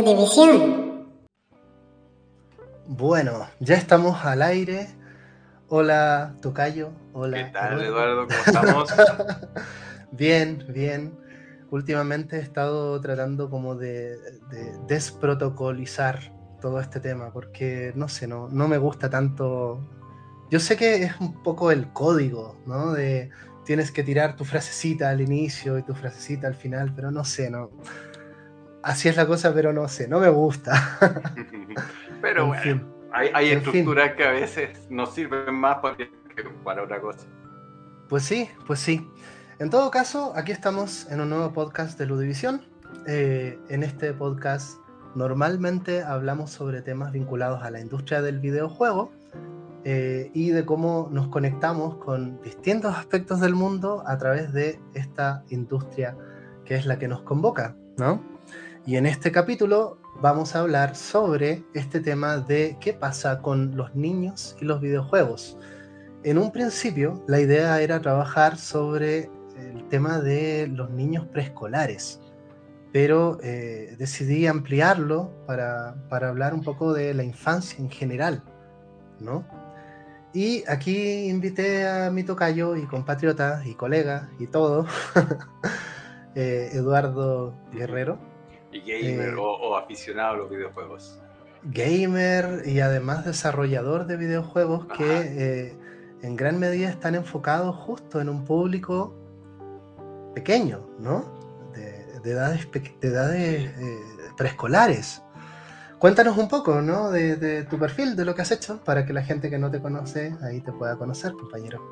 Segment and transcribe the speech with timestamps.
[0.00, 1.08] Ludivisión.
[2.86, 4.88] Bueno, ya estamos al aire.
[5.68, 6.90] Hola, Tocayo.
[7.12, 7.36] Hola.
[7.36, 8.26] ¿Qué tal, Eduardo?
[8.26, 8.90] ¿Cómo estamos?
[10.12, 11.18] bien, bien.
[11.70, 14.16] Últimamente he estado tratando como de,
[14.48, 19.80] de, desprotocolizar todo este tema, porque no sé, no, no me gusta tanto.
[20.50, 22.92] Yo sé que es un poco el código, ¿no?
[22.92, 23.30] De
[23.64, 27.50] tienes que tirar tu frasecita al inicio y tu frasecita al final, pero no sé,
[27.50, 27.70] no.
[28.82, 30.98] Así es la cosa, pero no sé, no me gusta.
[32.22, 36.08] pero bueno, hay, hay estructuras que a veces nos sirven más para, que
[36.64, 37.26] para otra cosa.
[38.08, 39.08] Pues sí, pues sí.
[39.58, 42.62] En todo caso, aquí estamos en un nuevo podcast de Ludivisión.
[43.06, 44.78] Eh, en este podcast
[45.14, 49.12] normalmente hablamos sobre temas vinculados a la industria del videojuego
[49.84, 55.44] eh, y de cómo nos conectamos con distintos aspectos del mundo a través de esta
[55.48, 56.16] industria
[56.64, 58.29] que es la que nos convoca, ¿no?
[58.86, 63.94] Y en este capítulo vamos a hablar sobre este tema de qué pasa con los
[63.94, 65.58] niños y los videojuegos.
[66.24, 72.20] En un principio, la idea era trabajar sobre el tema de los niños preescolares,
[72.90, 78.42] pero eh, decidí ampliarlo para, para, hablar un poco de la infancia en general,
[79.20, 79.44] ¿no?
[80.32, 84.86] Y aquí invité a mi tocayo y compatriota y colega y todo,
[86.34, 88.29] eh, Eduardo Guerrero.
[88.72, 91.20] Y gamer eh, o, o, aficionado a los videojuegos.
[91.62, 94.98] Gamer y además desarrollador de videojuegos Ajá.
[94.98, 95.76] que
[96.22, 99.14] en gran medida están enfocados justo en un público
[100.34, 101.24] pequeño, ¿no?
[101.74, 103.98] De, de edades, de edades eh,
[104.36, 105.22] preescolares.
[105.98, 107.10] Cuéntanos un poco, ¿no?
[107.10, 109.70] De, de, tu perfil, de lo que has hecho, para que la gente que no
[109.70, 111.82] te conoce ahí te pueda conocer, compañero.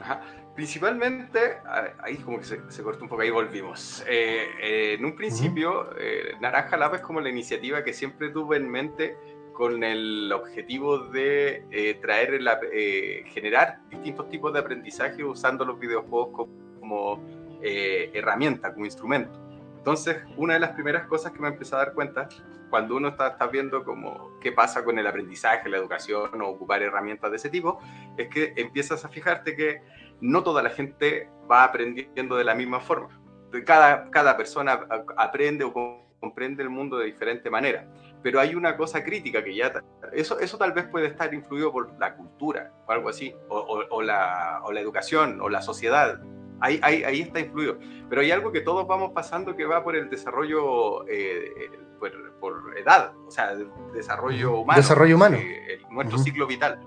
[0.00, 0.20] Ajá.
[0.54, 1.58] Principalmente,
[1.98, 4.04] ahí como que se, se, cortó un poco, ahí volvimos.
[4.06, 6.40] Eh, eh, en un principio, -huh.
[6.40, 9.16] Naranja Lab es como la iniciativa que siempre tuve en mente
[9.54, 15.78] con el objetivo de eh, traer, la, eh, generar distintos tipos de aprendizaje usando los
[15.78, 19.40] videojuegos como, como eh, herramienta, como instrumento.
[19.78, 22.28] Entonces, una de las primeras cosas que me empecé a dar cuenta
[22.68, 26.82] cuando uno está, está, viendo como qué pasa con el aprendizaje, la educación o ocupar
[26.82, 27.78] herramientas de ese tipo,
[28.16, 29.82] es que empiezas a fijarte que
[30.20, 33.20] no toda la gente va aprendiendo de la misma forma.
[33.64, 34.80] Cada, cada persona
[35.16, 35.72] aprende o
[36.20, 37.86] comprende el mundo de diferente manera
[38.24, 39.70] pero hay una cosa crítica que ya,
[40.14, 43.84] eso, eso tal vez puede estar influido por la cultura o algo así, o, o,
[43.90, 46.22] o, la, o la, educación o la sociedad,
[46.58, 47.76] ahí, ahí, ahí, está influido,
[48.08, 51.70] pero hay algo que todos vamos pasando que va por el desarrollo, eh,
[52.00, 53.54] por, por, edad, o sea,
[53.92, 54.78] desarrollo humano.
[54.78, 55.36] Desarrollo humano.
[55.36, 56.24] Eh, nuestro uh -huh.
[56.24, 56.80] ciclo vital.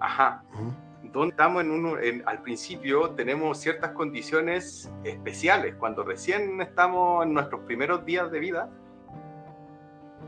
[0.00, 0.42] Ajá.
[0.54, 0.83] Uh -huh.
[1.14, 7.34] Entonces, estamos en uno, en, al principio tenemos ciertas condiciones especiales, cuando recién estamos en
[7.34, 8.68] nuestros primeros días de vida,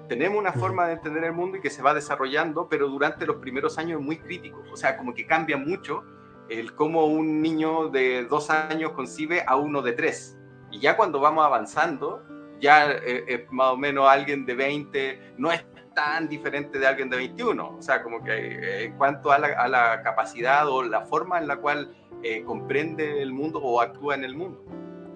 [0.09, 3.39] tenemos una forma de entender el mundo y que se va desarrollando, pero durante los
[3.39, 4.63] primeros años es muy crítico.
[4.73, 6.05] O sea, como que cambia mucho
[6.49, 10.39] el cómo un niño de dos años concibe a uno de tres.
[10.71, 12.23] Y ya cuando vamos avanzando,
[12.61, 15.65] ya eh, eh, más o menos alguien de 20 no es
[15.97, 17.77] tan diferente de alguien de 21.
[17.79, 21.39] O sea, como que eh, en cuanto a la, a la, capacidad o la forma
[21.39, 21.91] en la cual
[22.23, 24.63] eh, comprende el mundo o actúa en el mundo.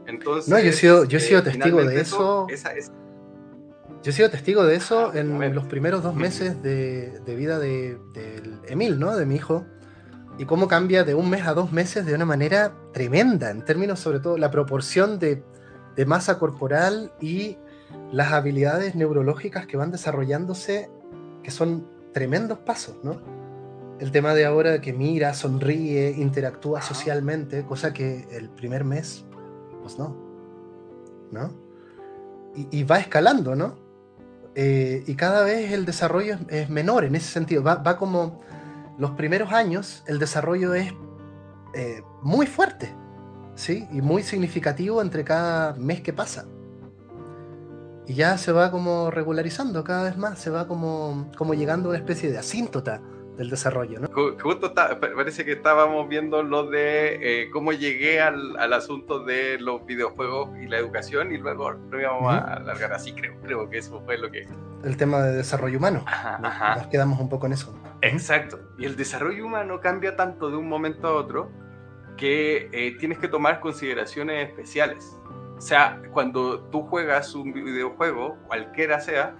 [0.07, 2.47] Entonces, no, yo he sido, yo he sido testigo de eso.
[2.49, 2.93] Esa, esa,
[4.03, 7.99] yo he sido testigo de eso en los primeros dos meses de, de vida de,
[8.15, 9.15] de, Emil, ¿no?
[9.15, 9.67] De mi hijo.
[10.39, 14.01] Y cómo cambia de un mes a dos meses de una manera tremenda, en términos
[14.01, 15.43] sobre todo la proporción de,
[15.95, 17.59] de masa corporal y
[18.13, 20.91] las habilidades neurológicas que van desarrollándose,
[21.43, 23.21] que son tremendos pasos, ¿no?
[24.01, 29.25] El tema de ahora que mira, sonríe, interactúa socialmente, cosa que el primer mes,
[29.83, 30.17] pues no,
[31.31, 31.53] ¿no?
[32.57, 33.77] Y, y va escalando, ¿no?
[34.55, 37.63] Eh, y cada vez el desarrollo es, es menor en ese sentido.
[37.63, 38.41] Va, va, como
[38.99, 40.93] los primeros años, el desarrollo es
[41.75, 42.93] eh, muy fuerte,
[43.55, 43.87] ¿sí?
[43.93, 46.47] Y muy significativo entre cada mes que pasa.
[48.11, 51.91] Y ya se va como regularizando cada vez más, se va como, como llegando a
[51.91, 53.01] una especie de asíntota
[53.37, 54.01] del desarrollo.
[54.01, 54.09] ¿no?
[54.43, 59.61] Justo está, parece que estábamos viendo lo de eh, cómo llegué al, al, asunto de
[59.61, 62.49] los videojuegos y la educación y luego lo íbamos uh -huh.
[62.49, 64.45] a alargar así, creo, creo que eso fue lo que...
[64.83, 66.03] El tema de desarrollo humano.
[66.05, 66.77] Ajá, ajá.
[66.79, 67.73] Nos quedamos un poco en eso.
[68.03, 68.59] Exacto.
[68.77, 71.49] Y el desarrollo humano cambia tanto de un momento a otro
[72.17, 75.20] que eh, tienes que tomar consideraciones especiales.
[75.61, 79.37] O sea, cuando tú juegas un videojuego, cualquiera sea,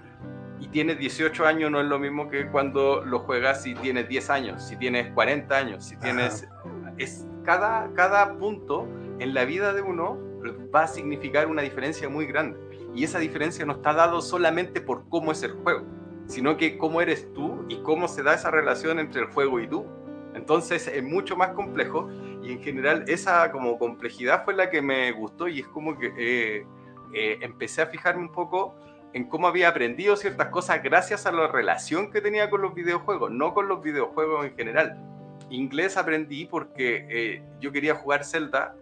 [0.59, 4.29] y tienes 18 años no es lo mismo que cuando lo juegas si tienes 10
[4.29, 6.43] años, si tienes 40 años, si tienes...
[6.43, 6.93] Ajá.
[6.99, 8.87] Es, cada, cada punto
[9.17, 10.19] en la vida de uno
[10.73, 12.59] va a significar una diferencia muy grande.
[12.93, 15.87] y esa diferencia no está dado solamente por cómo es el juego,
[16.27, 19.67] sino que cómo eres tú y cómo se da esa relación entre el juego y
[19.67, 19.87] tú.
[20.35, 22.11] Entonces es mucho más complejo
[22.51, 26.13] y en general esa como complejidad fue la que me gustó y es como que
[26.17, 26.65] eh,
[27.13, 28.75] eh, empecé a fijarme un poco
[29.13, 33.31] en cómo había aprendido ciertas cosas gracias a la relación que tenía con los videojuegos,
[33.31, 34.97] no con los videojuegos en general.
[35.49, 38.75] Inglés aprendí porque eh, yo quería jugar Zelda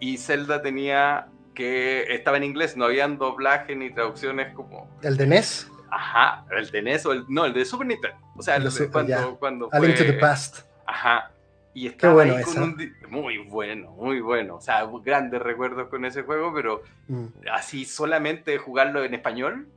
[0.00, 5.26] y Zelda tenía que estaba en inglés, no habían doblaje ni traducciones como el de
[5.26, 5.70] NES.
[5.90, 8.16] Ajá, el de NES o el no, el de Super Nintendo.
[8.36, 10.60] O sea, el de, cuando, cuando fue, to the Past.
[10.86, 11.32] Ajá.
[11.78, 14.56] Y estaba ahí con un muy bueno, muy bueno.
[14.56, 17.26] O sea, grandes recuerdos con ese juego, pero mm.
[17.52, 19.68] así solamente jugarlo en español.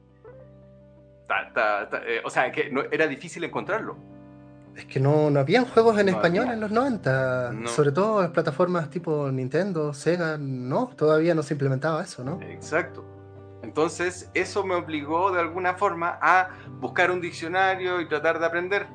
[2.07, 3.97] Eh, o sea, que no, era difícil encontrarlo.
[4.75, 8.89] Es que no, no habían juegos en español en los 90, sobre todo en plataformas
[8.89, 12.41] tipo Nintendo, Sega, no, todavía no se implementaba eso, ¿no?
[12.41, 13.05] Exacto.
[13.61, 16.49] Entonces, eso me obligó de alguna forma a
[16.79, 18.87] buscar un diccionario y tratar de aprender.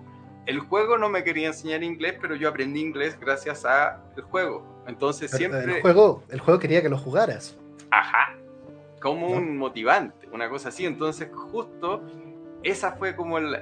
[0.46, 4.00] El juego no me quería enseñar inglés, pero yo aprendí inglés gracias al
[4.30, 4.64] juego.
[4.86, 5.64] Entonces, siempre.
[5.64, 7.58] El juego, el juego quería que lo jugaras.
[7.90, 8.36] Ajá.
[9.00, 10.86] Como un motivante, una cosa así.
[10.86, 12.02] Entonces, justo
[12.62, 13.60] esa fue como la,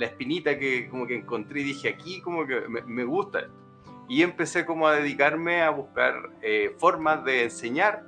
[0.00, 3.52] espinita que como que encontré y dije aquí como que me, gusta esto.
[4.08, 8.04] Y empecé como a dedicarme a buscar eh, formas de enseñar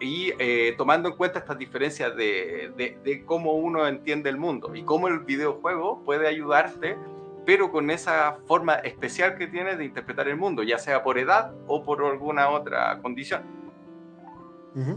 [0.00, 2.72] y eh, tomando en cuenta estas diferencias de,
[3.04, 6.96] de, cómo uno entiende el mundo y cómo el videojuego puede ayudarte,
[7.44, 11.52] pero con esa forma especial que tiene de interpretar el mundo, ya sea por edad
[11.66, 13.42] o por alguna otra condición.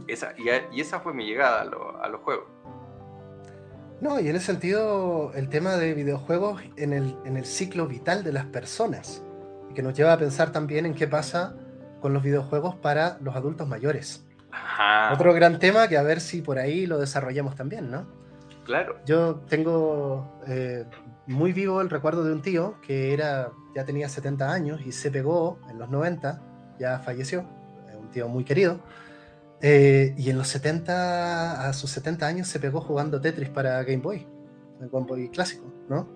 [0.07, 2.45] esa, y, esa fue mi llegada a, a los juegos.
[4.01, 8.23] No, y en ese sentido, el tema de videojuegos en el, en el ciclo vital
[8.23, 9.23] de las personas,
[9.69, 11.55] y que nos lleva a pensar también en qué pasa
[12.01, 14.25] con los videojuegos para los adultos mayores.
[15.11, 18.07] Otro gran tema que a ver si por ahí lo desarrollamos también, ¿no?
[18.65, 18.99] Claro.
[19.05, 20.85] Yo tengo eh,
[21.27, 25.09] muy vivo el recuerdo de un tío que era, ya tenía 70 años y se
[25.11, 26.41] pegó en los 90,
[26.79, 27.45] ya falleció,
[27.97, 28.79] un tío muy querido
[29.61, 34.01] eh, y en los 70, a sus 70 años, se pegó jugando Tetris para Game
[34.01, 34.27] Boy,
[34.81, 36.07] el Game Boy clásico, ¿no?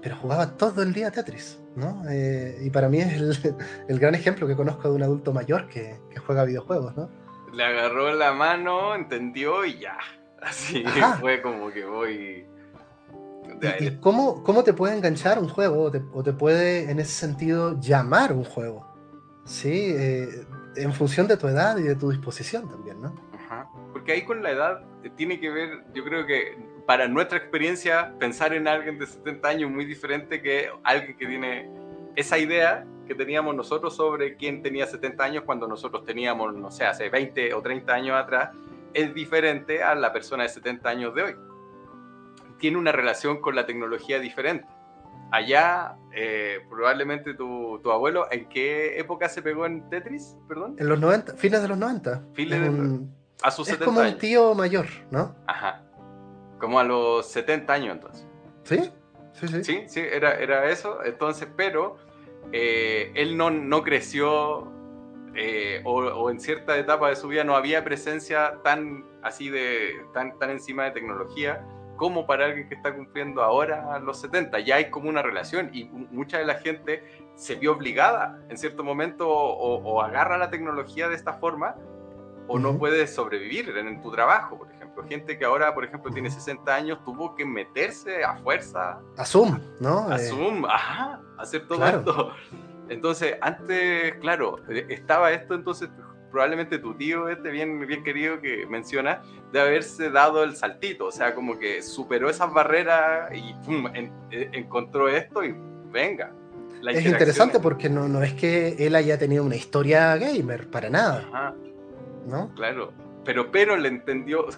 [0.00, 2.04] Pero jugaba todo el día Tetris, ¿no?
[2.08, 3.44] Eh, y para mí es
[3.88, 7.10] el, gran ejemplo que conozco de un adulto mayor que, juega videojuegos, ¿no?
[7.52, 9.98] Le agarró la mano, entendió y ya.
[10.42, 10.84] Así
[11.20, 12.46] fue como que voy.
[13.80, 17.12] ¿Y, cómo, cómo, te puede enganchar un juego o te, o te, puede, en ese
[17.12, 18.86] sentido, llamar un juego?
[19.44, 23.14] Sí, eh, en función de tu edad y de tu disposición también, ¿no?
[23.34, 23.68] Ajá.
[23.92, 26.56] Porque ahí con la edad eh, tiene que ver, yo creo que
[26.86, 31.26] para nuestra experiencia, pensar en alguien de 70 años es muy diferente que alguien que
[31.26, 31.70] tiene
[32.16, 36.84] esa idea que teníamos nosotros sobre quién tenía 70 años cuando nosotros teníamos, no sé,
[36.84, 38.50] hace 20 o 30 años atrás,
[38.94, 41.36] es diferente a la persona de 70 años de hoy.
[42.58, 44.66] Tiene una relación con la tecnología diferente
[45.30, 50.36] allá, eh, probablemente tu, tu, abuelo, ¿en qué época se pegó en Tetris?
[50.48, 50.76] Perdón.
[50.78, 52.22] En los 90, fines de los 90.
[53.42, 55.34] a sus es como un tío mayor, ¿no?
[55.46, 55.82] Ajá.
[56.58, 58.26] Como a los 70 años entonces.
[58.64, 58.90] ¿Sí?
[59.32, 59.64] Sí, sí.
[59.64, 61.02] Sí, sí, era, era eso.
[61.04, 61.96] Entonces, pero
[62.52, 64.72] eh, él no, no creció
[65.34, 70.04] eh, o, o, en cierta etapa de su vida no había presencia tan así de,
[70.12, 71.64] tan, tan encima de tecnología
[72.00, 74.60] como para alguien que está cumpliendo ahora los 70.
[74.60, 77.04] Ya hay como una relación y mucha de la gente
[77.34, 81.76] se vio obligada en cierto momento o, agarra la tecnología de esta forma
[82.48, 84.66] o no puede sobrevivir en, tu trabajo,
[85.08, 89.00] Gente que ahora, por ejemplo, tiene 60 años, tuvo que meterse a fuerza.
[89.16, 90.08] A Zoom, ¿no?
[90.08, 92.32] A eh, Zoom, ajá, hacer todo esto.
[92.88, 95.88] Entonces, antes, claro, eh, estaba esto, entonces
[96.30, 101.12] probablemente tu tío, este bien, bien querido que menciona, de haberse dado el saltito, o
[101.12, 103.54] sea, como que superó esas barreras y
[103.94, 105.54] eh, encontró esto y
[105.90, 106.32] venga.
[106.88, 111.54] es interesante porque no, no es que él haya tenido una historia gamer, para nada.
[112.26, 112.52] ¿No?
[112.54, 112.92] Claro,
[113.30, 114.48] pero, pero le entendió,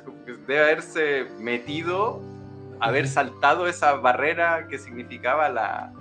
[0.46, 2.22] de haberse metido,
[2.80, 5.92] haber saltado esa barrera que significaba la,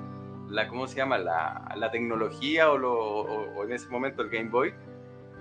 [0.47, 1.17] la ¿cómo se llama?
[1.17, 4.73] La, la tecnología o, lo, o en ese momento el Game Boy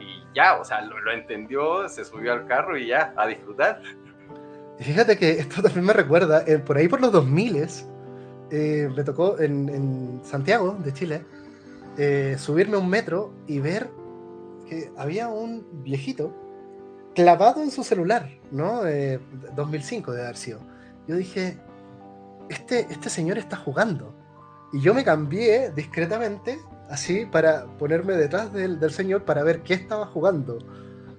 [0.00, 3.80] y ya, o sea, lo, entendió, se subió al carro y ya, a disfrutar.
[4.80, 7.64] Y fíjate que esto también me recuerda, eh, por ahí por los 2000
[8.50, 11.24] eh, me tocó en, Santiago, de Chile,
[11.96, 13.88] eh, subirme a un metro y ver
[14.68, 16.49] que había un viejito
[17.14, 18.82] clavado en su celular, ¿no?
[19.54, 20.60] 2005 de haber sido.
[21.06, 21.58] Yo dije,
[22.48, 24.14] este, este señor está jugando.
[24.72, 30.06] Y yo me cambié discretamente así para ponerme detrás del, señor para ver qué estaba
[30.06, 30.58] jugando.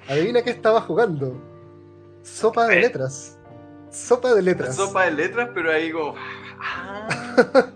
[0.08, 1.42] Adivina qué estaba jugando.
[2.24, 3.38] Sopa de letras.
[3.90, 4.76] Sopa de letras.
[4.76, 6.16] Sopa de letras, pero ahí digo.
[6.60, 7.08] Ah,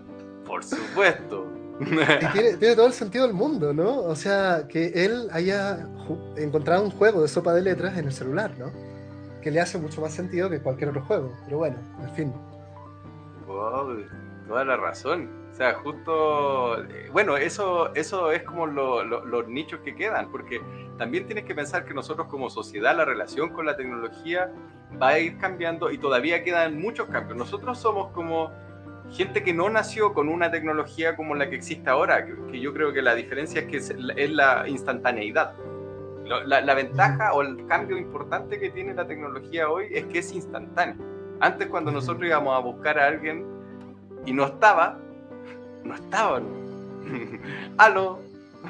[0.46, 1.55] por supuesto.
[1.80, 4.00] Y tiene, tiene, todo el sentido del mundo, ¿no?
[4.00, 5.86] O sea, que él haya
[6.36, 8.70] encontrado un juego de sopa de letras en el celular, ¿no?
[9.42, 11.36] Que le hace mucho más sentido que cualquier otro juego.
[11.44, 12.32] Pero bueno, en fin.
[13.46, 14.04] Wow,
[14.48, 15.30] toda la razón.
[15.52, 20.60] O sea, justo, eh, bueno, eso, eso es como los nichos que quedan, porque
[20.98, 24.52] también tienes que pensar que nosotros como sociedad, la relación con la tecnología
[25.00, 27.38] va a ir cambiando y todavía quedan muchos cambios.
[27.38, 28.50] Nosotros somos como
[29.10, 32.92] gente que no nació con una tecnología como la que existe ahora, que, yo creo
[32.92, 35.54] que la diferencia es que es, la instantaneidad.
[36.24, 40.32] La, la, ventaja o el cambio importante que tiene la tecnología hoy es que es
[40.32, 40.96] instantáneo.
[41.38, 43.46] Antes cuando nosotros íbamos a buscar a alguien
[44.24, 44.98] y no estaba,
[45.84, 46.44] no estaban.
[47.78, 48.20] ¡Aló!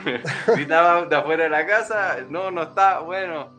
[0.47, 3.51] Gritaban de afuera de la casa, no, no está, bueno.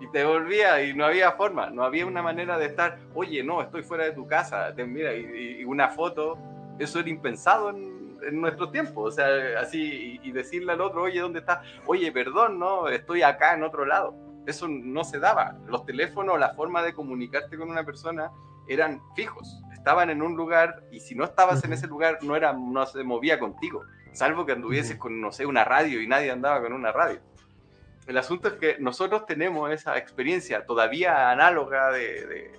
[0.00, 3.60] Y te volvía y no había forma, no había una manera de estar, oye, no,
[3.60, 6.38] estoy fuera de tu casa, te, mira, y, una foto,
[6.78, 9.26] eso era impensado en, en nuestro tiempo, o sea,
[9.60, 11.62] así, y, decirle al otro, oye, ¿dónde está?
[11.86, 14.14] Oye, perdón, no, estoy acá en otro lado.
[14.46, 15.58] Eso no se daba.
[15.66, 18.30] Los teléfonos, la forma de comunicarte con una persona
[18.66, 22.52] eran fijos estaban en un lugar y si no estabas en ese lugar no, era,
[22.52, 26.60] no se movía contigo, salvo que anduvieses con, no sé, una radio y nadie andaba
[26.60, 27.20] con una radio.
[28.08, 32.58] El asunto es que nosotros tenemos esa experiencia todavía análoga de,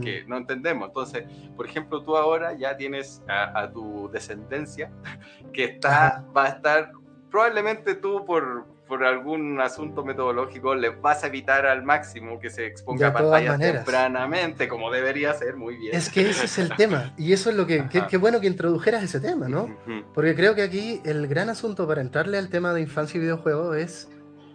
[0.00, 0.88] que no entendemos.
[0.88, 1.24] Entonces,
[1.56, 4.90] por ejemplo, tú ahora ya tienes a, tu descendencia
[5.52, 6.92] que está, va a estar,
[7.28, 12.66] probablemente tú por, por algún asunto metodológico le vas a evitar al máximo que se
[12.66, 15.96] exponga a pantallas tempranamente, como debería ser, muy bien.
[15.96, 19.02] Es que ese es el tema, y eso es lo que, qué bueno que introdujeras
[19.02, 19.76] ese tema, ¿no?
[20.14, 23.76] Porque creo que aquí el gran asunto para entrarle al tema de infancia y videojuegos
[23.76, 24.08] es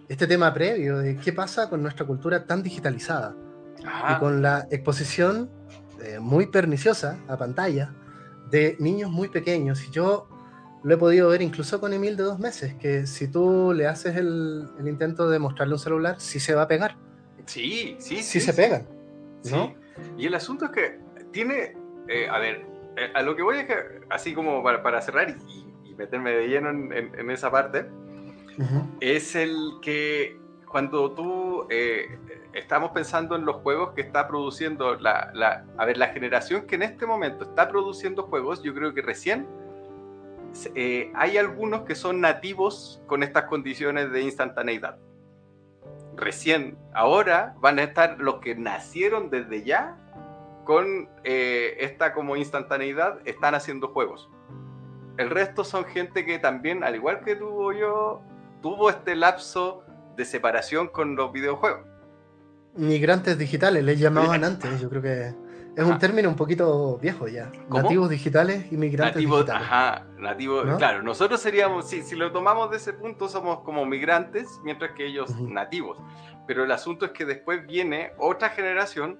[0.07, 3.35] este tema previo de qué pasa con nuestra cultura tan digitalizada
[3.79, 5.49] y con la exposición
[6.01, 7.93] eh, muy perniciosa a pantalla
[8.49, 9.85] de niños muy pequeños.
[9.87, 10.27] Y yo
[10.83, 14.15] lo he podido ver incluso con Emil de dos meses, que si tú le haces
[14.17, 16.97] el, intento de mostrarle un celular, sí se va a pegar.
[17.45, 18.23] Sí, sí, sí.
[18.23, 18.87] Sí se pegan.
[19.49, 19.73] ¿no?
[20.17, 20.99] Y el asunto es que
[21.31, 21.75] tiene,
[22.07, 22.65] eh, a ver,
[22.97, 23.75] eh, a lo que voy es que,
[24.09, 25.63] así como para, cerrar y,
[25.95, 27.85] meterme de lleno en, esa parte,
[28.99, 32.17] es el que cuando tú eh,
[32.53, 36.75] estamos pensando en los juegos que está produciendo la, la, a ver, la generación que
[36.75, 39.47] en este momento está produciendo juegos, yo creo que recién
[40.75, 44.97] eh, hay algunos que son nativos con estas condiciones de instantaneidad.
[46.15, 49.97] Recién, ahora van a estar los que nacieron desde ya
[50.63, 54.29] con eh, esta como instantaneidad, están haciendo juegos.
[55.17, 58.21] El resto son gente que también, al igual que tuvo yo,
[58.63, 59.83] tuvo este lapso
[60.15, 61.85] de separación con los videojuegos.
[62.75, 65.35] Migrantes digitales, les llamaban antes, yo creo que
[65.75, 67.51] es un término un poquito viejo ya.
[67.69, 69.53] Nativos digitales, inmigrantes digitales.
[69.53, 71.03] Ajá, nativos, claro.
[71.03, 75.39] Nosotros seríamos, si, si lo tomamos de ese punto, somos como migrantes, mientras que ellos
[75.41, 75.99] nativos.
[76.47, 79.19] Pero el asunto es que después viene otra generación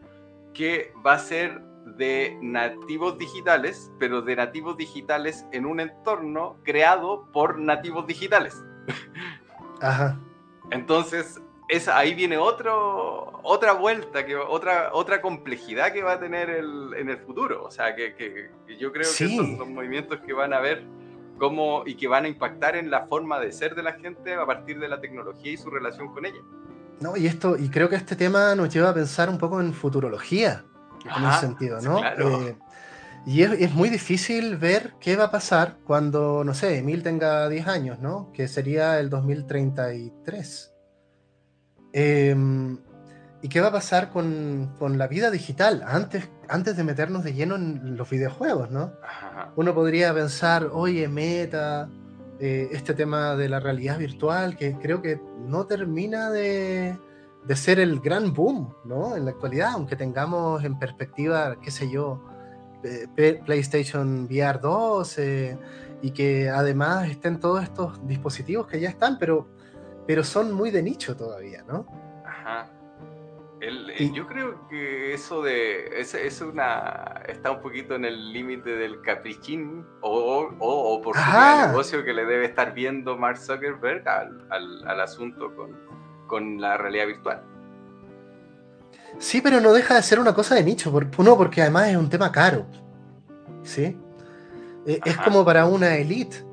[0.54, 1.62] que va a ser
[1.98, 8.64] de nativos digitales, pero de nativos digitales en un entorno creado por nativos digitales.
[9.84, 10.18] Ajá.
[10.72, 11.40] Entonces,
[11.92, 17.10] ahí viene otro, otra vuelta, que, otra, otra complejidad que va a tener el, en
[17.10, 17.64] el futuro.
[17.64, 20.84] O sea, que, que, yo creo que son movimientos que van a ver
[21.38, 24.46] cómo y que van a impactar en la forma de ser de la gente a
[24.46, 26.42] partir de la tecnología y su relación con ella.
[27.00, 29.74] No, y esto, y creo que este tema nos lleva a pensar un poco en
[29.74, 30.64] futurología,
[31.04, 32.00] en ese sentido, ¿no?
[32.06, 32.56] Eh,
[33.26, 37.48] y es, es, muy difícil ver qué va a pasar cuando, no sé, Emil tenga
[37.48, 38.32] 10 años, ¿no?
[38.34, 40.74] Que sería el 2033.
[41.94, 42.80] Em,
[43.42, 47.34] ¿Y qué va a pasar con, con, la vida digital antes, antes de meternos de
[47.34, 48.94] lleno en los videojuegos, ¿no?
[49.56, 51.90] Uno podría pensar, oye, meta,
[52.40, 56.98] eh, este tema de la realidad virtual, que creo que no termina de,
[57.46, 59.16] de, ser el gran boom, ¿no?
[59.16, 62.24] En la actualidad, aunque tengamos en perspectiva, qué sé yo,
[63.46, 65.58] PlayStation VR 2 eh,
[66.02, 69.48] y que además estén todos estos dispositivos que ya están, pero
[70.08, 71.86] pero son muy de nicho todavía, ¿no?
[72.26, 72.70] Ajá.
[74.14, 79.02] yo creo que eso de es, es, una está un poquito en el límite del
[79.02, 85.00] caprichín o, o, por su negocio que le debe estar viendo Mark Zuckerberg al, al,
[85.00, 85.72] asunto con,
[86.28, 87.44] con, la realidad virtual.
[89.18, 90.94] Sí, pero no deja de ser una cosa de nicho.
[91.18, 92.66] Uno, porque además es un tema caro.
[93.64, 93.98] ¿Sí?
[94.86, 96.44] Eh, es como para una elite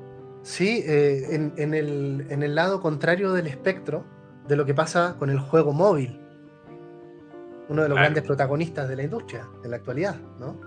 [0.43, 4.05] Sí, eh, en, el, lado contrario del espectro
[4.47, 6.19] de lo que pasa con el juego móvil.
[7.69, 10.59] uno de los grandes protagonistas de la industria en la actualidad, ¿no?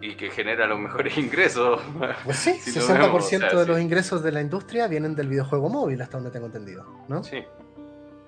[0.00, 1.80] Y que genera los mejores ingresos.
[2.24, 6.30] Pues sí, 60% de los ingresos de la industria vienen del videojuego móvil, hasta donde
[6.30, 7.24] tengo entendido, ¿no?
[7.24, 7.42] Sí.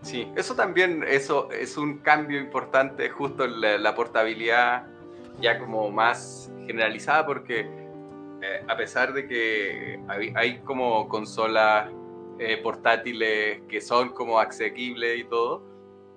[0.03, 4.87] Sí, eso también eso es un cambio importante justo en la, portabilidad
[5.41, 7.61] ya como más generalizada porque
[8.43, 10.01] eh, a pesar de que
[10.35, 11.89] hay, como consolas
[12.41, 15.63] eh, portátiles que son como asequibles y todo,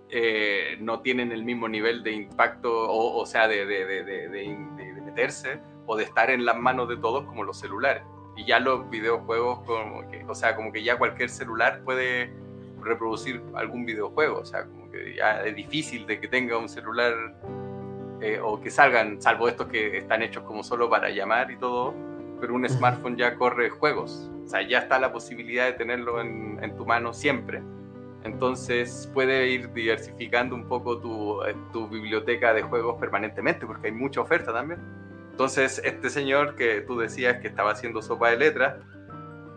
[0.09, 5.01] eh, no tienen el mismo nivel de impacto o, o sea, de, de, de, de,
[5.05, 8.03] meterse o de estar en las manos de todos como los celulares.
[8.35, 12.33] Y ya los videojuegos, como que, o sea, como que ya cualquier celular puede
[12.85, 17.13] reproducir algún videojuego, o sea, como que ya es difícil de que tenga un celular
[18.21, 21.93] eh, o que salgan, salvo estos que están hechos como solo para llamar y todo,
[22.39, 26.59] pero un smartphone ya corre juegos, o sea, ya está la posibilidad de tenerlo en,
[26.63, 27.61] en tu mano siempre.
[28.25, 33.93] Entonces puede ir diversificando un poco tu, eh, tu, biblioteca de juegos permanentemente, porque hay
[33.93, 34.79] mucha oferta también.
[35.29, 38.77] Entonces, este señor que tú decías que estaba haciendo sopa de letras,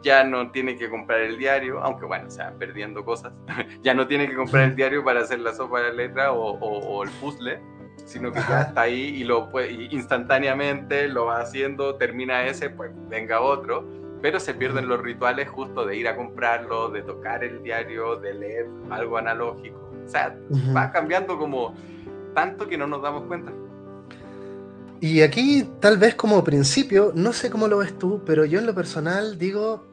[0.03, 3.33] ya no tiene que comprar el diario, aunque bueno, o sea, perdiendo cosas,
[3.83, 7.03] ya no tiene que comprar el diario para hacer la sopa de letra o, o,
[7.03, 7.61] el puzzle,
[8.05, 12.91] sino que ya está ahí y lo puede, instantáneamente lo va haciendo, termina ese, pues
[13.09, 13.85] venga otro,
[14.23, 18.35] pero se pierden los rituales justo de ir a comprarlo, de tocar el diario, de
[18.35, 19.79] leer algo analógico.
[20.05, 20.35] O sea,
[20.75, 21.75] va cambiando como
[22.35, 23.53] tanto que no nos damos cuenta.
[25.01, 28.67] Y aquí, tal vez como principio, no sé cómo lo ves tú, pero yo en
[28.67, 29.85] lo personal digo,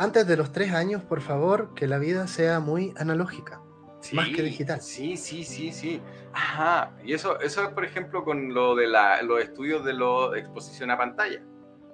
[0.00, 3.60] antes de los tres años, por favor, que la vida sea muy analógica,
[4.12, 4.80] más que digital.
[4.80, 6.00] Sí, sí, sí, sí.
[6.32, 6.92] Ajá.
[7.04, 10.90] Y eso, eso es, por ejemplo, con lo de la, los estudios de la exposición
[10.90, 11.42] a pantalla.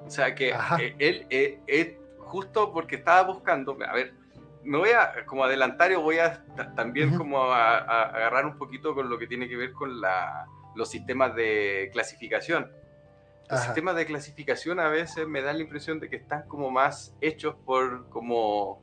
[0.06, 4.14] O sea que eh, él, eh, eh, justo porque estaba buscando, a ver,
[4.62, 6.44] me voy a como adelantar y voy a
[6.76, 10.90] también como a agarrar un poquito con lo que tiene que ver con la los
[10.90, 12.70] sistemas de clasificación.
[13.50, 17.14] Los sistemas de clasificación a veces me dan la impresión de que están como más
[17.20, 18.82] hechos por como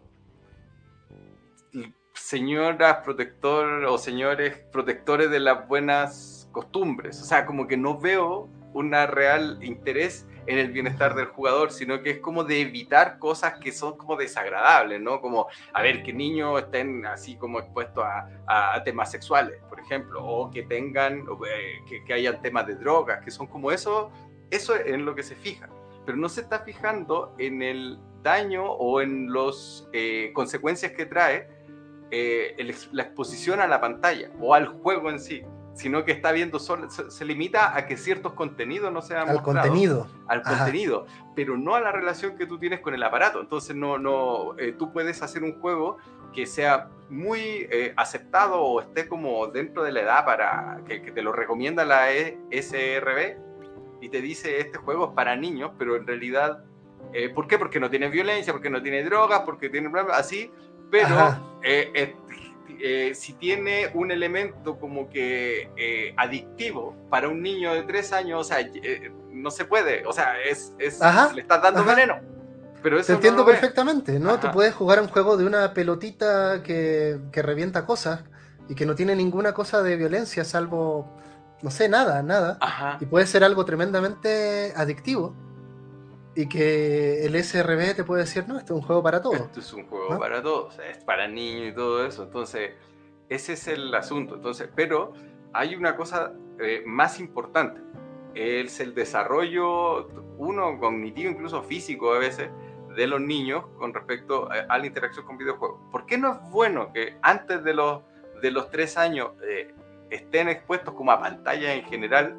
[2.13, 7.21] señoras protector o señores protectores de las buenas costumbres.
[7.21, 12.01] O sea, como que no veo un real interés en el bienestar del jugador, sino
[12.01, 15.21] que es como de evitar cosas que son como desagradables, ¿no?
[15.21, 20.51] Como, a ver, que niños estén así como expuestos a, temas sexuales, por ejemplo, o
[20.51, 24.11] que tengan, eh, que, que, hayan temas de drogas, que son como eso,
[24.51, 25.69] eso es en lo que se fija,
[26.05, 31.47] pero no se está fijando en el daño o en las eh, consecuencias que trae
[32.11, 32.55] eh,
[32.91, 35.43] la exposición a la pantalla o al juego en sí
[35.75, 40.07] sino que está viendo solo, se, limita a que ciertos contenidos no sean al contenido.
[40.27, 43.41] Al contenido pero no a la relación que tú tienes con el aparato.
[43.41, 45.97] Entonces no no eh, tú puedes hacer un juego
[46.33, 51.21] que sea muy eh, aceptado o esté como dentro de la edad para que, te
[51.21, 53.52] lo recomienda la e SRB
[54.03, 56.63] y te dice este juego es para niños pero en realidad
[57.13, 57.57] eh, ¿por qué?
[57.57, 60.51] porque no tiene violencia porque no tiene drogas porque tiene así
[60.89, 61.37] pero
[62.85, 68.41] eh, si tiene un elemento como que eh, adictivo para un niño de tres años,
[68.41, 70.99] o sea, eh, no se puede, o sea, es, es
[71.33, 72.19] le estás dando veneno.
[72.81, 74.37] Pero eso Te entiendo perfectamente, ¿no?
[74.37, 78.25] Tú puedes jugar un juego de una pelotita que, que revienta cosas
[78.67, 81.09] y que no tiene ninguna cosa de violencia, salvo,
[81.63, 82.97] no sé, nada, nada.
[82.99, 85.33] Y puede ser algo tremendamente adictivo
[86.35, 89.39] y que el SRB te puede decir, no, esto es un juego para todos.
[89.39, 92.23] Esto es un juego para todos, es para niños y todo eso.
[92.23, 92.71] Entonces,
[93.29, 94.35] ese es el asunto.
[94.35, 95.13] Entonces, pero
[95.53, 97.79] hay una cosa eh, más importante.
[98.35, 102.49] Es el desarrollo, uno cognitivo, incluso físico a veces,
[102.93, 105.79] de los niños con respecto a, la interacción con videojuegos.
[105.91, 108.01] ¿Por qué no es bueno que antes de los,
[108.41, 109.73] de los tres años eh,
[110.15, 112.37] estén expuestos como a pantalla en general?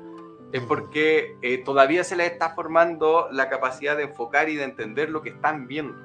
[0.54, 5.10] es porque eh, todavía se les está formando la capacidad de enfocar y de entender
[5.10, 5.98] lo que están viendo.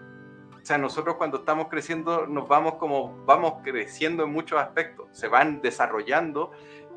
[0.60, 5.28] O sea, nosotros cuando estamos creciendo nos vamos como, vamos creciendo en muchos aspectos, se
[5.28, 6.50] van desarrollando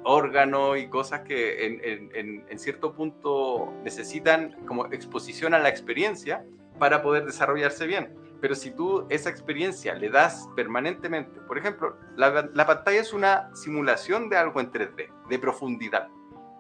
[0.03, 6.47] órganos y cosas que en, en, cierto punto necesitan como exposición a la experiencia
[6.79, 8.15] para poder desarrollarse bien.
[8.43, 13.55] Pero si tú esa experiencia le das permanentemente, por ejemplo, la, la pantalla es una
[13.55, 16.09] simulación de algo en 3D, de profundidad.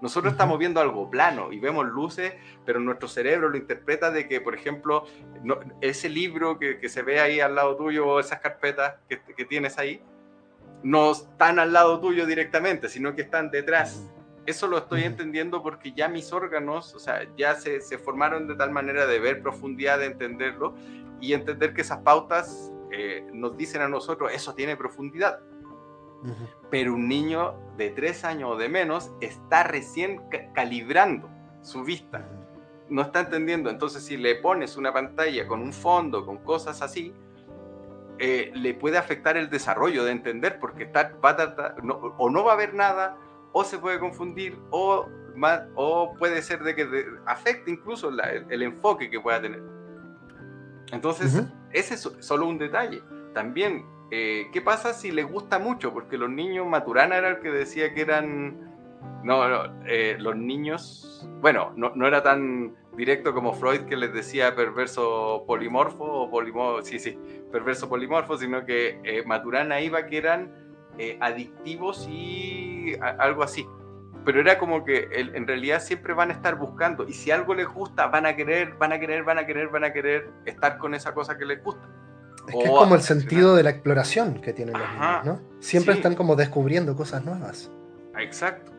[0.00, 4.40] Nosotros estamos viendo algo plano y vemos luces, pero nuestro cerebro lo interpreta de que,
[4.40, 5.06] por ejemplo,
[5.80, 10.02] ese libro que, se ve ahí al lado tuyo o esas carpetas que, tienes ahí,
[10.84, 14.08] no están al lado tuyo directamente, sino que están detrás.
[14.46, 18.56] Eso lo estoy entendiendo porque ya mis órganos, o sea, ya se, se formaron de
[18.56, 20.74] tal manera de ver profundidad, de entenderlo
[21.20, 25.40] y entender que esas pautas eh, nos dicen a nosotros, eso tiene profundidad.
[26.70, 30.20] Pero un niño de tres años o de menos está recién
[30.54, 31.28] calibrando
[31.62, 32.28] su vista.
[32.88, 33.70] No está entendiendo.
[33.70, 37.12] Entonces, si le pones una pantalla con un fondo, con cosas así,
[38.18, 41.74] eh, le puede afectar el desarrollo de entender, porque está, va a
[42.18, 43.16] o no va a haber nada,
[43.52, 45.08] o se puede confundir, o,
[45.74, 49.62] o puede ser de que afecte incluso el, enfoque que pueda tener.
[50.92, 53.02] Entonces, ese es solo un detalle.
[53.34, 55.92] También, eh, ¿qué pasa si les gusta mucho?
[55.92, 58.70] Porque los niños, Maturana era el que decía que eran...
[59.24, 59.40] No,
[59.86, 65.44] eh, los niños, bueno, no, no, era tan directo como Freud que les decía perverso
[65.46, 67.16] polimorfo o polimorfo, sí, sí,
[67.52, 70.52] perverso polimorfo, sino que eh, Maturana iba que eran
[71.20, 73.66] adictivos y algo así
[74.24, 77.66] pero era como que en realidad siempre van a estar buscando y si algo les
[77.66, 80.94] gusta van a querer, van a querer, van a querer, van a querer estar con
[80.94, 81.82] esa cosa que les gusta.
[82.48, 85.40] Es que es como el sentido de la exploración que tienen los niños, ¿no?
[85.60, 87.70] Siempre están como descubriendo cosas nuevas.
[88.18, 88.71] Exacto.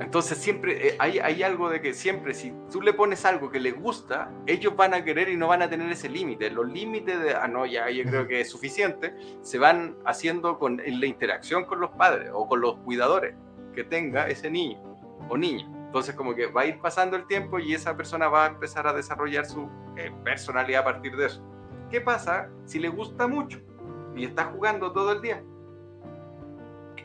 [0.00, 3.60] Entonces siempre eh, hay, hay, algo de que siempre si tú le pones algo que
[3.60, 6.50] les gusta, ellos van a querer y no van a tener ese límite.
[6.50, 10.80] Los límites de, ah, no, ya yo creo que es suficiente, se van haciendo con
[10.80, 13.36] en la interacción con los padres o con los cuidadores
[13.72, 14.82] que tenga ese niño
[15.28, 15.70] o niña.
[15.86, 18.88] Entonces como que va a ir pasando el tiempo y esa persona va a empezar
[18.88, 21.40] a desarrollar su eh, personalidad a partir de eso.
[21.88, 23.60] ¿Qué pasa si le gusta mucho
[24.16, 25.44] y está jugando todo el día?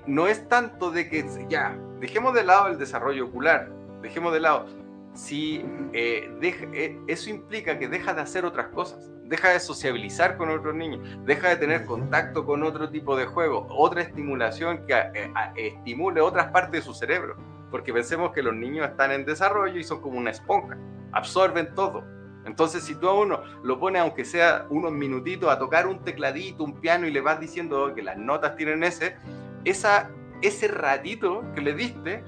[0.10, 3.70] No es tanto de que ya, dejemos de lado el desarrollo ocular,
[4.02, 4.66] dejemos de lado.
[5.14, 10.50] Si eh, eh, eso implica que deja de hacer otras cosas, deja de sociabilizar con
[10.50, 16.22] otros niños, deja de tener contacto con otro tipo de juego, otra estimulación que estimule
[16.22, 17.38] otras partes de su cerebro.
[17.70, 20.76] Porque pensemos que los niños están en desarrollo y son como una esponja,
[21.12, 22.04] absorben todo
[22.50, 26.64] entonces, si tú a uno lo pones, aunque sea unos minutitos, a tocar un tecladito,
[26.64, 29.18] un piano y le vas diciendo que las notas tienen ese,
[29.66, 30.10] esa,
[30.42, 32.24] ese ratito que le diste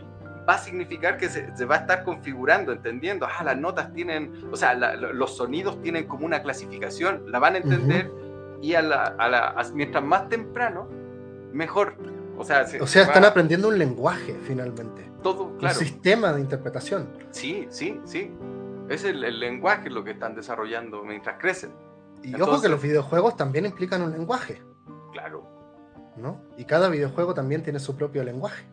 [0.47, 4.55] va a significar que se, va a estar configurando, entendiendo, ah, las notas tienen, o
[4.55, 8.11] sea, los sonidos tienen como una clasificación, la van a entender
[8.61, 10.87] y a la, a la, mientras más temprano,
[11.51, 11.95] mejor.
[12.37, 15.11] O sea, o sea están aprendiendo un lenguaje finalmente.
[15.21, 15.77] Todo, claro.
[15.77, 17.07] Un sistema de interpretación.
[17.31, 18.31] Sí, sí, sí.
[18.89, 21.71] Es el, lenguaje lo que están desarrollando mientras crecen.
[22.23, 24.61] Y ojo que los videojuegos también implican un lenguaje.
[25.11, 25.60] Claro.
[26.17, 26.41] ¿No?
[26.57, 28.65] Y cada videojuego también tiene su propio lenguaje.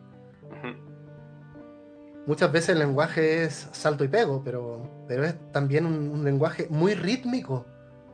[2.25, 6.93] Muchas veces el lenguaje es salto y pego, pero, pero es también un, lenguaje muy
[6.93, 7.65] rítmico.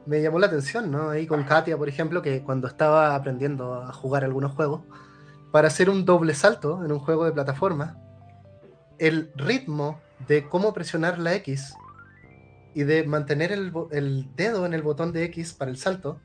[0.05, 1.09] Me llamó la atención, ¿no?
[1.09, 4.83] Ahí con Katia, por ejemplo, que cuando estaba aprendiendo a jugar algunos juegos,
[5.51, 7.97] para hacer un doble salto en un juego de plataforma,
[8.99, 11.73] el ritmo de cómo presionar la X
[12.73, 13.71] y de mantener el,
[14.35, 16.19] dedo en el botón de X para el salto,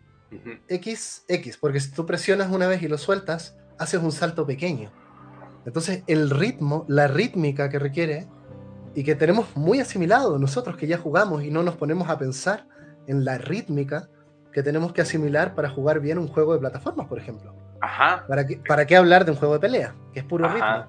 [0.69, 4.91] X, X, porque si tú presionas una vez y lo sueltas, haces un salto pequeño.
[5.67, 8.27] Entonces el ritmo, la rítmica que requiere
[8.95, 12.67] y que tenemos muy asimilado nosotros que ya jugamos y no nos ponemos a pensar
[13.07, 14.09] en la rítmica
[14.53, 17.55] que tenemos que asimilar para jugar bien un juego de plataformas, por ejemplo.
[17.81, 18.25] Ajá.
[18.27, 19.95] ¿Para qué, para qué hablar de un juego de pelea?
[20.13, 20.87] Que es puro ritmo.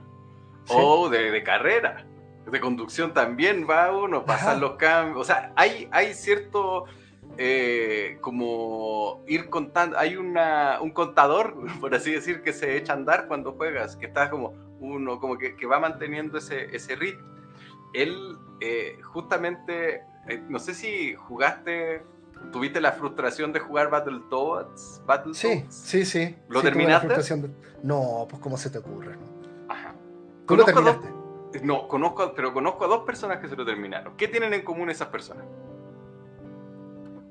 [0.67, 2.05] O de, de carrera
[2.49, 6.85] de conducción también va uno, pasan los cambios, o sea, hay, hay cierto
[7.37, 12.95] eh, como ir contando, hay una, un contador, por así decir, que se echa a
[12.95, 17.29] andar cuando juegas, que está como uno, como que, que va manteniendo ese, ese ritmo.
[17.93, 22.03] Él eh, justamente, eh, no sé si jugaste,
[22.51, 25.01] tuviste la frustración de jugar Battletoads.
[25.05, 25.37] Battletoads?
[25.37, 26.37] Sí, sí, sí.
[26.47, 27.07] ¿Lo terminaste?
[27.83, 29.17] No, pues cómo se te ocurre.
[29.67, 29.93] Ajá.
[30.45, 31.09] ¿Cómo lo terminaste?
[31.63, 34.15] No, conozco, pero conozco a dos personas que se lo terminaron.
[34.15, 35.45] ¿Qué tienen en común esas personas?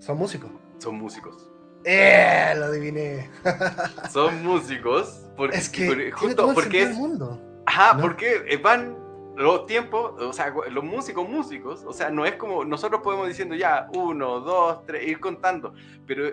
[0.01, 0.51] Son músicos.
[0.79, 1.51] Son músicos.
[1.85, 2.53] ¡Eh!
[2.57, 3.31] Lo adiviné.
[4.11, 5.27] Son músicos.
[5.37, 6.97] Porque, es que justo porque es.
[6.97, 8.99] Mundo, ajá, porque eh, van
[9.37, 13.55] los tiempos, o sea, los músicos, músicos, o sea, no es como nosotros podemos diciendo
[13.55, 15.73] ya uno, dos, tres, ir contando,
[16.07, 16.31] pero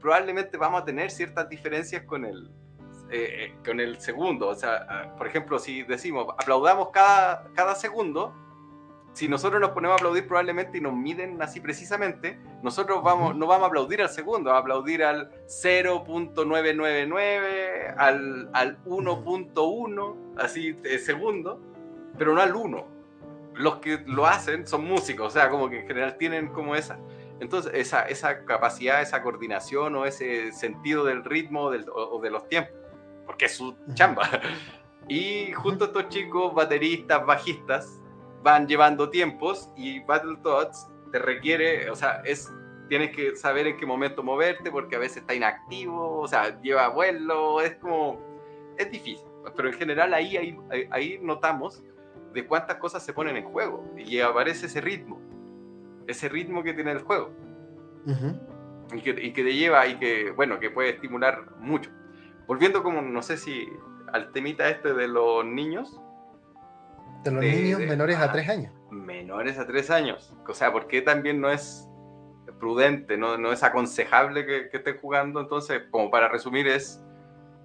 [0.00, 2.50] probablemente vamos a tener ciertas diferencias con el,
[3.10, 4.48] eh, eh, con el segundo.
[4.48, 8.34] O sea, ah, por ejemplo, si decimos aplaudamos cada, cada segundo,
[9.18, 13.48] si nosotros nos ponemos a aplaudir probablemente y nos miden así precisamente, nosotros vamos, no
[13.48, 21.00] vamos a aplaudir al segundo, vamos a aplaudir al 0.999, al, al 1.1, así de
[21.00, 21.60] segundo,
[22.16, 22.86] pero no al 1.
[23.54, 27.00] Los que lo hacen son músicos, o sea, como que en general tienen como esa.
[27.40, 32.48] Entonces, esa, esa capacidad, esa coordinación o ese sentido del ritmo del, o de los
[32.48, 32.72] tiempos
[33.26, 34.30] porque es su chamba.
[35.10, 37.98] Y junto a estos chicos, bateristas, bajistas,
[38.42, 42.52] van llevando tiempos y Battletoads te requiere, o sea, es,
[42.88, 46.88] tienes que saber en qué momento moverte porque a veces está inactivo, o sea, lleva
[46.88, 48.20] vuelo, es como,
[48.76, 49.26] es difícil.
[49.56, 50.56] pero en general ahí, ahí,
[50.90, 51.82] ahí notamos
[52.32, 55.20] de cuántas cosas se ponen en juego y aparece ese ritmo,
[56.06, 57.30] ese ritmo que tiene el juego.
[58.94, 61.90] y, que, y que te lleva y que, bueno, que puede estimular mucho.
[62.46, 63.68] Volviendo como, no sé si
[64.12, 66.00] al temita este de los niños.
[67.24, 68.72] De los niños menores a tres años.
[68.90, 70.34] Menores a tres años.
[70.46, 71.88] O sea, ¿por qué también no es
[72.58, 75.40] prudente, no, no es aconsejable que, que estén jugando?
[75.40, 77.02] Entonces, como para resumir, es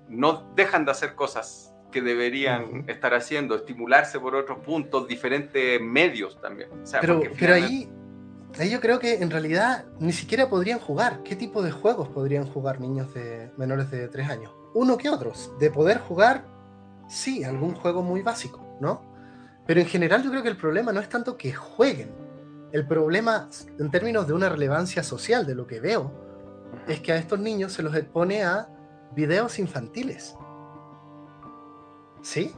[0.09, 6.41] no dejan de hacer cosas que deberían estar haciendo, estimularse por otros puntos, diferentes medios
[6.41, 6.69] también.
[6.99, 7.89] pero, pero ahí,
[8.59, 11.21] ahí yo creo que en realidad ni siquiera podrían jugar.
[11.23, 14.51] ¿Qué tipo de juegos podrían jugar niños de menores de tres años?
[14.73, 15.53] Uno que otros.
[15.59, 16.43] De poder jugar,
[17.07, 19.12] sí, algún juego muy básico, ¿no?
[19.65, 22.12] Pero en general yo creo que el problema no es tanto que jueguen.
[22.71, 23.49] El problema,
[23.80, 26.12] en términos de una relevancia social de lo que veo,
[26.88, 28.67] es que a estos niños se los expone a
[29.15, 30.36] videos infantiles.
[32.21, 32.54] ¿Sí?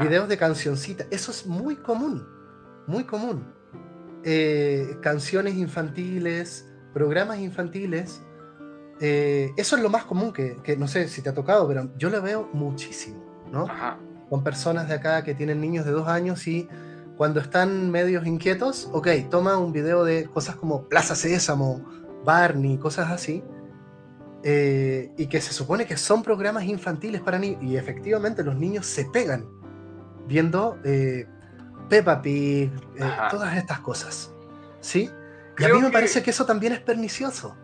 [0.00, 1.04] Videos de cancioncita.
[1.10, 2.26] Eso es muy común,
[2.86, 3.52] muy común.
[4.24, 8.22] Eh, canciones infantiles, programas infantiles.
[9.00, 12.08] Eh, eso es lo más común que, no sé si te ha tocado, pero yo
[12.08, 13.66] lo veo muchísimo, ¿no?
[14.28, 16.68] Con personas de acá que tienen niños de dos años y
[17.16, 21.82] cuando están medios inquietos, ok, toma un video de cosas como Plaza Sésamo,
[22.24, 23.42] Barney, cosas así,
[24.42, 28.86] eh, y que se supone que son programas infantiles para niños, y efectivamente los niños
[28.86, 29.46] se pegan
[30.26, 31.26] viendo eh,
[31.88, 34.32] Peppa Pig, eh, todas estas cosas.
[34.80, 35.10] ¿Sí?
[35.58, 37.56] y a mí me parece que eso también es pernicioso.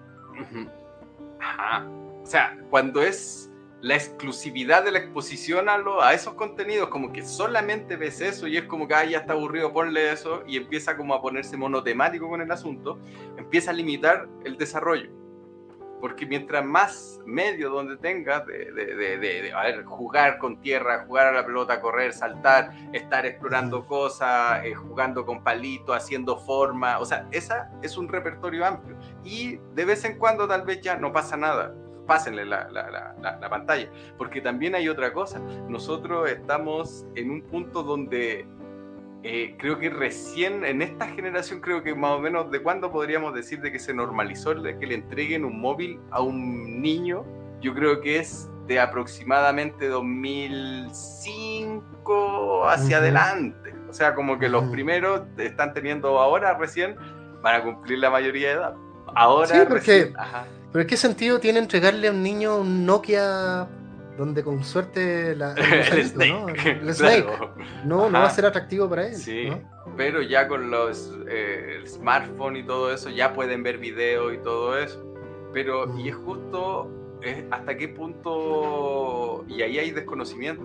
[1.40, 1.86] Ajá.
[2.22, 3.51] O sea, cuando es
[3.82, 8.46] la exclusividad de la exposición a, lo, a esos contenidos, como que solamente ves eso
[8.46, 12.28] y es como que ya está aburrido, ponle eso y empieza como a ponerse monotemático
[12.28, 13.00] con el asunto,
[13.36, 15.10] empieza a limitar el desarrollo.
[16.00, 21.46] Porque mientras más medio donde tengas de, de, de, jugar con tierra, jugar a la
[21.46, 27.70] pelota, correr, saltar, estar explorando cosas, eh, jugando con palitos, haciendo forma, o sea, esa
[27.82, 28.96] es un repertorio amplio.
[29.24, 31.72] Y de vez en cuando tal vez ya no pasa nada,
[32.06, 33.88] pásenle la, la, la, la pantalla,
[34.18, 35.38] porque también hay otra cosa,
[35.68, 38.46] nosotros estamos en un punto donde
[39.24, 43.32] eh, creo que recién en esta generación, creo que más o menos de cuándo podríamos
[43.34, 47.24] decir de que se normalizó el que le entreguen un móvil a un niño,
[47.60, 53.72] yo creo que es de aproximadamente 2005 hacia adelante.
[53.88, 56.96] O sea, como que los primeros están teniendo ahora recién
[57.42, 58.74] para cumplir la mayoría de edad.
[59.14, 60.12] Ahora sí, porque,
[60.72, 63.68] pero ¿qué sentido tiene entregarle a un niño un Nokia
[64.16, 65.54] donde con suerte la,
[65.92, 67.26] el, Snake,
[67.84, 68.10] ¿no?
[68.10, 69.14] no, va a ser atractivo para él.
[69.16, 69.50] Sí,
[69.96, 74.78] pero ya con los eh, smartphones y todo eso ya pueden ver video y todo
[74.78, 75.02] eso.
[75.52, 76.90] Pero, y es justo
[77.50, 80.64] hasta qué punto, y ahí hay desconocimiento,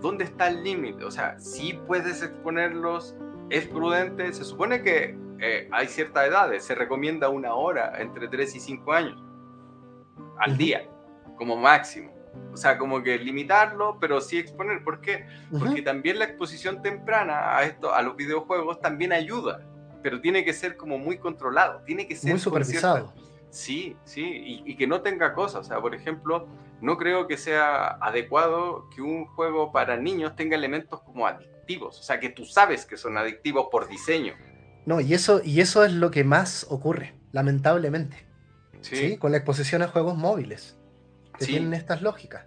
[0.00, 1.04] ¿dónde está el límite?
[1.04, 3.16] O sea, si puedes exponerlos,
[3.50, 8.54] es prudente, se supone que eh, hay ciertas edades, se recomienda una hora entre 3
[8.54, 9.25] y 5 años
[10.38, 10.82] al día,
[11.36, 12.16] como máximo
[12.52, 14.82] o sea, como que limitarlo, pero sí exponer.
[14.82, 15.26] ¿Por qué?
[15.58, 19.60] Porque también la exposición temprana a esto, a los videojuegos también ayuda,
[20.02, 23.12] pero tiene que ser como muy controlado, tiene que ser muy supervisado.
[23.50, 25.60] Sí, sí, y, que no tenga cosas.
[25.60, 26.48] O sea, por ejemplo,
[26.80, 32.00] no creo que sea adecuado que un juego para niños tenga elementos como adictivos.
[32.00, 34.34] O sea, que tú sabes que son adictivos por diseño.
[34.84, 38.25] No, y eso, y eso es lo que más ocurre, lamentablemente.
[38.86, 39.16] ¿Sí?
[39.16, 40.78] Con la exposición a juegos móviles
[41.38, 42.46] que tienen estas lógicas.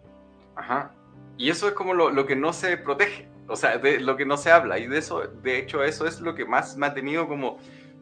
[0.56, 0.92] Ajá.
[1.38, 4.36] Y eso es como lo, que no se protege, o sea, de lo que no
[4.36, 4.78] se habla.
[4.78, 7.58] Y de eso, de hecho, eso es lo que más me ha tenido como,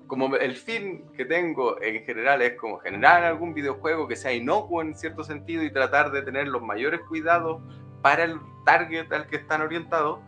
[0.07, 4.81] como el fin que tengo en general es como generar algún videojuego que sea inocuo
[4.81, 7.61] en cierto sentido y tratar de tener los mayores cuidados
[8.01, 10.19] para el target al que están orientados.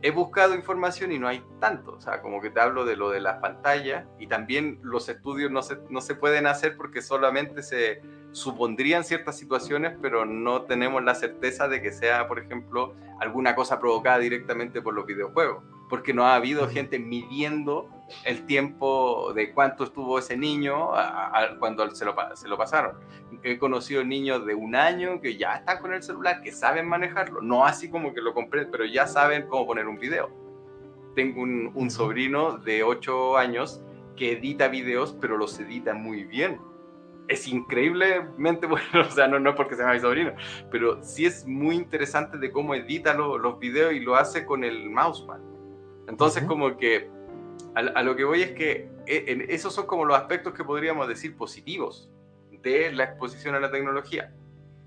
[0.00, 3.10] He buscado información y no hay tanto, o sea, como que te hablo de lo
[3.10, 7.62] de las pantallas y también los estudios no se, no se pueden hacer porque solamente
[7.62, 8.00] se,
[8.32, 13.78] supondrían ciertas situaciones, pero no tenemos la certeza de que sea, por ejemplo, alguna cosa
[13.78, 17.88] provocada directamente por los videojuegos, porque no ha habido gente midiendo
[18.24, 20.90] el tiempo de cuánto estuvo ese niño
[21.58, 22.96] cuando se lo, se lo pasaron.
[23.42, 27.40] He conocido niños de un año que ya están con el celular, que saben manejarlo,
[27.40, 30.30] no así como que lo comprenden, pero ya saben cómo poner un video.
[31.14, 33.82] Tengo un, un sobrino de 8 años
[34.16, 36.60] que edita videos, pero los edita muy bien
[37.28, 40.32] es increíblemente bueno, o sea, no, no porque sea mi sobrino,
[40.70, 44.90] pero sí es muy interesante de cómo edita los videos y lo hace con el
[44.90, 45.38] mousepad.
[46.08, 47.10] Entonces, como que
[47.74, 51.36] a, lo que voy es que e, esos son como los aspectos que podríamos decir
[51.36, 52.10] positivos
[52.62, 54.32] de la exposición a la tecnología.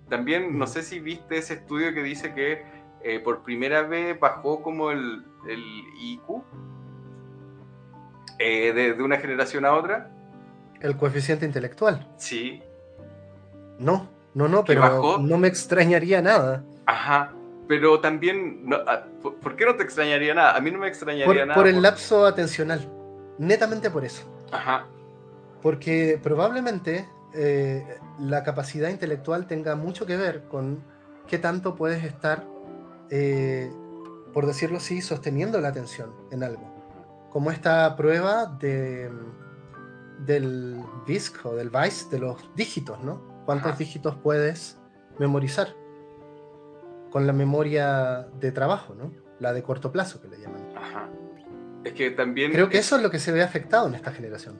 [0.10, 2.64] También, no sé si viste ese estudio que dice que
[3.04, 5.64] eh, por primera vez bajó como el, el
[6.02, 6.44] IQ
[8.40, 10.12] eh, de, una generación a otra.
[10.82, 12.08] El coeficiente intelectual.
[12.18, 12.62] Sí.
[13.80, 16.64] No, no, no, pero no me extrañaría nada.
[16.86, 17.34] Ajá,
[17.72, 20.58] pero también, ah, ¿por qué no te extrañaría nada?
[20.58, 21.56] A mí no me extrañaría nada.
[21.56, 22.86] Por el lapso atencional,
[23.38, 24.24] netamente por eso.
[24.52, 24.88] Ajá.
[25.62, 30.84] Porque probablemente eh, la capacidad intelectual tenga mucho que ver con
[31.28, 32.46] qué tanto puedes estar,
[33.10, 33.72] eh,
[34.34, 37.30] por decirlo así, sosteniendo la atención en algo.
[37.30, 39.10] Como esta prueba de,
[40.26, 43.22] del VISC o del VICE de los dígitos, ¿no?
[43.46, 44.78] ¿Cuántos dígitos puedes
[45.20, 45.81] memorizar?
[47.12, 49.14] Con la memoria de trabajo, ¿no?
[49.40, 50.62] La de corto plazo que le llaman.
[50.76, 51.08] Ajá.
[51.84, 52.52] Es que también...
[52.52, 54.58] Creo que eso es lo que se ve afectado en esta generación.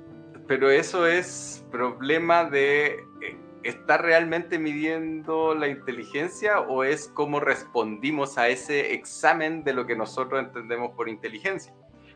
[0.48, 8.40] Pero eso es problema de eh, ¿Está realmente midiendo la inteligencia o es cómo respondimos
[8.40, 11.72] a ese examen de lo que nosotros entendemos por inteligencia?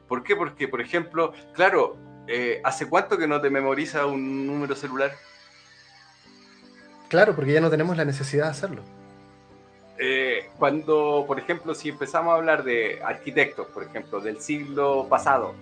[0.08, 0.36] ¿Por qué?
[0.36, 5.12] Porque, por ejemplo, claro, eh, ¿hace cuánto que no te memoriza un número celular?
[7.10, 8.82] Claro, porque ya no tenemos la necesidad de hacerlo.
[9.98, 15.54] Eh, cuando, por ejemplo, si empezamos a hablar de arquitectos, por ejemplo, del siglo pasado,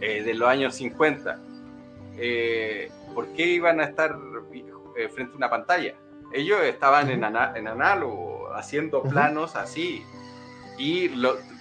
[0.00, 1.38] de los años 50,
[3.14, 4.16] ¿por qué iban a estar
[4.96, 5.94] eh, frente a una pantalla.
[6.32, 10.02] Ellos estaban en, en, análogo, haciendo planos así.
[10.78, 11.10] Y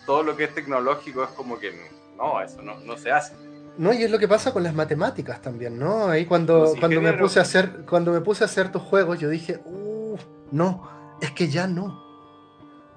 [0.05, 1.73] todo lo que es tecnológico es como que
[2.17, 3.35] no, eso no, no, se hace.
[3.77, 6.07] No, y es lo que pasa con las matemáticas también, ¿no?
[6.07, 9.29] Ahí cuando, cuando, me, puse a hacer, cuando me puse a hacer tus juegos, yo
[9.29, 12.10] dije, uff, no, es que ya no.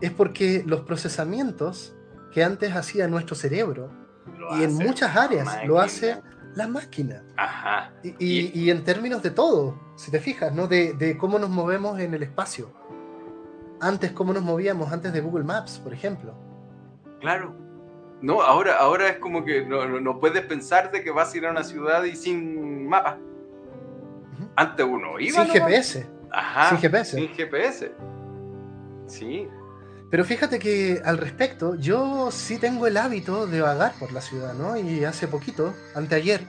[0.00, 1.94] Es porque los procesamientos
[2.33, 3.90] que antes hacía nuestro cerebro,
[4.59, 6.20] y en muchas áreas lo hace
[6.54, 7.22] la máquina.
[7.37, 7.92] Ajá.
[8.02, 10.66] Y, en términos de todo, si te fijas, ¿no?
[10.66, 12.72] De, cómo nos movemos en el espacio.
[13.80, 16.35] Antes, cómo nos movíamos antes de Google Maps, por ejemplo.
[17.20, 17.54] Claro.
[18.22, 21.50] No, ahora, ahora es como que no, puedes pensar de que vas a ir a
[21.50, 23.18] una ciudad y sin mapa.
[24.57, 25.44] Antes uno iba.
[25.44, 26.07] Sin GPS.
[26.30, 26.70] Ajá.
[26.70, 27.16] Sin GPS.
[27.16, 27.92] Sin GPS.
[29.07, 29.48] Sí.
[30.10, 34.54] Pero fíjate que al respecto, yo sí tengo el hábito de vagar por la ciudad,
[34.54, 34.76] ¿no?
[34.76, 36.46] Y hace poquito, anteayer,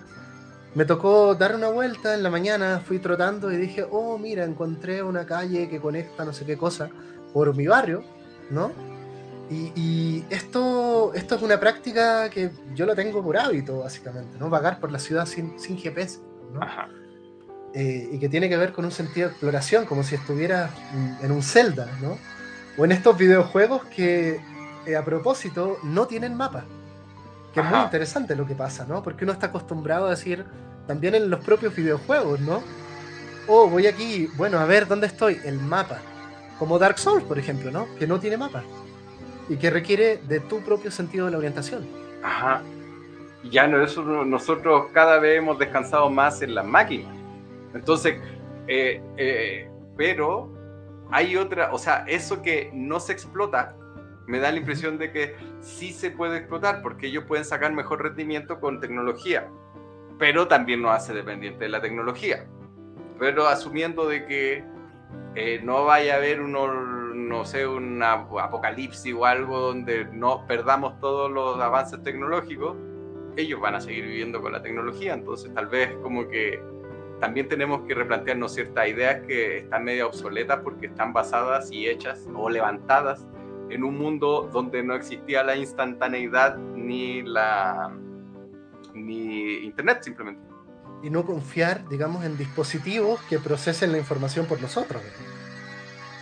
[0.75, 5.01] me tocó dar una vuelta en la mañana, fui trotando y dije, oh, mira, encontré
[5.01, 6.89] una calle que conecta no sé qué cosa
[7.33, 8.03] por mi barrio,
[8.49, 8.71] ¿no?
[9.49, 14.49] Y, esto, esto es una práctica que yo lo tengo por hábito, básicamente, ¿no?
[14.49, 16.19] Vagar por la ciudad sin, sin GPS,
[16.51, 16.61] ¿no?
[16.61, 16.89] Ajá.
[17.73, 20.69] Eh, y que tiene que ver con un sentido de exploración, como si estuviera
[21.21, 22.17] en un Zelda, ¿no?
[22.77, 24.41] O en estos videojuegos que
[24.85, 26.65] eh, a propósito no tienen mapa.
[27.53, 29.01] Que es muy interesante lo que pasa, ¿no?
[29.01, 30.45] Porque uno está acostumbrado a decir,
[30.88, 32.61] también en los propios videojuegos, ¿no?
[33.47, 35.99] Oh, voy aquí, bueno, a ver dónde estoy, el mapa.
[36.59, 37.88] Como Dark Souls, por ejemplo, ¿no?
[37.97, 38.63] Que no tiene mapa.
[39.47, 41.88] Y que requiere de tu propio sentido de la orientación.
[42.23, 42.61] Ajá.
[43.51, 47.13] Ya no, eso nosotros cada vez hemos descansado más en las máquinas.
[47.73, 48.17] Entonces,
[48.67, 50.49] eh, eh, pero
[51.11, 53.75] hay otra, o sea, eso que no se explota,
[54.27, 58.01] me da la impresión de que sí se puede explotar porque ellos pueden sacar mejor
[58.01, 59.49] rendimiento con tecnología,
[60.17, 62.47] pero también nos hace dependiente de la tecnología.
[63.19, 64.63] Pero asumiendo de que
[65.35, 66.67] eh, no vaya a haber uno,
[67.13, 72.75] no sé, un apocalipsis o algo donde no perdamos todos los avances tecnológicos,
[73.37, 76.61] ellos van a seguir viviendo con la tecnología, entonces tal vez como que
[77.19, 82.28] también tenemos que replantearnos ciertas ideas que están medio obsoletas porque están basadas y hechas
[82.36, 83.25] o levantadas
[83.69, 87.91] en un mundo donde no existía la instantaneidad ni la
[88.93, 90.41] ni internet simplemente.
[91.04, 95.01] Y no confiar, digamos, en dispositivos que procesen la información por nosotros.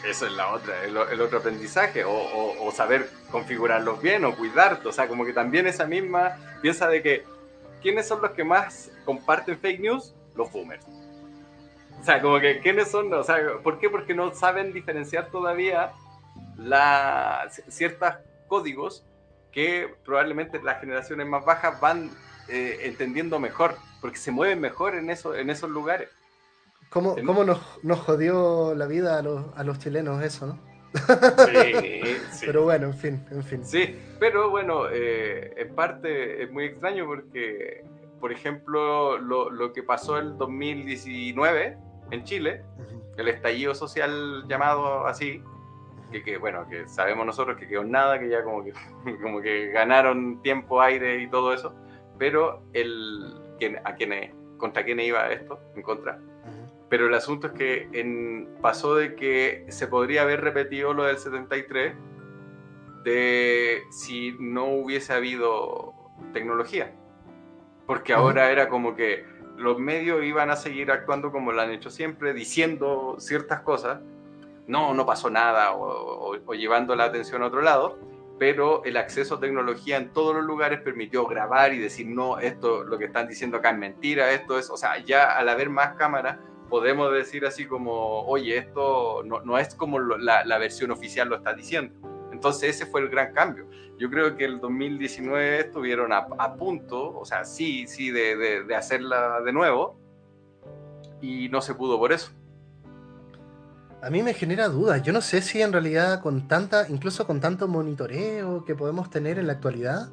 [0.06, 5.08] Eso es la otra, el, otro aprendizaje, o, saber configurarlos bien o cuidar, o sea,
[5.08, 7.24] como que también esa misma piensa de que
[7.82, 10.86] quiénes son los que más comparten fake news, los boomers.
[12.00, 13.14] O sea, como que, ¿quiénes son?
[13.14, 13.90] O sea, ¿por qué?
[13.90, 15.94] Porque no saben diferenciar todavía
[16.58, 18.14] la, ciertos
[18.48, 19.06] códigos
[19.52, 22.10] que probablemente las generaciones más bajas van
[22.50, 26.10] eh, entendiendo mejor, porque se mueven mejor en, eso, en esos lugares.
[26.90, 30.60] ¿Cómo, cómo nos, nos, jodió la vida a los, a los chilenos eso, no?
[30.94, 32.46] Sí, sí.
[32.46, 33.66] Pero bueno, en fin, en fin.
[33.66, 37.84] Sí, pero bueno, eh, en parte es muy extraño porque
[38.24, 41.78] por ejemplo, lo, que pasó el 2019
[42.10, 42.64] en Chile,
[43.18, 45.44] el estallido social llamado así,
[46.24, 48.72] que, bueno, que sabemos nosotros que quedó nada, que ya como que,
[49.22, 51.76] como que ganaron tiempo, aire y todo eso,
[52.18, 53.42] pero el,
[53.84, 56.18] a quienes, contra quién iba esto, en contra.
[56.88, 61.18] Pero el asunto es que en, pasó de que se podría haber repetido lo del
[61.18, 61.94] 73
[63.04, 65.94] de si no hubiese habido
[66.32, 66.94] tecnología.
[67.86, 69.26] Porque ahora era como que
[69.58, 74.00] los medios iban a seguir actuando como lo han hecho siempre, diciendo ciertas cosas,
[74.68, 78.00] no, no pasó nada, o, llevando la atención a otro lado,
[78.40, 82.84] pero el acceso a tecnología en todos los lugares permitió grabar y decir, no, esto,
[82.84, 85.96] lo que están diciendo acá es mentira, esto es, o sea, ya al haber más
[85.96, 91.36] cámaras, podemos decir así como, oye, esto no, es como la, la versión oficial lo
[91.36, 91.94] está diciendo.
[92.44, 93.66] Entonces ese fue el gran cambio.
[93.98, 99.40] Yo creo que el 2019 estuvieron a, punto, o sea, sí, sí, de, de, hacerla
[99.40, 99.98] de nuevo
[101.22, 102.32] y no se pudo por eso.
[104.02, 105.02] A mí me genera dudas.
[105.04, 109.40] Yo no sé si en realidad con tanta, incluso con tanto monitoreo que podemos tener
[109.40, 110.10] en la actualidad,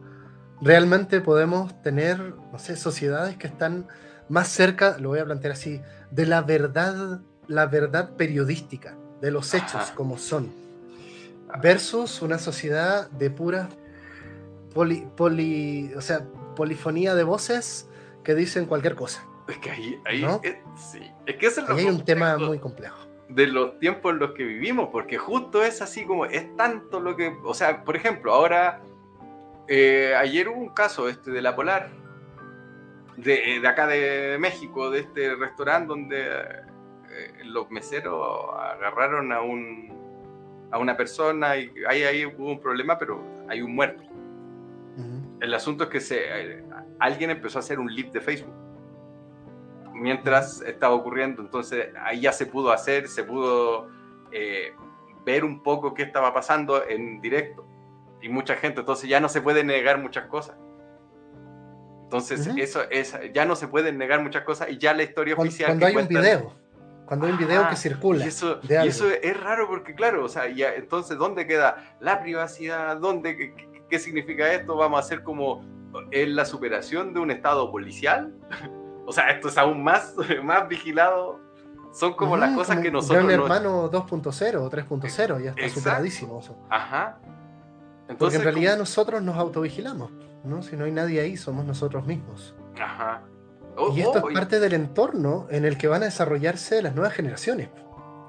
[0.63, 3.89] realmente podemos tener, no sé, sociedades que están
[4.29, 5.81] más cerca, lo voy a plantear así,
[6.13, 10.60] de la verdad, la verdad periodística, de los hechos como son
[11.63, 13.69] versus una sociedad de pura
[14.75, 16.27] poli, poli, o sea,
[16.57, 17.89] polifonía de voces
[18.25, 19.25] que dicen cualquier cosa.
[19.49, 20.27] Es que ahí, ahí
[20.77, 21.01] sí.
[21.27, 23.07] es que es hay un tema muy complejo.
[23.29, 27.17] De los tiempos en los que vivimos, porque justo es así como, es tanto lo
[27.17, 28.81] que, o sea, por ejemplo, ahora,
[29.69, 31.91] eh, ayer hubo un caso este de la Polar,
[33.17, 36.27] de, de acá de México, de este restaurante donde
[37.11, 40.00] eh, los meseros agarraron a un
[40.71, 44.03] a una persona y ahí, ahí hubo un problema, pero hay un muerto.
[45.41, 46.65] El asunto es que se, eh,
[46.99, 48.53] alguien empezó a hacer un live de Facebook
[49.95, 53.89] mientras estaba ocurriendo, entonces ahí ya se pudo hacer, se pudo
[54.33, 54.73] eh,
[55.25, 57.67] ver un poco qué estaba pasando en directo
[58.21, 60.57] y mucha gente, entonces ya no se puede negar muchas cosas.
[62.05, 65.69] Entonces, eso es, ya no se pueden negar muchas cosas y ya la historia oficial.
[65.69, 66.60] Cuando hay un video
[67.11, 68.25] cuando hay un video que circula.
[68.25, 72.23] Y eso, y eso, es raro porque, claro, o sea, ya, entonces, ¿dónde queda la
[72.23, 72.99] privacidad?
[72.99, 73.53] ¿Dónde,
[73.89, 74.77] qué, significa esto?
[74.77, 75.65] ¿Vamos a hacer como
[76.13, 78.33] en la superación de un estado policial?
[79.07, 81.41] o sea, esto es aún más, más vigilado.
[81.93, 83.25] Son como las cosas que nosotros.
[83.25, 86.57] un hermano 2.0 o 3.0, ya está superadísimo eso.
[86.71, 87.19] Ajá.
[88.03, 90.13] Entonces, Porque en realidad nosotros nos autovigilamos,
[90.45, 90.63] ¿no?
[90.63, 92.55] Si no hay nadie ahí, somos nosotros mismos.
[92.81, 93.25] Ajá.
[93.77, 96.95] Oh, y esto es oh, parte del entorno en el que van a desarrollarse las
[96.95, 97.69] nuevas generaciones.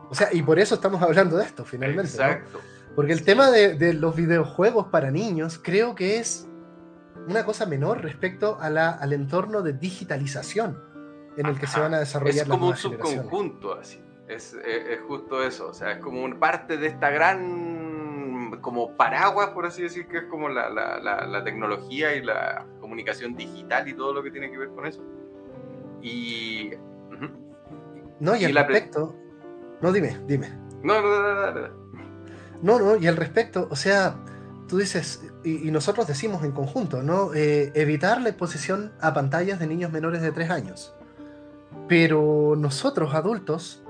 [0.09, 2.11] O sea, y por eso estamos hablando de esto, finalmente.
[2.11, 2.59] Exacto.
[2.95, 6.47] Porque el tema de, los videojuegos para niños creo que es
[7.27, 10.83] una cosa menor respecto a la, al entorno de digitalización
[11.37, 13.23] en el que se van a desarrollar las nuevas generaciones.
[13.23, 14.01] Es como un subconjunto, así.
[14.27, 15.69] Es, es, justo eso.
[15.69, 20.17] O sea, es como una parte de esta gran como paraguas, por así decir, que
[20.17, 24.51] es como la, la, la tecnología y la comunicación digital y todo lo que tiene
[24.51, 25.01] que ver con eso.
[26.01, 26.71] Y.
[28.19, 29.15] No, y, al respecto.
[29.81, 30.49] No, dime, dime.
[30.83, 31.69] No, no, no, no,
[32.61, 32.79] no.
[32.79, 34.15] No, y al respecto, o sea,
[34.67, 37.33] tú dices, y, nosotros decimos en conjunto, ¿no?
[37.33, 40.93] Eh, evitar la exposición a pantallas de niños menores de 3 años.
[41.87, 43.83] Pero nosotros, adultos,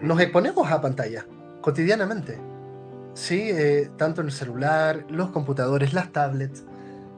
[0.00, 1.26] nos exponemos a pantallas
[1.60, 2.38] cotidianamente.
[3.14, 6.64] Sí, eh, tanto en el celular, los computadores, las tablets,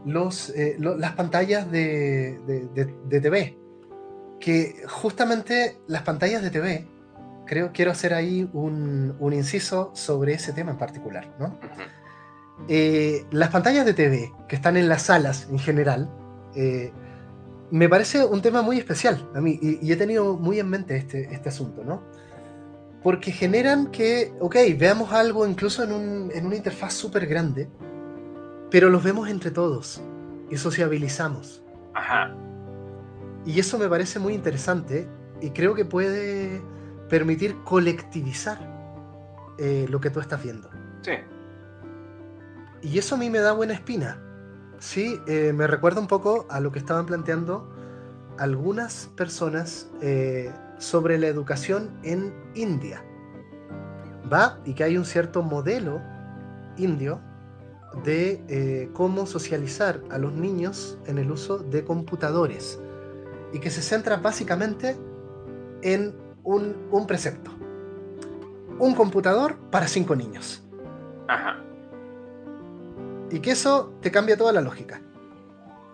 [0.06, 3.61] los, eh, las pantallas de, de, de, TV
[4.42, 6.86] que justamente las pantallas de TV,
[7.46, 11.58] creo, quiero hacer ahí un, inciso sobre ese tema en particular, ¿no?
[12.68, 16.10] Eh, las pantallas de TV que están en las salas en general,
[16.54, 16.92] eh,
[17.70, 21.32] me parece un tema muy especial a mí y, he tenido muy en mente este,
[21.32, 22.02] este asunto, ¿no?
[23.02, 27.68] Porque generan que, ok, veamos algo incluso en, un, en una interfaz súper grande,
[28.70, 30.02] pero los vemos entre todos
[30.50, 31.62] y sociabilizamos.
[31.94, 32.34] Ajá.
[33.44, 35.08] Y eso me parece muy interesante
[35.40, 36.62] y creo que puede
[37.08, 38.58] permitir colectivizar
[39.58, 40.70] eh, lo que tú estás viendo.
[41.02, 41.12] Sí.
[42.80, 44.18] Y eso a mí me da buena espina.
[44.78, 47.68] Sí, eh, me recuerda un poco a lo que estaban planteando
[48.38, 53.04] algunas personas eh, sobre la educación en India.
[54.32, 56.00] Va, y que hay un cierto modelo
[56.76, 57.20] indio
[58.04, 62.81] de cómo socializar a los niños en el uso de computadores
[63.52, 64.96] y que se centra básicamente
[65.82, 67.50] en un, precepto.
[68.78, 70.62] Un computador para cinco niños.
[71.28, 71.62] Ajá.
[73.30, 75.00] Y que eso te cambia toda la lógica.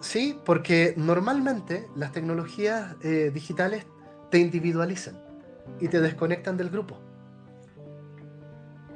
[0.00, 3.86] Sí, porque normalmente las tecnologías eh, digitales
[4.30, 5.20] te individualizan
[5.80, 7.00] y te desconectan del grupo.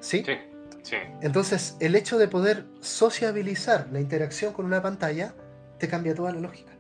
[0.01, 0.23] ¿Sí?
[0.25, 0.35] Sí,
[0.83, 0.97] sí.
[1.21, 5.35] Entonces, el hecho de poder sociabilizar la interacción con una pantalla
[5.79, 6.72] te cambia toda la lógica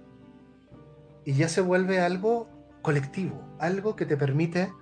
[1.24, 2.48] y ya se vuelve algo
[2.82, 4.72] colectivo, algo que te permite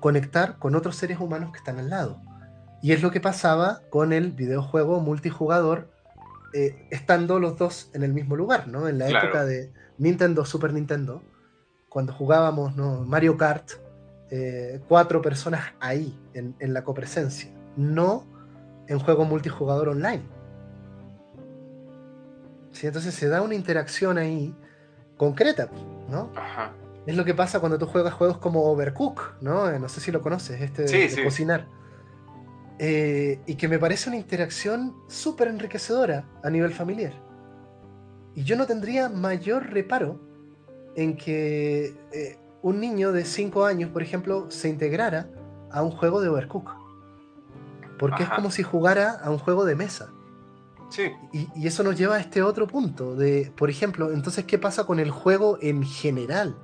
[0.00, 2.20] conectar con otros seres humanos que están al lado.
[2.82, 5.90] Y es lo que pasaba con el videojuego multijugador,
[6.52, 8.88] eh, estando los dos en el mismo lugar, ¿no?
[8.88, 11.22] En la época de Nintendo, Super Nintendo,
[11.88, 13.04] cuando jugábamos ¿no?
[13.04, 13.70] Mario Kart,
[14.30, 18.26] eh, cuatro personas ahí, en, en la copresencia, no
[18.88, 20.22] en juego multijugador online.
[22.72, 22.86] ¿Sí?
[22.86, 24.54] Entonces se da una interacción ahí
[25.16, 25.70] concreta,
[26.08, 26.30] ¿no?
[26.36, 26.72] Ajá.
[27.06, 29.70] Es lo que pasa cuando tú juegas juegos como Overcook, ¿no?
[29.70, 31.68] Eh, no sé si lo conoces, este de, cocinar.
[32.78, 37.14] Eh, y que me parece una interacción súper enriquecedora a nivel familiar.
[38.34, 40.20] Y yo no tendría mayor reparo
[40.96, 45.28] en que eh, un niño de 5 años, por ejemplo, se integrara
[45.70, 46.74] a un juego de Overcook.
[47.98, 50.10] Porque es como si jugara a un juego de mesa.
[50.90, 51.10] Sí.
[51.32, 54.84] Y, y, eso nos lleva a este otro punto de, por ejemplo, entonces, ¿qué pasa
[54.84, 56.56] con el juego en general?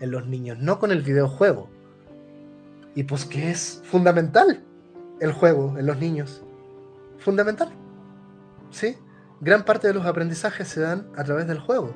[0.00, 1.68] en los niños, no con el videojuego.
[2.94, 4.64] Y pues que es fundamental
[5.20, 6.42] el juego en los niños.
[7.18, 7.70] Fundamental.
[8.70, 8.96] ¿Sí?
[9.40, 11.92] Gran parte de los aprendizajes se dan a través del juego.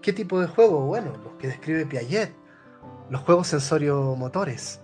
[0.00, 0.86] ¿Qué tipo de juego?
[0.86, 2.34] Bueno, los que describe Piaget.
[3.10, 4.80] Los juegos sensorio-motores.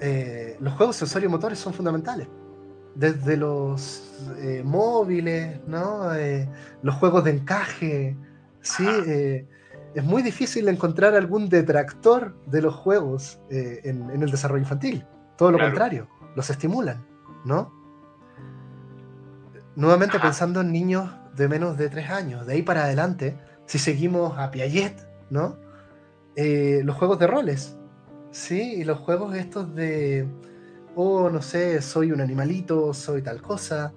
[0.00, 2.28] Eh, los juegos sensorio-motores son fundamentales.
[2.94, 4.05] Desde los
[4.38, 6.14] eh, móviles, ¿no?
[6.14, 6.48] Eh,
[6.82, 8.16] los juegos de encaje,
[8.60, 8.86] ¿sí?
[9.96, 15.06] es muy difícil encontrar algún detractor de los juegos eh, en, el desarrollo infantil.
[15.38, 17.06] Todo lo contrario, los estimulan,
[17.46, 17.72] ¿no?
[19.74, 24.36] Nuevamente pensando en niños de menos de tres años, de ahí para adelante, si seguimos
[24.38, 25.00] a Piaget,
[25.30, 25.56] ¿no?
[26.34, 27.78] Eh, los juegos de roles,
[28.30, 28.74] ¿sí?
[28.74, 30.28] Y los juegos estos de,
[30.94, 33.94] oh, no sé, soy un animalito, soy tal cosa,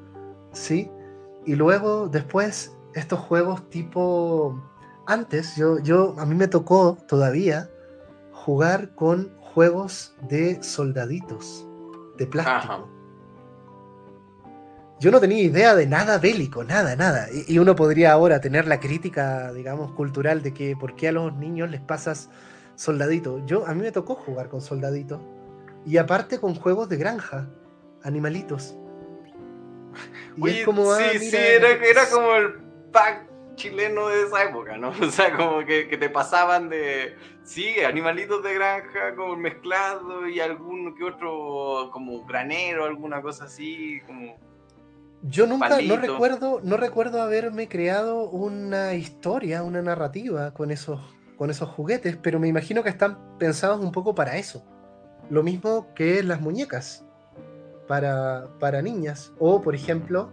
[0.51, 0.91] ¿sí?
[1.45, 4.61] Y luego, después, estos juegos tipo
[5.05, 7.69] antes, yo, yo, a mí me tocó todavía
[8.31, 11.67] jugar con juegos de soldaditos,
[12.17, 12.87] de plástico.
[14.99, 17.27] Yo no tenía idea de nada bélico, nada, nada.
[17.47, 21.33] Y, uno podría ahora tener la crítica, digamos, cultural de que por qué a los
[21.35, 22.29] niños les pasas
[22.75, 23.41] soldaditos.
[23.45, 25.21] Yo, a mí me tocó jugar con soldaditos.
[25.85, 27.47] Y aparte con juegos de granja,
[28.03, 28.75] animalitos.
[30.37, 32.53] Y es como, sí, ah, sí, era, era como el
[32.91, 33.29] pack
[33.59, 34.91] chileno de esa época, ¿no?
[35.01, 40.95] O sea, como que, te pasaban de, sí, animalitos de granja como mezclado y algún
[40.95, 44.37] que otro como granero, alguna cosa así, como...
[45.21, 51.01] Yo nunca, no recuerdo, no recuerdo haberme creado una historia, una narrativa con esos,
[51.35, 54.63] con esos juguetes, pero me imagino que están pensados un poco para eso.
[55.29, 57.05] Lo mismo que las muñecas
[57.89, 59.33] para, para niñas.
[59.39, 60.29] O, por ejemplo,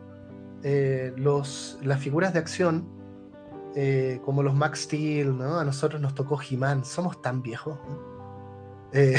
[0.62, 2.86] eh, los, las figuras de acción
[3.74, 5.58] eh, como los Max Steel, ¿no?
[5.58, 7.78] A nosotros nos tocó He-Man, somos tan viejos.
[8.92, 9.16] Eh,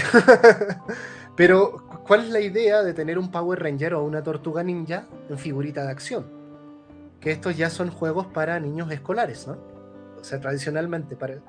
[1.35, 5.39] pero, ¿cuál es la idea de tener un Power Ranger o una Tortuga Ninja en
[5.39, 6.27] figurita de acción?
[7.19, 9.57] Que estos ya son juegos para niños escolares, ¿no?
[10.21, 11.39] O sea, tradicionalmente, para...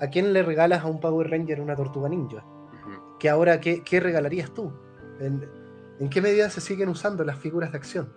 [0.00, 2.42] ¿a quién le regalas a un Power Ranger una Tortuga Ninja?
[3.20, 4.72] Que ahora, ¿qué, regalarías tú?
[5.20, 5.57] ¿En
[6.08, 8.08] qué medida se siguen usando las figuras de acción?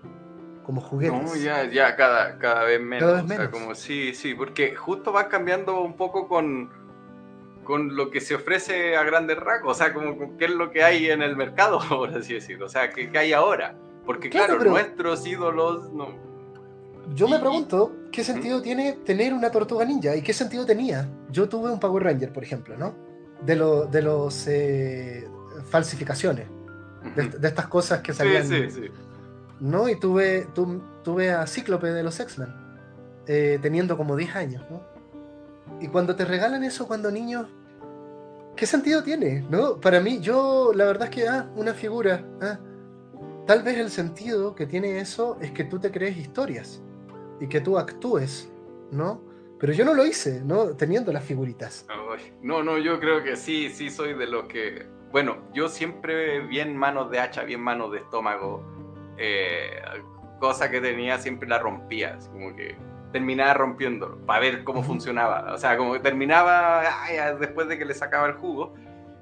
[0.63, 1.21] como juguetes.
[1.21, 3.09] No, ya, ya cada, cada vez menos.
[3.09, 3.49] Cada vez menos.
[3.49, 6.69] como, sí, sí, porque justo va cambiando un poco con,
[7.63, 10.84] con lo que se ofrece a grandes rasgos, o sea, como qué es lo que
[10.84, 13.75] hay en el mercado, por así decirlo, o sea, qué, hay ahora.
[14.05, 16.09] Porque claro, nuestros ídolos no...
[17.13, 20.15] Yo me pregunto, ¿qué sentido tiene tener una tortuga ninja?
[20.15, 21.09] ¿Y qué sentido tenía?
[21.29, 22.95] Yo tuve un Power Ranger, por ejemplo, ¿no?
[23.43, 25.27] De, lo, de los eh,
[25.69, 26.47] falsificaciones,
[27.16, 28.91] de, estas cosas que salían sí, sí, sí.
[29.60, 29.89] ¿no?
[29.89, 30.47] Y tuve,
[31.04, 32.49] tuve a Cíclope de los X-Men,
[33.28, 34.82] eh, teniendo como 10 años, ¿no?
[35.80, 37.47] Y cuando te regalan eso cuando niño,
[38.56, 39.45] ¿qué sentido tiene?
[39.49, 39.80] ¿no?
[39.80, 42.60] Para mí, yo la verdad es que, ah, una figura, ah,
[43.47, 46.82] tal vez el sentido que tiene eso es que tú te crees historias
[47.39, 48.52] y que tú actúes,
[48.91, 49.24] ¿no?
[49.60, 50.76] Pero yo no lo hice, ¿no?
[50.76, 51.86] Teniendo las figuritas.
[52.41, 54.88] No, no, yo creo que sí, sí soy de los que...
[55.12, 58.64] Bueno, yo siempre bien manos de hacha, bien manos de estómago
[59.18, 59.82] eh,
[60.39, 62.76] cosa que tenía siempre la rompía, como que
[63.12, 65.53] terminaba rompiéndolo para ver cómo funcionaba.
[65.53, 66.84] O sea, como que terminaba
[67.39, 68.74] después de que le sacaba el jugo.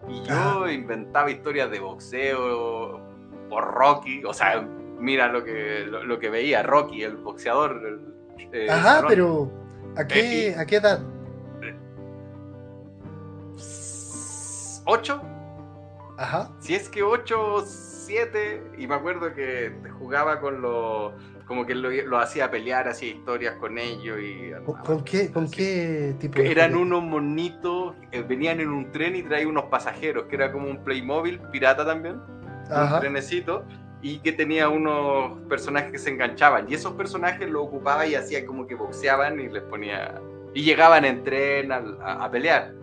[0.07, 3.01] Y yo inventaba historias de boxeo
[3.49, 4.23] por Rocky.
[4.23, 4.61] O sea,
[4.97, 7.99] mira lo que, lo, que veía Rocky, el boxeador.
[8.53, 9.51] Eh, Ajá, pero
[9.97, 11.01] ¿a qué, ¿a qué edad?
[14.85, 15.21] ¿Ocho?
[16.19, 16.51] Ajá.
[16.59, 17.63] Si es que ocho
[18.77, 21.13] y me acuerdo que jugaba con los
[21.45, 24.51] como que lo, hacía pelear, hacía historias con ellos y...
[24.85, 29.23] ¿Con, qué, con qué tipo de Eran unos monitos, eh, venían en un tren y
[29.23, 32.21] traían unos pasajeros, que era como un Playmobil pirata también.
[32.69, 33.65] un trenecito
[34.03, 38.45] y que tenía unos personajes que se enganchaban y esos personajes lo ocupaba y hacía
[38.45, 40.21] como que boxeaban y les ponía
[40.53, 42.73] y llegaban en tren a, pelear.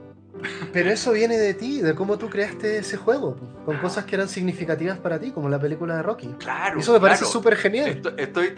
[0.72, 4.28] Pero eso viene de ti, de cómo tú creaste ese juego, con cosas que eran
[4.28, 6.28] significativas para ti, como la película de Rocky.
[6.38, 6.80] Claro.
[6.80, 8.02] Eso me parece súper genial.
[8.16, 8.54] Estoy,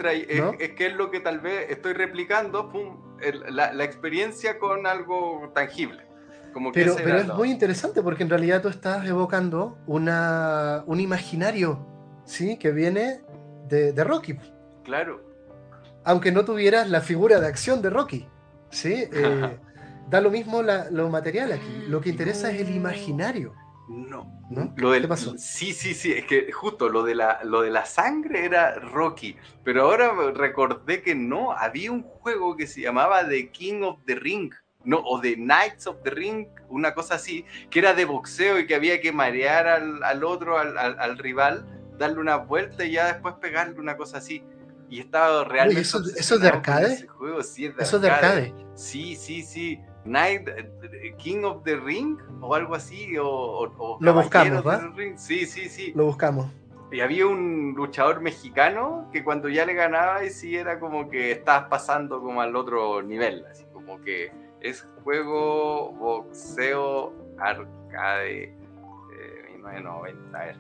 [0.59, 2.71] es, que es lo que tal vez estoy replicando,
[3.51, 6.07] la, la, experiencia con algo tangible.
[6.53, 11.87] Como pero, pero es muy interesante porque en realidad tú estás evocando una, un imaginario
[12.25, 12.57] ¿sí?
[12.57, 13.21] que viene
[13.69, 14.39] de, de Rocky.
[14.83, 15.23] Claro.
[16.05, 18.29] Aunque no tuvieras la figura de acción de Rocky.
[18.71, 19.09] ¿sí?
[19.13, 19.59] Eh,
[20.09, 21.85] da lo mismo lo material aquí.
[21.87, 23.55] Lo que interesa es el imaginario.
[23.89, 24.31] No.
[24.51, 24.73] ¿No?
[24.77, 25.35] Lo del, ¿Qué pasó?
[25.39, 26.13] Sí, sí, sí.
[26.13, 29.37] Es que justo lo de, la, lo de la sangre era Rocky.
[29.65, 31.53] Pero ahora recordé que no.
[31.53, 34.53] Había un juego que se llamaba The King of the Ring.
[34.85, 38.67] No, o The Knights of the Ring, una cosa así, que era de boxeo y
[38.67, 41.67] que había que marear al, otro, al, al, rival,
[41.99, 44.43] darle una vuelta y ya después pegarle una cosa así
[44.89, 45.83] y estaba realmente.
[45.83, 47.07] ¿Eso, es de arcade?
[47.09, 47.43] Juego.
[47.43, 48.21] Sí, es de ¿Eso arcade.
[48.21, 48.55] de arcade?
[48.75, 49.81] Sí, sí, sí.
[50.09, 53.17] Night, eh, King of the Ring o algo así.
[53.21, 54.93] O, Lo buscamos, ¿va?
[55.17, 55.93] Sí, sí, sí.
[55.95, 56.47] Lo buscamos.
[56.91, 61.33] Y había un luchador mexicano que cuando ya le ganaba, y sí era como que
[61.33, 63.45] estabas pasando como al otro nivel.
[63.51, 68.59] Así como que es juego boxeo arcade.
[69.73, 70.57] 1990, a ver.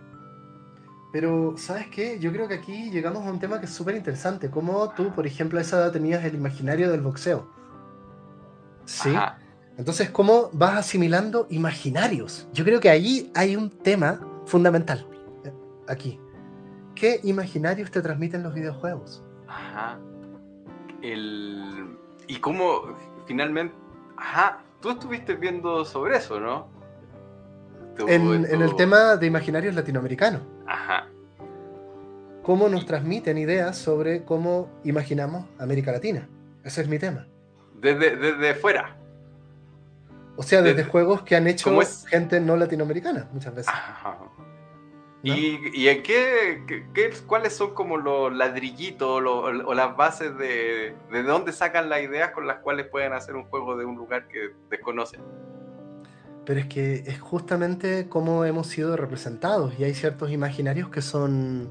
[1.12, 2.18] Pero, ¿sabes qué?
[2.18, 4.51] Yo creo que aquí llegamos a un tema que es súper interesante.
[4.51, 7.49] Cómo tú, por ejemplo, a esa edad tenías el imaginario del boxeo.
[8.89, 9.14] ¿Sí?
[9.76, 12.49] Entonces, ¿cómo vas asimilando imaginarios?
[12.53, 15.07] Yo creo que ahí hay un tema fundamental.
[15.45, 15.53] Eh,
[15.86, 16.18] aquí.
[16.95, 19.22] ¿Qué imaginarios te transmiten los videojuegos?
[19.47, 19.99] Ajá.
[21.03, 21.97] El...
[22.26, 23.74] Y cómo finalmente...
[24.16, 24.64] Ajá.
[24.80, 26.68] Tú estuviste viendo sobre eso, ¿no?
[27.99, 30.41] En, en el tema de imaginarios latinoamericanos.
[30.66, 31.09] Ajá.
[32.43, 36.28] Cómo nos transmiten ideas sobre cómo imaginamos América Latina.
[36.64, 37.26] Ese es mi tema.
[37.81, 38.97] Desde, desde fuera.
[40.37, 41.76] O sea, desde, juegos que han hecho
[42.09, 43.74] gente no latinoamericana muchas veces.
[45.24, 46.62] ¿Y, en qué,
[47.26, 52.47] cuáles son como los ladrillitos o, las bases de, de dónde sacan las ideas con
[52.47, 55.20] las cuales pueden hacer un juego de un lugar que desconocen?
[56.49, 61.68] pero es que es justamente cómo hemos sido representados y hay ciertos imaginarios que son,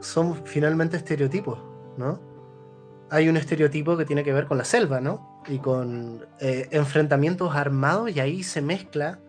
[0.00, 1.58] son finalmente estereotipos,
[1.96, 2.20] ¿no?
[3.14, 5.40] Hay un estereotipo que tiene que ver con la selva, ¿no?
[5.46, 9.20] Y con eh, enfrentamientos armados y ahí se mezcla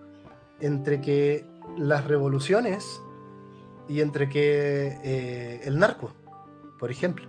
[0.60, 1.46] entre que
[1.78, 3.00] las revoluciones
[3.88, 6.12] y entre que eh, el narco,
[6.80, 7.28] por ejemplo.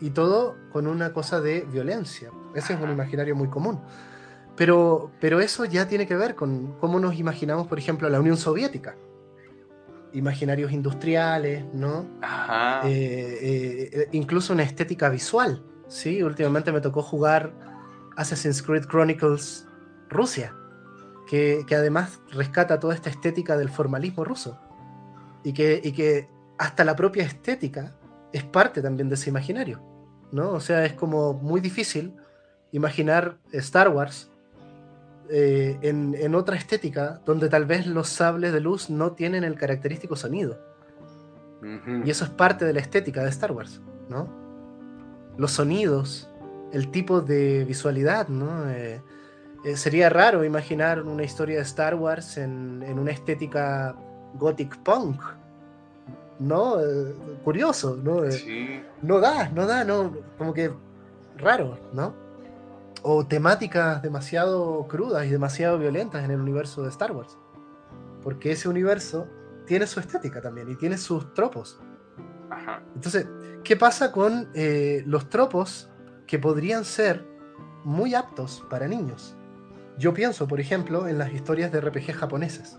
[0.00, 2.30] Y todo con una cosa de violencia.
[2.54, 3.78] Ese es un imaginario muy común.
[4.56, 8.38] Pero, pero eso ya tiene que ver con cómo nos imaginamos, por ejemplo, la Unión
[8.38, 8.96] Soviética.
[10.14, 12.06] Imaginarios industriales, ¿no?
[12.22, 12.88] Ajá.
[12.88, 16.22] Eh, eh, incluso una estética visual, ¿sí?
[16.22, 17.52] Últimamente me tocó jugar
[18.16, 19.68] Assassin's Creed Chronicles
[20.08, 20.54] Rusia,
[21.28, 24.58] que, que además rescata toda esta estética del formalismo ruso.
[25.44, 26.28] Y que, y que
[26.58, 27.94] hasta la propia estética
[28.32, 29.82] es parte también de ese imaginario,
[30.32, 30.50] ¿no?
[30.52, 32.14] O sea, es como muy difícil
[32.72, 34.30] imaginar Star Wars
[35.30, 40.16] eh, en, otra estética donde tal vez los sables de luz no tienen el característico
[40.16, 40.58] sonido.
[42.04, 44.39] Y eso es parte de la estética de Star Wars, ¿no?
[45.36, 46.28] Los sonidos,
[46.72, 48.68] el tipo de visualidad, ¿no?
[48.70, 49.02] Eh,
[49.64, 53.94] eh, sería raro imaginar una historia de Star Wars en, en una estética
[54.34, 55.20] gothic punk,
[56.38, 56.76] ¿no?
[57.44, 58.22] curioso, ¿no?
[59.02, 60.72] No da, no da, no, como que
[61.36, 62.14] raro, ¿no?
[63.02, 67.38] o temáticas demasiado crudas y demasiado violentas en el universo de Star Wars.
[68.22, 69.26] Porque ese universo
[69.66, 71.80] tiene su estética también y tiene sus tropos.
[72.94, 73.26] Entonces,
[73.64, 75.90] ¿qué pasa con eh, los tropos
[76.26, 77.24] que podrían ser
[77.84, 79.36] muy aptos para niños?
[79.98, 82.78] Yo pienso, por ejemplo, en las historias de RPG japoneses,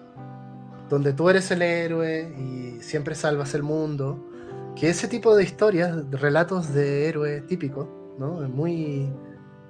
[0.89, 4.27] donde tú eres el héroe y siempre salvas el mundo.
[4.75, 8.41] Que ese tipo de historias, relatos de héroe típico, ¿no?
[8.49, 9.13] Muy,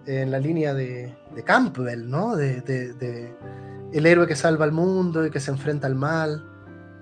[0.06, 2.36] en la línea de, Campbell, ¿no?
[2.36, 3.34] De,
[3.92, 6.48] el héroe que salva al mundo y que se enfrenta al mal.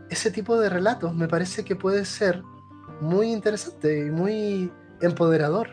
[0.09, 2.41] Ese tipo de relatos me parece que puede ser
[3.01, 4.71] muy interesante y muy
[5.01, 5.69] empoderador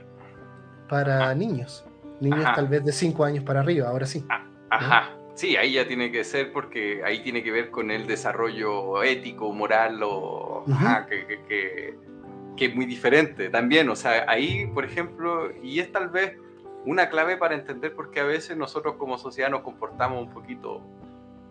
[0.88, 1.84] para niños.
[2.20, 4.24] Niños tal vez de 5 años para arriba, ahora sí.
[4.28, 5.10] Ah, ajá.
[5.34, 9.52] Sí, ahí ya tiene que ser porque ahí tiene que ver con el desarrollo ético,
[9.52, 10.64] moral o
[11.08, 11.94] que,
[12.56, 13.90] que, es muy diferente también.
[13.90, 16.38] O sea, ahí, por ejemplo, y es tal vez
[16.86, 20.80] una clave para entender por qué a veces nosotros como sociedad nos comportamos un poquito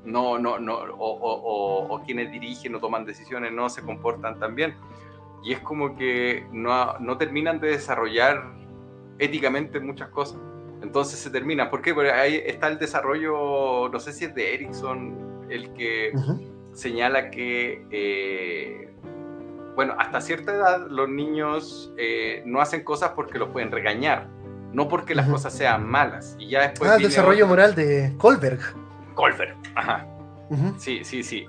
[0.06, 4.76] no, no, no, o, quienes dirigen o toman decisiones no se comportan tan bien.
[5.46, 8.44] Y es como que no, no terminan de desarrollar
[9.20, 10.40] éticamente muchas cosas.
[10.82, 11.70] Entonces se termina.
[11.70, 11.94] ¿Por qué?
[11.94, 16.14] Porque ahí está el desarrollo, no sé si es de Ericsson, el que
[16.74, 18.92] señala que, eh,
[19.76, 24.28] bueno, hasta cierta edad los niños eh, no hacen cosas porque los pueden regañar,
[24.74, 26.36] no porque las cosas sean malas.
[26.40, 26.90] Y ya después.
[26.90, 28.60] Ah, el desarrollo moral de Kohlberg.
[29.14, 30.08] Kohlberg, ajá.
[30.78, 31.46] Sí, sí, sí.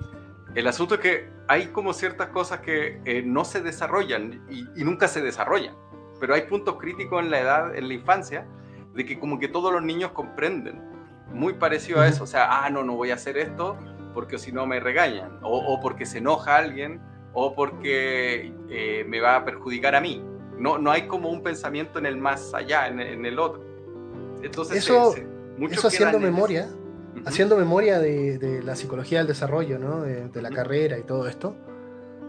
[0.55, 4.83] El asunto es que hay como ciertas cosas que eh, no se desarrollan y, y,
[4.83, 5.75] nunca se desarrollan.
[6.19, 8.47] Pero hay puntos críticos en la edad, en la infancia,
[8.93, 10.81] de que como que todos los niños comprenden.
[11.31, 12.23] Muy parecido a eso.
[12.23, 13.77] O sea, ah, no, no voy a hacer esto
[14.13, 15.39] porque si no me regañan.
[15.43, 16.99] O, porque se enoja alguien
[17.33, 20.23] o porque eh, me va a perjudicar a mí.
[20.57, 23.63] No, no hay como un pensamiento en el más allá, en, el otro.
[24.41, 25.13] Entonces, eso,
[25.69, 26.67] eso haciendo memoria,
[27.27, 30.01] haciendo memoria de, la psicología del desarrollo, ¿no?
[30.01, 31.55] de, la carrera y todo esto,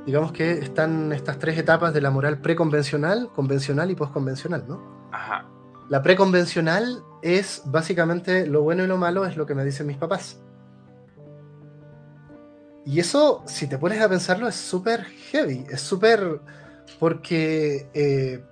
[0.07, 5.09] digamos que están estas tres etapas de la moral preconvencional, convencional y posconvencional, ¿no?
[5.12, 5.46] Ajá.
[5.88, 9.96] La preconvencional es básicamente lo bueno y lo malo, es lo que me dicen mis
[9.96, 10.42] papás.
[12.84, 16.40] Y eso, si te pones a pensarlo, es súper heavy, es súper
[16.99, 18.42] porque eh,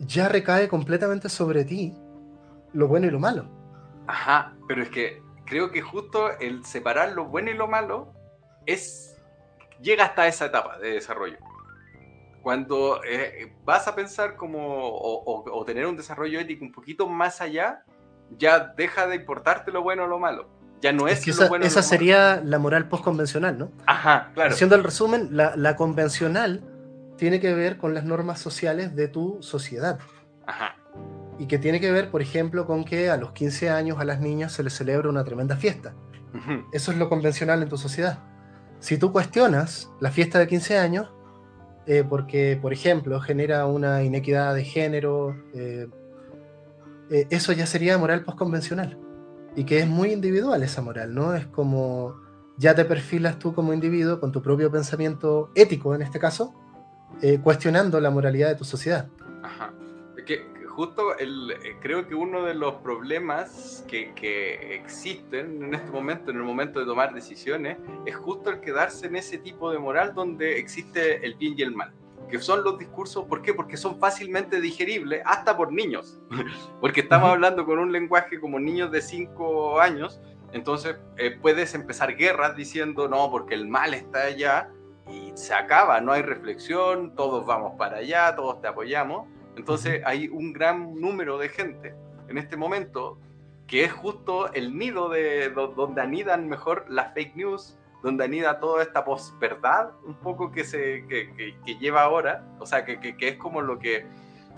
[0.00, 1.94] ya recae completamente sobre ti
[2.72, 3.48] lo bueno y lo malo.
[4.06, 8.14] Ajá, pero es que creo que justo el separar lo bueno y lo malo
[8.64, 9.16] es
[9.82, 11.38] llega hasta esa etapa de desarrollo
[12.42, 17.84] cuando eh, vas a pensar como o, tener un desarrollo ético un poquito más allá,
[18.36, 20.48] ya deja de importarte lo bueno o lo malo.
[20.80, 23.70] Ya no es, que esa, bueno esa sería la moral postconvencional, ¿no?
[23.84, 24.54] Ajá, claro.
[24.54, 26.62] Haciendo el resumen, la, la, convencional
[27.18, 29.98] tiene que ver con las normas sociales de tu sociedad.
[30.46, 30.76] Ajá.
[31.40, 34.20] Y que tiene que ver, por ejemplo, con que a los 15 años a las
[34.20, 35.94] niñas se les celebra una tremenda fiesta.
[36.70, 38.18] Eso es lo convencional en tu sociedad.
[38.78, 41.10] Si tú cuestionas la fiesta de 15 años,
[41.86, 45.88] eh, porque, por ejemplo, genera una inequidad de género, eh,
[47.10, 48.98] eh, eso ya sería moral postconvencional.
[49.56, 51.34] Y que es muy individual esa moral, ¿no?
[51.34, 52.20] Es como
[52.58, 56.54] ya te perfilas tú como individuo con tu propio pensamiento ético, en este caso,
[57.42, 59.08] cuestionando la moralidad de tu sociedad.
[59.42, 59.72] Ajá.
[60.26, 60.46] Que,
[60.80, 66.38] justo el, creo que uno de los problemas que, que, existen en este momento, en
[66.38, 67.76] el momento de tomar decisiones,
[68.06, 71.76] es justo el quedarse en ese tipo de moral donde existe el bien y el
[71.76, 71.92] mal.
[72.30, 73.52] Que son los discursos, ¿por qué?
[73.52, 76.18] Porque son fácilmente digeribles hasta por niños.
[76.80, 80.18] Porque estamos hablando con un lenguaje como niños de 5 años,
[80.52, 84.70] entonces eh, puedes empezar guerras diciendo, no, porque el mal está allá
[85.10, 89.28] y se acaba, no hay reflexión, todos vamos para allá, todos te apoyamos
[89.60, 91.94] entonces hay un gran número de gente
[92.28, 93.18] en este momento
[93.66, 98.82] que es justo el nido de donde anidan mejor las fake news, donde anida toda
[98.82, 103.60] esta posverdad un poco que se que, lleva ahora, o sea, que, que, es como
[103.60, 104.06] lo que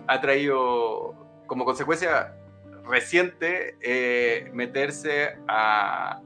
[0.07, 1.17] ha traído
[1.49, 2.37] como consecuencia
[2.85, 6.21] reciente eh, meterse a,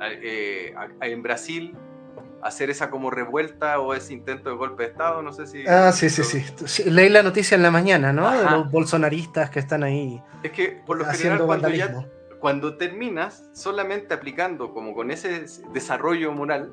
[0.00, 1.76] eh, en Brasil
[2.42, 5.66] hacer esa como revuelta o ese intento de golpe de Estado, no sé si...
[5.66, 6.90] Ah, sí, sí, sí.
[6.90, 8.30] Leí la noticia en la mañana, ¿no?
[8.30, 10.20] De los bolsonaristas que están ahí.
[10.42, 12.04] Es que por lo general cuando, ya,
[12.40, 16.72] cuando terminas solamente aplicando como con ese desarrollo moral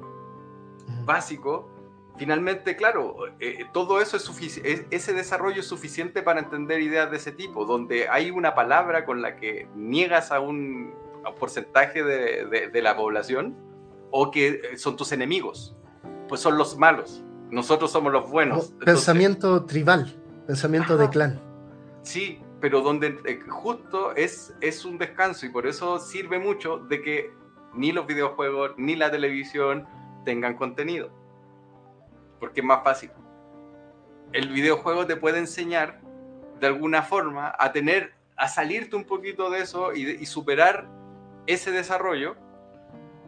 [1.06, 1.70] básico,
[2.18, 7.18] finalmente, claro, eh, todo eso es suficiente, ese desarrollo es suficiente para entender ideas de
[7.18, 10.96] ese tipo, donde hay una palabra con la que niegas a un,
[11.38, 13.69] porcentaje de, de la población
[14.12, 15.76] o que eh, son tus enemigos,
[16.28, 17.24] pues son los malos.
[17.50, 18.74] Nosotros somos los buenos.
[18.86, 21.42] pensamiento tribal, pensamiento de clan.
[22.04, 27.02] Sí, pero donde eh, justo es, es un descanso y por eso sirve mucho de
[27.02, 27.34] que
[27.74, 29.88] ni los videojuegos ni la televisión
[30.26, 31.10] tengan contenido.
[32.40, 33.12] Porque es más fácil.
[34.32, 36.02] El videojuego te puede enseñar
[36.60, 40.88] de alguna forma a tener, a salirte un poquito de eso y, y superar
[41.48, 42.36] ese desarrollo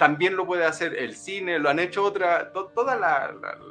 [0.01, 2.99] también lo puede hacer el cine, lo han hecho otra, todas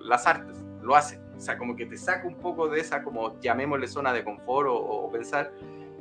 [0.04, 1.20] las artes lo hacen.
[1.36, 4.68] O sea, como que te saca un poco de esa, como llamémosle zona de confort
[4.70, 5.52] o, pensar.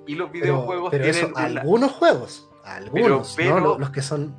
[0.05, 1.33] Y los videojuegos pero, tienen.
[1.35, 4.35] algunos juegos, algunos, pero, los que son.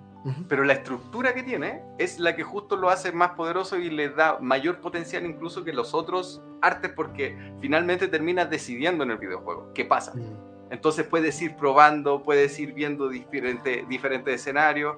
[0.48, 4.10] Pero la estructura que tiene es la que justo lo hace más poderoso y le
[4.10, 9.72] da mayor potencial incluso que los otros artes porque finalmente terminas decidiendo en el videojuego
[9.74, 10.12] qué pasa.
[10.14, 10.50] Mm.
[10.70, 14.96] Entonces puedes ir probando, puedes ir viendo diferentes diferentes escenarios,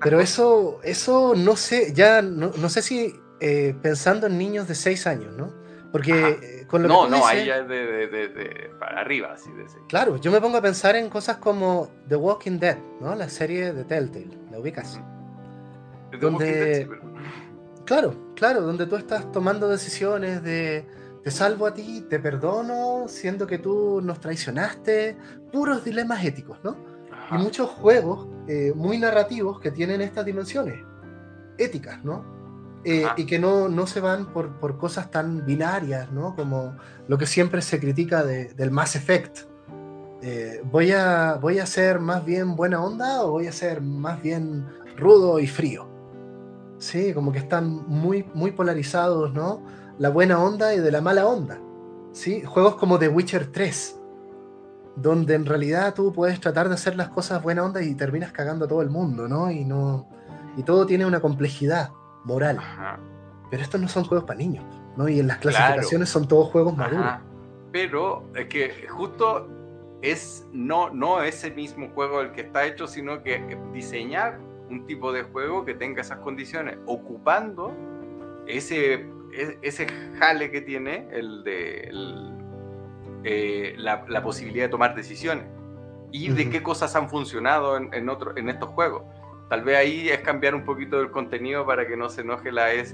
[0.00, 4.74] pero, eso, eso no sé, ya no, no sé si eh, pensando en niños de
[4.74, 5.52] 6 años, ¿no?
[5.90, 9.00] Porque eh, con lo no, que No, no, ahí ya es de, de, de, para
[9.00, 12.78] arriba, así de Claro, yo me pongo a pensar en cosas como The Walking Dead,
[13.00, 13.14] ¿no?
[13.14, 15.00] La serie de Telltale, ¿la ubicas?
[16.20, 16.88] donde,
[17.86, 20.86] claro, claro, donde tú estás tomando decisiones de
[21.22, 25.16] te salvo a ti, te perdono, siendo que tú nos traicionaste,
[25.52, 26.76] puros dilemas éticos, ¿no?
[27.30, 30.84] Y muchos juegos eh, muy narrativos que tienen estas dimensiones
[31.58, 32.24] éticas, ¿no?
[32.84, 36.34] Eh, y que no, no se van por, por, cosas tan binarias, ¿no?
[36.34, 36.76] Como
[37.06, 39.40] lo que siempre se critica del Mass Effect.
[40.20, 44.20] Eh, ¿voy, a, ¿Voy a ser más bien buena onda o voy a ser más
[44.20, 44.66] bien
[44.96, 45.88] rudo y frío?
[46.78, 49.62] Sí, como que están muy, muy polarizados, ¿no?
[49.98, 51.60] La buena onda y de la mala onda.
[52.12, 52.42] ¿sí?
[52.42, 54.00] Juegos como The Witcher 3,
[54.96, 58.66] donde en realidad tú puedes tratar de hacer las cosas buena onda y terminas cagando
[58.66, 59.50] a todo el mundo, ¿no?
[59.50, 60.08] Y, no,
[60.56, 61.90] y todo tiene una complejidad
[62.24, 62.58] moral.
[63.50, 64.64] Pero estos no son juegos para niños,
[64.96, 65.08] ¿no?
[65.08, 67.16] Y en las clasificaciones son todos juegos maduros.
[67.72, 69.48] Pero es que justo
[70.02, 74.38] es no, no ese mismo juego el que está hecho, sino que diseñar
[74.68, 77.72] un tipo de juego que tenga esas condiciones, ocupando
[78.46, 79.86] ese, e, ese
[80.18, 81.88] jale que tiene el de
[83.24, 85.46] eh, la, posibilidad de tomar decisiones
[86.10, 89.02] y de qué cosas han funcionado en, en, en estos juegos.
[89.52, 92.72] Tal vez ahí es cambiar un poquito el contenido para que no se enoje la
[92.72, 92.90] ESRB,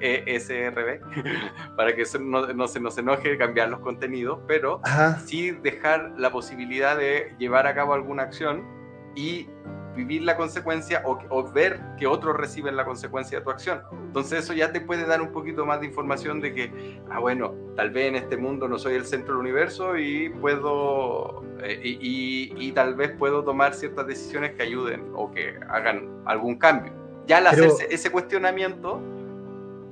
[1.76, 4.80] para que no, se nos enoje cambiar los contenidos, pero
[5.24, 8.81] sí dejar la posibilidad de llevar a cabo alguna acción
[9.14, 9.48] y
[9.94, 13.82] vivir la consecuencia o, ver que otros reciben la consecuencia de tu acción.
[14.06, 17.54] Entonces eso ya te puede dar un poquito más de información de que, ah, bueno,
[17.76, 22.72] tal vez en este mundo no soy el centro del universo y puedo, eh, y,
[22.72, 26.92] tal vez puedo tomar ciertas decisiones que ayuden o que hagan algún cambio.
[27.26, 29.00] Ya al hacerse ese cuestionamiento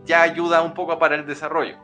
[0.06, 1.76] ya ayuda un poco para el desarrollo.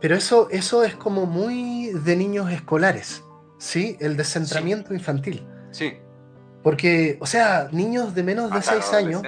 [0.00, 3.22] Pero eso, eso es como muy de niños escolares,
[3.58, 3.96] ¿sí?
[4.00, 5.46] El descentramiento infantil.
[5.70, 5.96] Sí.
[6.62, 9.22] Porque, o sea, niños de menos de 6 años.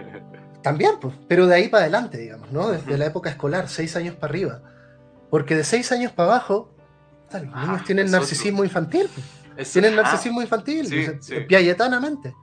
[0.62, 2.70] También, pues, pero de ahí para adelante, digamos, ¿no?
[2.70, 4.62] Desde la época escolar, 6 años para arriba.
[5.30, 6.74] Porque de 6 años para abajo,
[7.32, 9.08] los niños tienen narcisismo infantil.
[9.54, 9.72] Pues.
[9.72, 10.86] Tienen narcisismo infantil,
[11.20, 12.34] sí, piayetanamente.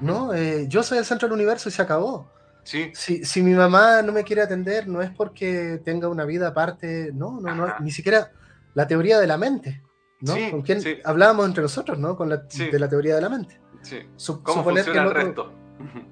[0.00, 0.34] ¿no?
[0.34, 2.30] Eh, yo soy el centro del universo y se acabó.
[2.62, 2.92] Sí.
[2.94, 7.10] Si, si, mi mamá no me quiere atender, no es porque tenga una vida aparte,
[7.12, 8.30] no, no, no, ni siquiera
[8.74, 9.82] la teoría de la mente,
[10.20, 10.34] ¿no?
[10.50, 12.16] ¿Con quién hablábamos entre nosotros, ¿no?
[12.16, 13.60] Con la, de la teoría de la mente.
[13.82, 14.00] Sí.
[14.42, 15.52] ¿Cómo funciona el, resto?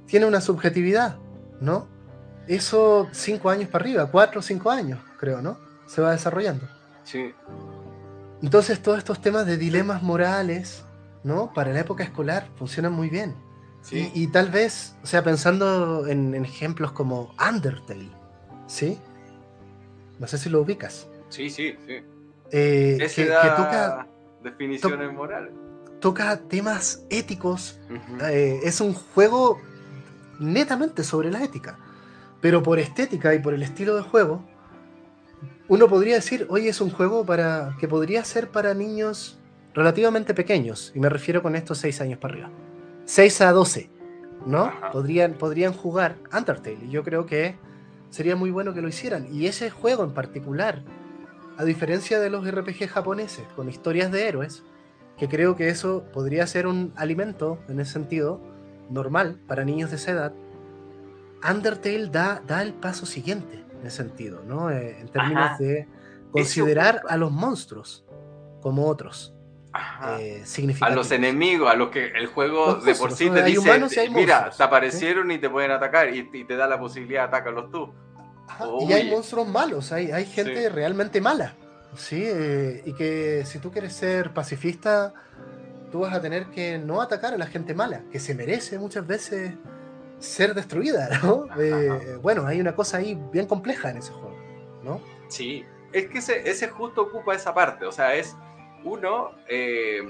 [0.07, 1.19] Tiene una subjetividad,
[1.61, 1.87] ¿no?
[2.47, 5.59] Eso cinco años para arriba, cuatro o cinco años, creo, ¿no?
[5.87, 6.67] Se va desarrollando.
[7.05, 7.35] Sí.
[8.43, 10.85] Entonces todos estos temas de dilemas morales,
[11.25, 11.53] ¿no?
[11.53, 13.35] Para la época escolar funcionan muy bien.
[13.83, 14.11] Sí.
[14.15, 18.11] Y, tal vez, o sea, pensando en, ejemplos como Undertale,
[18.67, 18.99] ¿sí?
[20.19, 21.09] No sé si lo ubicas.
[21.29, 22.03] Sí, sí, sí.
[22.51, 24.07] Eh, que, toca
[24.43, 25.53] definiciones morales
[26.01, 27.79] toca temas éticos.
[28.23, 29.61] Eh, es un juego
[30.39, 31.79] netamente sobre la ética.
[32.41, 34.45] Pero por estética y por el estilo de juego,
[35.69, 39.39] uno podría decir, hoy es un juego para que podría ser para niños
[39.75, 40.93] relativamente pequeños.
[40.95, 42.51] Y me refiero con estos 6 años para arriba.
[43.05, 43.91] 6 a 12,
[44.47, 44.73] ¿no?
[44.93, 46.79] Podrían, podrían jugar Undertale.
[46.87, 47.57] Y yo creo que
[48.11, 49.29] sería muy bueno que lo hicieran.
[49.33, 50.83] Y ese juego en particular,
[51.57, 54.63] a diferencia de los RPG japoneses, con historias de héroes,
[55.19, 58.41] que creo que eso podría ser un alimento, en ese sentido,
[58.91, 60.33] normal para niños de esa edad,
[61.49, 64.71] Undertale da, da el paso siguiente en ese sentido, ¿no?
[64.71, 65.87] Eh, en términos de
[66.33, 68.05] considerar a los monstruos
[68.61, 69.35] como otros.
[70.19, 70.43] Eh,
[70.81, 74.63] a los enemigos, a los que el juego de por sí te dice, mira, te
[74.63, 77.93] aparecieron y te pueden atacar y, te da la posibilidad de atacarlos tú.
[78.81, 81.55] y hay monstruos malos, hay, hay gente realmente mala.
[81.97, 85.15] Sí, eh, y que si tú quieres ser pacifista,
[85.91, 89.07] tú vas a tener que no atacar a la gente mala, que se merece muchas
[89.07, 89.55] veces
[90.19, 91.47] ser destruida, ¿no?
[91.59, 94.37] Eh, bueno, hay una cosa ahí bien compleja en ese juego,
[94.83, 95.01] ¿no?
[95.29, 98.37] Sí, es que ese, justo ocupa esa parte, o sea, es
[98.85, 100.03] uno, eh,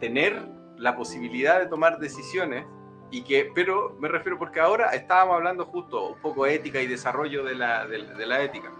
[0.00, 0.42] tener
[0.76, 2.66] la posibilidad de tomar decisiones
[3.10, 6.86] y que, pero me refiero porque ahora estábamos hablando justo un poco de ética y
[6.86, 8.72] desarrollo de la, de la ética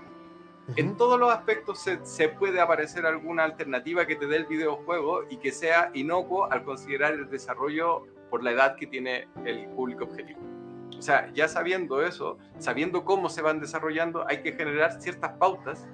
[0.75, 5.37] en todos los aspectos se, puede aparecer alguna alternativa que te dé el videojuego y
[5.37, 10.41] que sea inocuo al considerar el desarrollo por la edad que tiene el público objetivo.
[10.99, 15.87] O sea, ya sabiendo eso, sabiendo cómo se van desarrollando, hay que generar ciertas pautas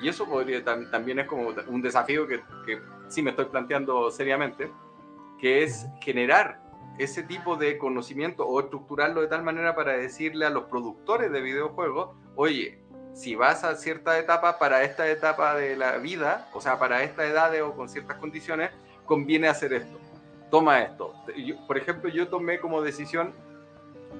[0.00, 4.70] y eso podría, también es como un desafío que, que sí me estoy planteando seriamente,
[5.40, 6.60] que es generar
[6.98, 11.40] ese tipo de conocimiento o estructurarlo de tal manera para decirle a los productores de
[11.40, 12.81] videojuegos, oye,
[13.14, 17.26] si vas a cierta etapa, para esta etapa de la vida, o sea, para esta
[17.26, 18.70] edad o con ciertas condiciones,
[19.04, 19.98] conviene hacer esto.
[20.50, 21.14] toma esto.
[21.66, 23.32] por ejemplo, yo tomé como decisión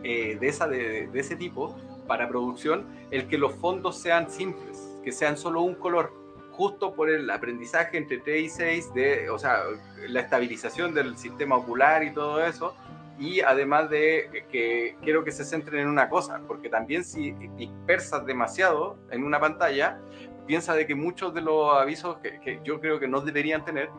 [0.02, 1.76] eh, de, esa, de, ese tipo
[2.06, 6.12] para producción el que los fondos sean simples, que sean solo un color,
[6.52, 9.62] justo por el aprendizaje entre 3 y 6, de, o sea,
[10.08, 12.74] la estabilización del sistema ocular y todo eso,
[13.18, 18.24] y además de que quiero que se centren en una cosa, porque también si dispersas
[18.26, 20.00] demasiado en una pantalla,
[20.46, 23.90] piensa de que muchos de los avisos que, yo creo que no deberían tener,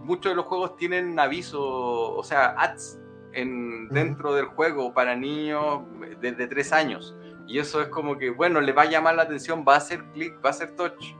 [0.00, 2.98] muchos de los juegos tienen avisos, o sea, ads
[3.32, 5.82] en, dentro del juego para niños
[6.20, 7.16] desde 3 años.
[7.46, 10.02] Y eso es como que, bueno, le va a llamar la atención, va a hacer
[10.12, 11.14] clic, va a hacer touch.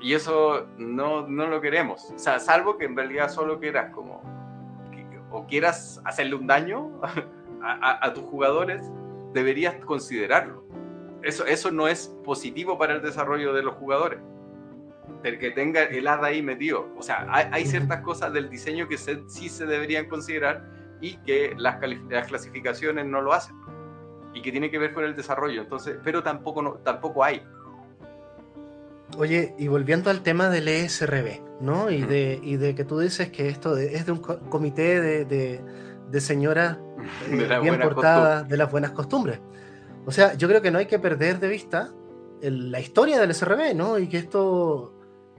[0.00, 2.12] Y eso no, no lo queremos.
[2.14, 4.37] O sea, salvo que en realidad solo quieras como
[5.48, 7.00] quieras hacerle un daño
[7.62, 8.82] a, tus jugadores,
[9.32, 10.64] deberías considerarlo.
[11.22, 14.20] Eso, eso no es positivo para el desarrollo de los jugadores.
[15.24, 16.88] El que tenga el hada ahí metido.
[16.96, 20.64] O sea, hay, ciertas cosas del diseño que sí se deberían considerar
[21.00, 21.78] y que las,
[22.08, 23.56] las, clasificaciones no lo hacen.
[24.34, 25.62] Y que tiene que ver con el desarrollo.
[25.62, 27.42] Entonces, pero tampoco, no, tampoco hay.
[29.16, 31.90] Oye, y volviendo al tema del ESRB, ¿no?
[31.90, 35.60] Y, de, y de que tú dices que esto es de un comité de, de,
[36.10, 36.78] de señoras
[37.30, 39.40] eh, bien portadas de las buenas costumbres.
[40.06, 41.90] O sea, yo creo que no hay que perder de vista
[42.40, 43.98] la historia del SRB, ¿no?
[43.98, 44.94] Y que esto,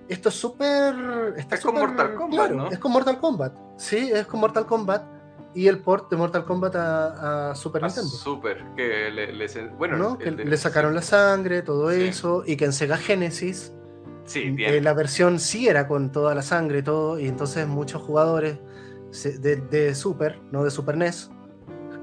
[0.08, 0.96] esto es súper...
[1.38, 2.70] Es con Mortal Kombat, ¿no?
[2.70, 5.19] Es con Mortal Kombat, sí, es con Mortal Kombat
[5.54, 8.10] y el port de Mortal Kombat a, Super Nintendo.
[8.10, 13.74] Super, que le, bueno, le sacaron la sangre, todo eso, y que en Sega Genesis
[14.26, 18.02] sí, eh, la versión sí era con toda la sangre y todo, y entonces muchos
[18.02, 18.60] jugadores
[19.24, 21.32] de, Super, no de Super NES,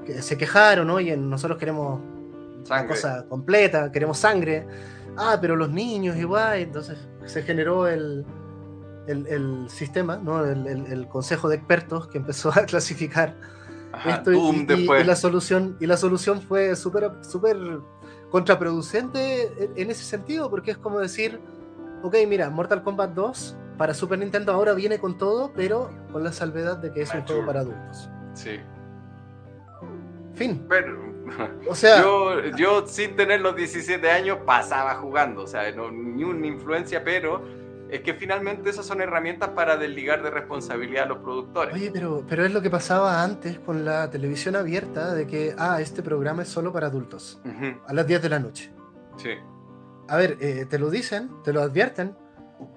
[0.05, 2.01] que se quejaron, Oye, nosotros queremos
[2.63, 2.89] sangre.
[2.89, 4.67] cosa completa, queremos sangre.
[5.15, 8.23] Ah, pero los niños igual, entonces se generó el,
[9.07, 10.43] el, sistema, ¿no?
[10.45, 13.35] El, consejo de expertos que empezó a clasificar
[14.05, 17.57] esto y, la solución, y la solución fue súper súper
[18.29, 21.39] contraproducente en, ese sentido, porque es como decir,
[22.03, 26.31] ok, mira, Mortal Kombat 2 para Super Nintendo ahora viene con todo, pero con la
[26.31, 28.09] salvedad de que es un juego para adultos.
[28.33, 28.59] Sí.
[30.33, 30.65] Fin.
[30.67, 30.97] Pero,
[31.69, 36.23] o sea, yo, yo sin tener los 17 años pasaba jugando, o sea, no, ni
[36.23, 37.41] una influencia, pero
[37.89, 41.73] es que finalmente esas son herramientas para desligar de responsabilidad a los productores.
[41.73, 45.79] Oye, pero, pero es lo que pasaba antes con la televisión abierta, de que, ah,
[45.81, 47.41] este programa es solo para adultos,
[47.85, 48.71] a las 10 de la noche.
[49.17, 49.31] Sí.
[50.07, 52.15] A ver, eh, te lo dicen, te lo advierten,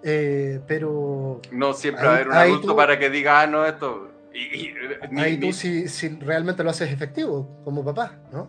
[0.02, 1.40] eh, pero...
[1.52, 4.08] No siempre va a haber un adulto para que diga, ah, no, esto...
[4.32, 4.72] Y,
[5.18, 8.48] ahí tú si, si realmente lo haces efectivo, como papá, ¿no?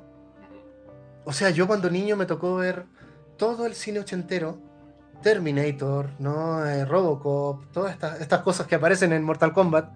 [1.25, 2.85] O sea, yo cuando niño me tocó ver
[3.37, 4.59] todo el cine ochentero,
[5.21, 6.65] Terminator, ¿no?
[6.65, 9.91] Eh, Robocop, todas estas, cosas que aparecen en Mortal Kombat,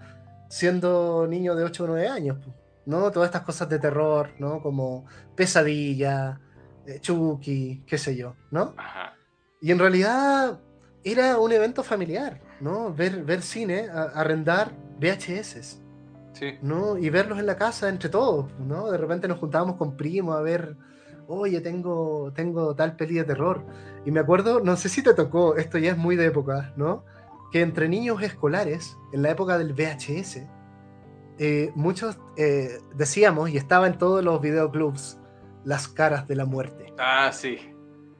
[0.49, 2.37] siendo niño de 8 o 9 años,
[2.85, 3.11] ¿no?
[3.11, 4.61] Todas estas cosas de terror, ¿no?
[4.61, 5.05] Como
[5.35, 6.39] Pesadilla,
[6.85, 8.75] eh, Chucky, qué sé yo, ¿no?
[9.61, 10.59] Y en realidad
[11.03, 12.93] era un evento familiar, ¿no?
[12.93, 15.81] Ver, ver cine, arrendar VHS.
[16.33, 16.59] Sí.
[16.61, 16.97] ¿no?
[16.97, 18.91] Y verlos en la casa entre todos, ¿no?
[18.91, 20.75] De repente nos juntábamos con primos a ver
[21.27, 23.63] oye, tengo, tengo tal peli de terror.
[24.05, 27.03] Y me acuerdo, no sé si te tocó, esto ya es muy de época, ¿no?
[27.51, 30.47] Que entre niños escolares, en la época del VHS,
[31.37, 35.17] eh, muchos eh, decíamos, y estaba en todos los videoclubs,
[35.63, 36.93] las caras de la muerte.
[36.99, 37.57] Ah, sí.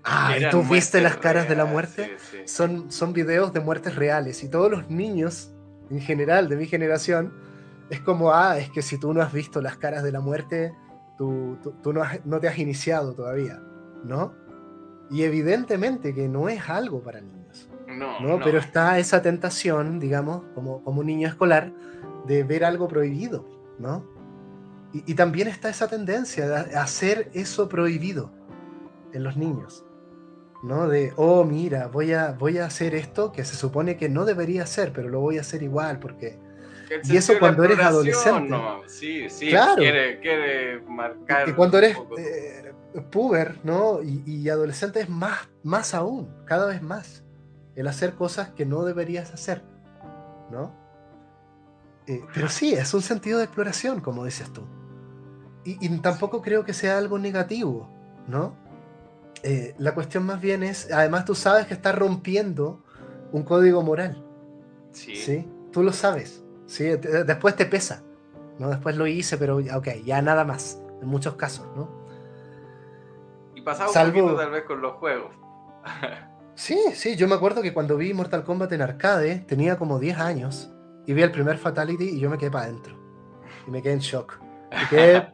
[0.04, 2.18] Ah, ¿tú viste las caras de la muerte?
[2.46, 5.52] Son, son videos de muertes reales y todos los niños,
[5.90, 7.34] en general, de mi generación,
[7.90, 10.74] es como, ah, es que si tú no has visto las caras de la muerte,
[11.18, 11.58] tú,
[12.26, 13.60] no, te has iniciado todavía,
[14.04, 14.34] ¿no?
[15.10, 17.70] Y evidentemente que no es algo para niños.
[17.88, 21.72] No, Pero está esa tentación, digamos, como, como un niño escolar,
[22.26, 23.46] de ver algo prohibido,
[23.80, 24.06] ¿no?
[24.94, 28.32] Y, también está esa tendencia de hacer eso prohibido
[29.12, 29.86] en los niños,
[30.64, 30.88] ¿no?
[30.88, 34.64] De, oh, mira, voy a, voy a hacer esto que se supone que no debería
[34.64, 36.40] hacer, pero lo voy a hacer igual porque
[37.04, 38.50] y eso cuando eres adolescente.
[38.50, 39.76] No, sí, sí, claro.
[39.76, 41.50] quiere, quiere marcar.
[41.50, 42.65] Y cuando eres eh,
[43.12, 44.02] puber, ¿no?
[44.02, 47.24] Y, adolescente es más, más aún, cada vez más.
[47.76, 49.64] El hacer cosas que no deberías hacer,
[50.52, 50.74] ¿no?
[52.08, 54.62] Eh, pero sí, es un sentido de exploración, como dices tú.
[55.64, 57.90] Y, tampoco creo que sea algo negativo,
[58.28, 58.54] ¿no?
[59.44, 62.84] Eh, la cuestión más bien es, además tú sabes que estás rompiendo
[63.32, 64.24] un código moral.
[64.92, 65.16] Sí.
[65.16, 65.50] ¿sí?
[65.72, 66.44] Tú lo sabes.
[66.68, 66.86] Sí,
[67.26, 68.04] después te pesa.
[68.60, 68.70] ¿no?
[68.70, 70.80] Después lo hice, pero ok, ya nada más.
[71.02, 72.05] En muchos casos, ¿no?
[73.66, 75.34] Pasaba un poquito tal vez con los juegos.
[76.56, 80.20] sí, sí, yo me acuerdo que cuando vi Mortal Kombat en arcade, tenía como 10
[80.20, 80.72] años.
[81.08, 82.96] y vi el primer Fatality y yo me quedé para adentro.
[83.68, 84.40] Y me quedé en shock.
[84.72, 85.34] Me quedé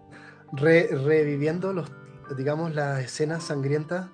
[0.54, 1.92] reviviendo los,
[2.38, 4.10] digamos, las escenas sangrientas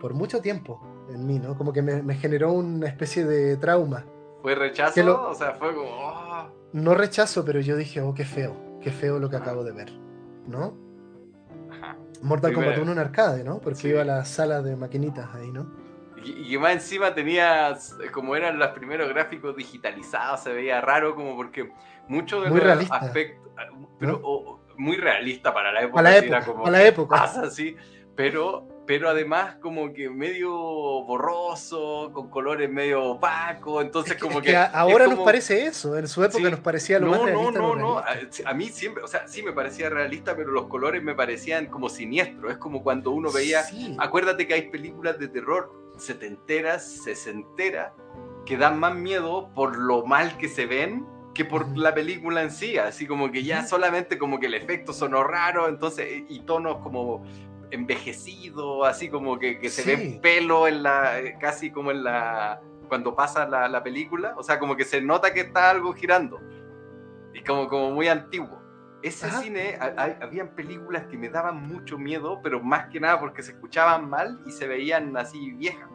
[0.00, 1.56] por mucho tiempo en mí, ¿no?
[1.56, 4.04] Como que me, generó una especie de trauma.
[4.42, 5.28] ¿Fue rechazo?
[5.28, 5.88] o sea, fue como...
[5.90, 6.48] Oh.
[6.72, 9.92] No rechazo, pero yo dije, oh, qué feo, qué feo lo que acabo de ver,
[10.46, 10.85] ¿no?
[12.22, 13.60] Mortal Kombat 1 en arcade, ¿no?
[13.60, 15.66] Porque iba a la sala de maquinitas ahí, ¿no?
[16.24, 21.36] Y, y, más encima tenías, como eran los primeros gráficos digitalizados, se veía raro, como
[21.36, 21.72] porque
[22.08, 23.48] muchos de muy los realista, aspectos,
[23.98, 25.94] pero muy realista para la época.
[25.94, 27.16] Para la época, como para la época.
[27.16, 27.76] Pasa así,
[28.14, 35.06] pero, pero además como que medio borroso, con colores medio opacos, entonces como que, ahora
[35.06, 37.60] nos parece eso, en su época nos parecía lo no, más realista.
[37.60, 41.02] No, no, no, a, mí siempre, o sea, sí me parecía realista, pero los colores
[41.02, 43.64] me parecían como siniestros, es como cuando uno veía,
[43.98, 47.92] acuérdate que hay películas de terror setenteras, sesenteras,
[48.44, 51.04] que dan más miedo por lo mal que se ven
[51.36, 54.94] que por la película en sí, así como que ya solamente como que el efecto
[54.94, 57.24] sonó raro, entonces, y tonos como
[57.70, 62.60] envejecido, así como que, que se ve pelo en la, eh, casi como en la,
[62.88, 66.40] cuando pasa la, la, película, o sea, como que se nota que está algo girando,
[67.34, 68.62] y como, como muy antiguo.
[69.02, 69.78] Ese cine,
[70.20, 74.40] habían películas que me daban mucho miedo, pero más que nada porque se escuchaban mal
[74.46, 75.88] y se veían así viejas.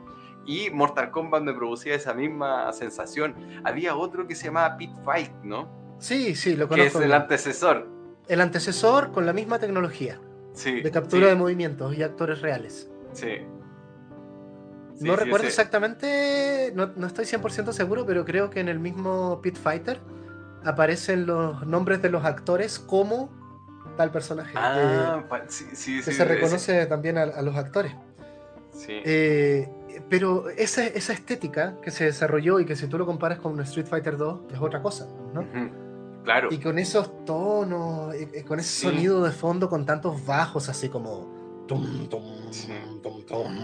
[0.46, 3.36] Y Mortal Kombat me producía esa misma sensación.
[3.66, 5.98] Había otro que se llamaba Pit Fight, ¿no?
[6.00, 7.00] Sí, sí, lo conozco.
[7.00, 7.90] Que es el antecesor.
[8.30, 10.22] El antecesor con la misma tecnología
[10.64, 12.89] de captura de movimientos y actores reales.
[13.14, 13.39] Sí.
[15.01, 19.57] no recuerdo exactamente, no, no estoy 100% seguro, pero creo que en el mismo Pit
[19.57, 19.99] Fighter
[20.64, 23.30] aparecen los nombres de los actores como
[23.97, 24.53] tal personaje.
[24.55, 27.93] Ah, sí, sí, que se reconoce también a, los actores.
[28.72, 29.01] Sí.
[29.03, 29.70] Eh,
[30.09, 33.88] pero esa, esa, estética que se desarrolló y que si tú lo comparas con Street
[33.88, 35.45] Fighter 2 es otra cosa, ¿no?
[36.24, 36.50] Claro.
[36.52, 38.14] Y con esos tonos,
[38.48, 41.42] con ese sonido de fondo con tantos bajos así como...
[41.68, 42.22] Tum, tum,
[43.02, 43.56] tum,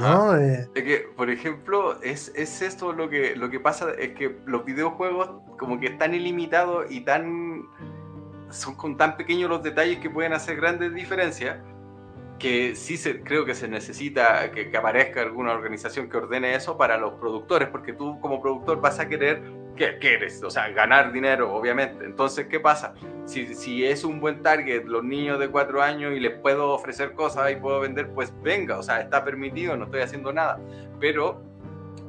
[0.00, 0.36] ¿no?
[0.36, 4.36] Eh, es que, por ejemplo, es, es esto lo que, lo que pasa, es que
[4.44, 7.62] los videojuegos como que están ilimitados y tan...
[8.50, 11.58] Son con tan pequeños los detalles que pueden hacer grandes diferencias
[12.38, 16.78] que sí se, creo que se necesita que, que, aparezca alguna organización que ordene eso
[16.78, 19.42] para los productores, porque tú como productor vas a querer
[19.78, 20.42] ¿qué quieres?
[20.42, 22.04] O sea, ganar dinero, obviamente.
[22.04, 22.94] Entonces, ¿qué pasa?
[23.24, 27.12] Si, si es un buen target, los niños de cuatro años y les puedo ofrecer
[27.14, 30.60] cosas y puedo vender, pues venga, o sea, está permitido, no estoy haciendo nada.
[31.00, 31.42] Pero,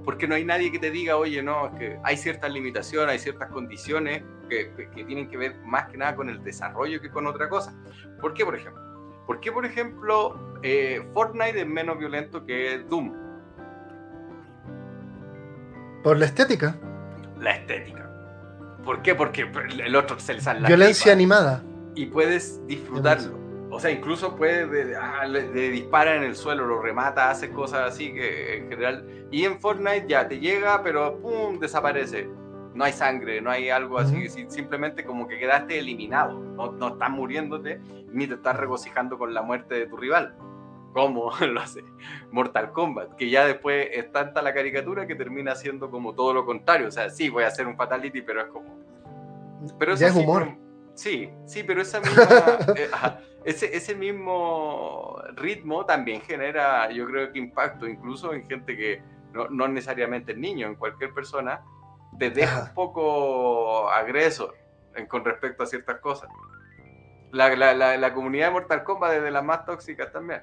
[0.03, 3.19] porque no hay nadie que te diga, oye, no, es que hay ciertas limitaciones, hay
[3.19, 7.27] ciertas condiciones que, que, tienen que ver más que nada con el desarrollo que con
[7.27, 7.73] otra cosa.
[8.19, 8.81] ¿Por qué, por ejemplo?
[9.27, 13.13] ¿Por qué, por ejemplo, eh, Fortnite es menos violento que Doom?
[16.01, 16.75] Por la estética
[17.39, 18.09] la estética.
[18.83, 19.15] ¿Por qué?
[19.15, 19.49] Porque
[19.83, 21.63] el otro se le sale la Violencia animada.
[21.95, 23.37] Y puedes disfrutarlo.
[23.71, 28.13] O sea, incluso puede ah, de, disparar en el suelo, lo remata, hace cosas así
[28.13, 29.05] que en general.
[29.31, 31.59] Y en Fortnite ya te llega, pero ¡pum!
[31.59, 32.29] desaparece.
[32.73, 36.39] No hay sangre, no hay algo así, simplemente como que quedaste eliminado.
[36.39, 37.81] No, no estás muriéndote
[38.11, 40.35] ni te estás regocijando con la muerte de tu rival
[40.93, 41.83] como lo hace
[42.31, 46.45] Mortal Kombat, que ya después es tanta la caricatura que termina siendo como todo lo
[46.45, 46.87] contrario.
[46.87, 48.77] O sea, sí, voy a hacer un fatality, pero es como.
[49.77, 50.55] Pero ya es humor.
[50.93, 52.25] sí, sí, pero esa misma,
[52.75, 52.89] eh,
[53.43, 59.01] ese, ese mismo ritmo también genera, yo creo que impacto, incluso en gente que
[59.33, 61.61] no, no necesariamente es niño, en cualquier persona,
[62.17, 64.55] te deja un poco agresor
[64.95, 66.29] en, con respecto a ciertas cosas.
[67.31, 70.41] La, la, la, la comunidad de Mortal Kombat es de las más tóxicas también.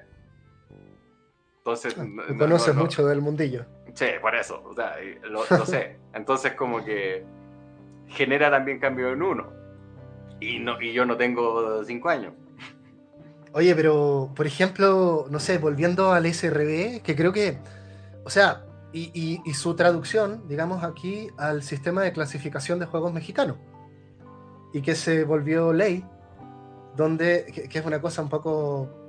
[1.67, 3.65] Entonces, ah, conoces mucho del mundillo.
[3.93, 5.97] Sí, por eso, o sea, lo, sé.
[6.13, 7.25] Entonces, como que
[8.07, 9.51] genera también cambio en uno.
[10.39, 12.33] Y, no, y yo no tengo cinco años.
[13.51, 17.57] Oye, pero, por ejemplo, no sé, volviendo al SRB, que creo que,
[18.23, 18.63] o sea,
[18.93, 23.57] y, y, su traducción, digamos, aquí al sistema de clasificación de juegos mexicanos.
[24.73, 26.05] Y que se volvió ley,
[26.95, 29.06] donde, que es una cosa un poco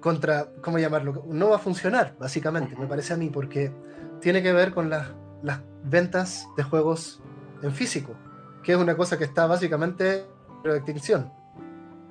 [0.00, 1.24] contra, ¿cómo llamarlo?
[1.28, 3.72] No va a funcionar, básicamente, me parece a mí, porque
[4.20, 5.08] tiene que ver con las,
[5.42, 7.22] las ventas de juegos
[7.62, 8.14] en físico,
[8.62, 10.24] que es una cosa que está básicamente
[10.64, 11.32] en extinción,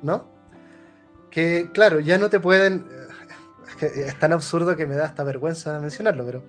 [0.02, 0.28] ¿no?
[1.30, 2.86] Que, claro, ya no te pueden...
[3.68, 6.44] Es, que es tan absurdo que me da hasta vergüenza mencionarlo, pero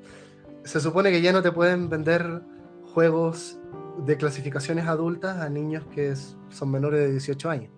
[0.64, 2.42] se supone que ya no te pueden vender
[2.92, 3.58] juegos
[4.04, 6.14] de clasificaciones adultas a niños que
[6.48, 7.72] son menores de 18 años.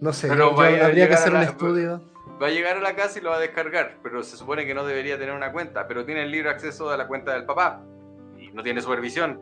[0.00, 2.02] No sé, pero habría que hacer un estudio.
[2.42, 4.74] Va a llegar a la casa y lo va a descargar, pero se supone que
[4.74, 7.82] no debería tener una cuenta, pero tiene el libre acceso a la cuenta del papá
[8.38, 9.38] y no tiene supervisión.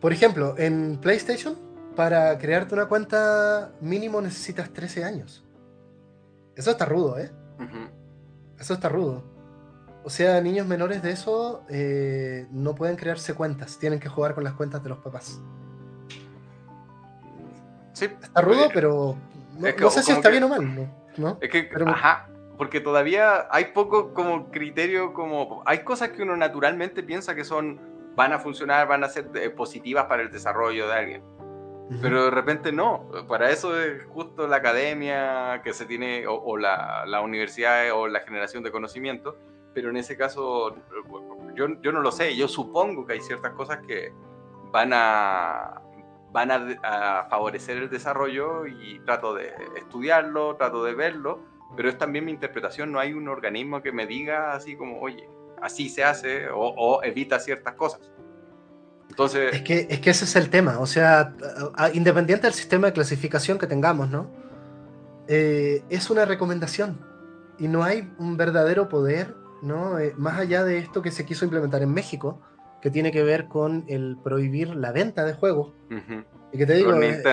[0.00, 1.56] Por ejemplo, en PlayStation,
[1.94, 5.44] para crearte una cuenta mínimo necesitas 13 años.
[6.56, 7.30] Eso está rudo, ¿eh?
[8.58, 9.22] Eso está rudo.
[10.02, 14.44] O sea, niños menores de eso eh, no pueden crearse cuentas, tienen que jugar con
[14.44, 15.40] las cuentas de los papás.
[18.00, 18.06] Sí.
[18.22, 19.16] Está rudo, pero
[19.58, 21.38] no, sé si está bien o mal, ¿no?
[21.40, 27.02] Es que, ajá, porque todavía hay poco como criterio, como hay cosas que uno naturalmente
[27.02, 27.78] piensa que son,
[28.16, 31.22] van a funcionar, van a ser eh, positivas para el desarrollo de alguien.
[32.00, 37.04] Pero de repente no, para eso es justo la academia que se tiene, o, la,
[37.04, 39.36] la, universidad o la generación de conocimiento,
[39.74, 40.76] pero en ese caso
[41.56, 44.12] yo, yo no lo sé, yo supongo que hay ciertas cosas que
[44.70, 45.82] van a,
[46.32, 51.40] van a, favorecer el desarrollo y trato de estudiarlo, trato de verlo,
[51.76, 55.28] pero es también mi interpretación, no hay un organismo que me diga así como, oye,
[55.62, 58.10] así se hace o evita ciertas cosas.
[59.10, 59.52] Entonces...
[59.52, 61.34] Es que, es que ese es el tema, o sea,
[61.92, 64.30] independiente del sistema de clasificación que tengamos, ¿no?
[65.26, 67.04] Eh, es una recomendación
[67.58, 69.98] y no hay un verdadero poder, ¿no?
[69.98, 72.40] Eh, más allá de esto que se quiso implementar en México,
[72.80, 75.72] que tiene que ver con el prohibir la venta de juegos.
[76.52, 77.24] Y que te digo, es,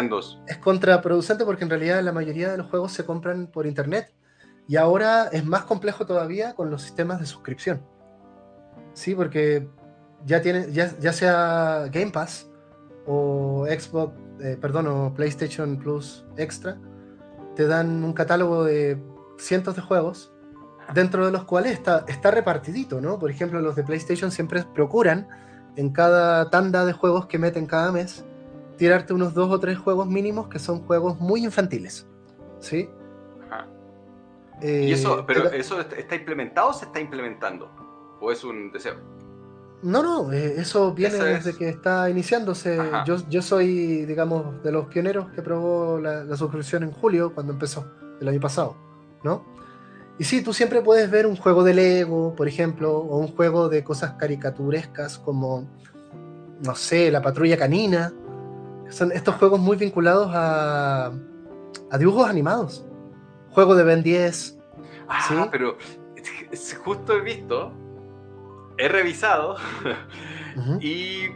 [0.47, 4.13] es, contraproducente porque en realidad la mayoría de los juegos se compran por internet.
[4.67, 7.81] Y ahora es más complejo todavía con los sistemas de suscripción.
[8.93, 9.67] Sí, porque
[10.25, 12.49] ya, tiene, ya, ya sea Game Pass
[13.05, 16.77] o Xbox, eh, perdón, o PlayStation Plus Extra,
[17.55, 19.01] te dan un catálogo de
[19.37, 20.33] cientos de juegos,
[20.93, 23.19] dentro de los cuales está, está repartidito, ¿no?
[23.19, 25.27] Por ejemplo, los de PlayStation siempre procuran
[25.75, 28.25] en cada tanda de juegos que meten cada mes,
[28.77, 32.07] tirarte unos dos o tres juegos mínimos que son juegos muy infantiles,
[32.59, 32.89] ¿sí?
[34.61, 37.69] ¿Y eso, eh, pero eso está implementado o se está implementando?
[38.19, 38.95] ¿O es un deseo?
[39.83, 42.79] No, no, eh, eso viene desde que está iniciándose.
[43.05, 47.85] Yo, yo, soy, digamos, de los pioneros que probó la, suscripción en julio, cuando empezó,
[48.19, 48.75] el año pasado,
[49.23, 49.45] ¿no?
[50.19, 53.69] Y sí, tú siempre puedes ver un juego de Lego, por ejemplo, o un juego
[53.69, 55.67] de cosas caricaturescas como,
[56.63, 58.11] no sé, la patrulla canina.
[58.89, 61.11] Son estos juegos muy vinculados a,
[61.91, 62.85] a dibujos animados.
[63.51, 64.57] Juego de Ben 10.
[65.07, 65.77] Ah, pero
[66.83, 67.71] justo he visto
[68.77, 69.57] he revisado
[70.79, 71.27] y,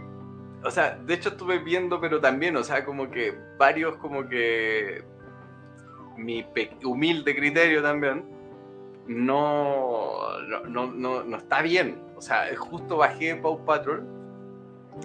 [0.64, 5.04] o sea, de hecho estuve viendo, pero también, o sea, como que varios, como que
[6.18, 6.46] mi
[6.84, 8.24] humilde criterio también,
[9.08, 12.02] no, no, no, no, está bien.
[12.16, 14.06] O sea, justo bajé Paw Patrol.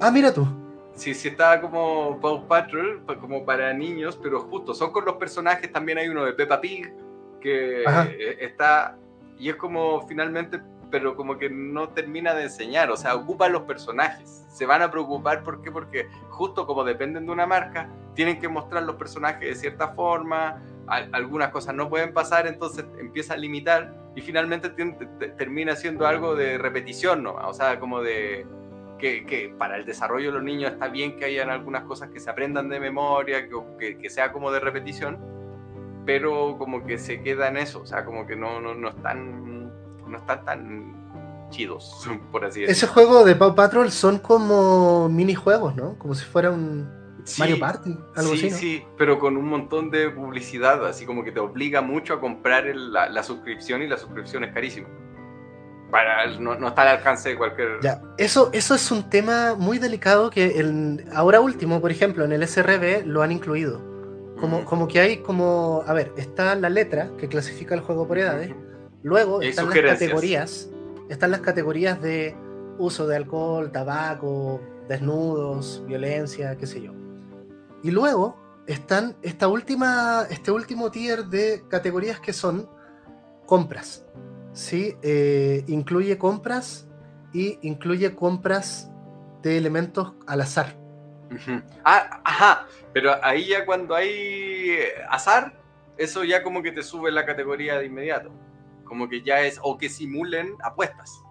[0.00, 0.46] Ah, mira tú.
[0.94, 5.16] Sí, sí estaba como Paw Patrol, pues, como para niños, pero justo, son con los
[5.16, 6.92] personajes, también hay uno de Peppa Pig,
[7.40, 7.84] que
[8.40, 8.96] está,
[9.38, 10.60] y es como finalmente
[10.90, 14.44] pero como que no termina de enseñar, o sea, ocupa los personajes.
[14.48, 15.70] Se van a preocupar, ¿por qué?
[15.70, 20.62] Porque justo como dependen de una marca, tienen que mostrar los personajes de cierta forma,
[20.88, 24.70] algunas cosas no pueden pasar, entonces empieza a limitar y finalmente
[25.36, 27.34] termina siendo algo de repetición, ¿no?
[27.34, 28.46] O sea, como de
[28.98, 32.30] que, para el desarrollo de los niños está bien que hayan algunas cosas que se
[32.30, 33.48] aprendan de memoria,
[33.78, 35.18] que, que, sea como de repetición,
[36.06, 39.46] pero como que se queda en eso, o sea, como que no, no, no están
[40.06, 42.72] no están tan chidos, por así decirlo.
[42.72, 45.98] Ese juego de Paw Patrol son como minijuegos, ¿no?
[45.98, 47.05] Como si fuera un
[47.38, 48.50] Mario Party, algo sí, así.
[48.50, 48.56] ¿no?
[48.56, 52.64] Sí, pero con un montón de publicidad, así como que te obliga mucho a comprar
[52.74, 54.88] la, suscripción y la suscripción es carísima.
[55.90, 57.80] Para, no, no, está al alcance de cualquier.
[57.80, 62.32] Ya, eso, eso es un tema muy delicado que el, ahora último, por ejemplo, en
[62.32, 63.80] el SRB lo han incluido.
[64.40, 68.18] Como, como que hay como, a ver, está la letra que clasifica el juego por
[68.18, 68.54] edades,
[69.06, 70.68] Luego están las categorías,
[71.08, 72.34] están las categorías de
[72.76, 76.95] uso de alcohol, tabaco, desnudos, violencia, qué sé yo.
[77.86, 78.36] Y luego
[78.66, 82.68] están esta última, este último tier de categorías que son
[83.46, 84.04] compras.
[84.52, 84.96] ¿sí?
[85.02, 86.88] Eh, incluye compras
[87.32, 88.90] y incluye compras
[89.40, 90.76] de elementos al azar.
[91.84, 95.56] ah, ajá, pero ahí ya cuando hay azar,
[95.96, 98.32] eso ya como que te sube la categoría de inmediato.
[98.82, 101.22] Como que ya es, o que simulen apuestas.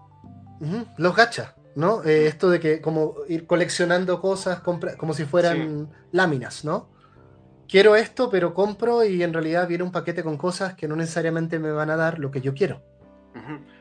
[0.95, 2.03] Los gachas, ¿no?
[2.03, 6.89] Eh, esto de que como ir coleccionando cosas como si fueran láminas, ¿no?
[7.67, 11.59] Quiero esto, pero compro y en realidad viene un paquete con cosas que no necesariamente
[11.59, 12.81] me van a dar lo que yo quiero.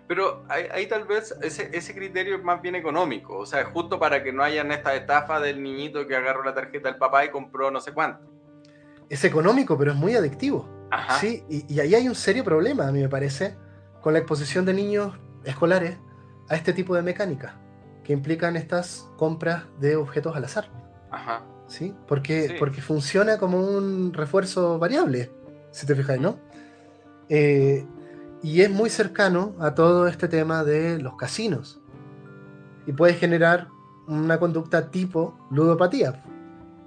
[0.08, 4.22] Pero ahí, tal vez ese, ese, criterio es más bien económico, o sea, justo para
[4.22, 7.70] que no hayan esta estafa del niñito que agarró la tarjeta del papá y compró
[7.70, 8.28] no sé cuánto.
[9.08, 10.68] Es económico, pero es muy adictivo.
[11.20, 13.56] Sí, y, y, ahí hay un serio problema, a mí me parece,
[14.00, 15.14] con la exposición de niños
[15.44, 15.98] escolares
[16.48, 17.58] a este tipo de mecánica.
[18.04, 20.68] Que implican estas compras de objetos al azar.
[21.10, 21.42] Ajá.
[21.66, 21.94] ¿Sí?
[22.06, 25.30] Porque, porque funciona como un refuerzo variable,
[25.70, 26.38] si te fijas, ¿no?
[27.28, 27.86] Eh,
[28.42, 31.80] y es muy cercano a todo este tema de los casinos.
[32.86, 33.68] Y puede generar
[34.06, 36.22] una conducta tipo ludopatía.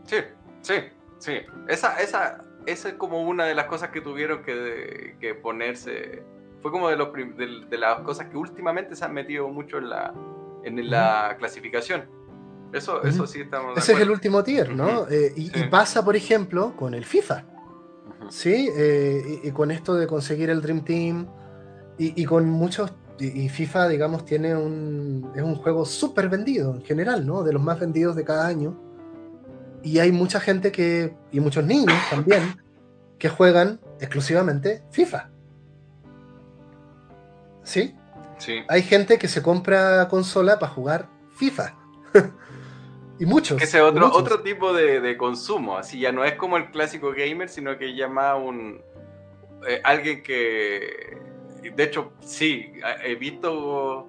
[0.04, 0.18] Sí,
[0.62, 0.76] sí,
[1.18, 1.40] sí.
[1.68, 6.24] Esa, esa, esa es como una de las cosas que tuvieron que, que ponerse.
[6.62, 10.14] Fue como de, los, de, las cosas que últimamente se han metido mucho en la,
[10.68, 12.06] en la clasificación.
[12.74, 13.78] Eso, eso sí estamos.
[13.78, 15.08] Ese es el último tier, ¿no?
[15.10, 17.46] Eh, y, pasa, por ejemplo, con el FIFA.
[18.30, 18.70] ¿Sí?
[18.76, 21.28] Eh, y, con esto de conseguir el Dream Team.
[21.98, 22.94] Y, con muchos.
[23.20, 25.32] Y, FIFA, digamos, tiene un.
[25.36, 27.44] Es un juego súper vendido en general, ¿no?
[27.44, 28.78] De los más vendidos de cada año.
[29.82, 31.16] Y hay mucha gente que.
[31.32, 32.44] Y muchos niños también.
[33.18, 35.30] que juegan exclusivamente FIFA.
[37.64, 37.97] ¿Sí?
[38.68, 41.76] Hay gente que se compra consola para jugar FIFA.
[43.20, 43.62] y muchos.
[43.62, 47.78] Ese otro, otro tipo de, consumo, así ya no es como el clásico gamer, sino
[47.78, 48.82] que llama un
[49.68, 51.18] eh, alguien que
[51.62, 52.72] de hecho, sí,
[53.04, 54.08] he visto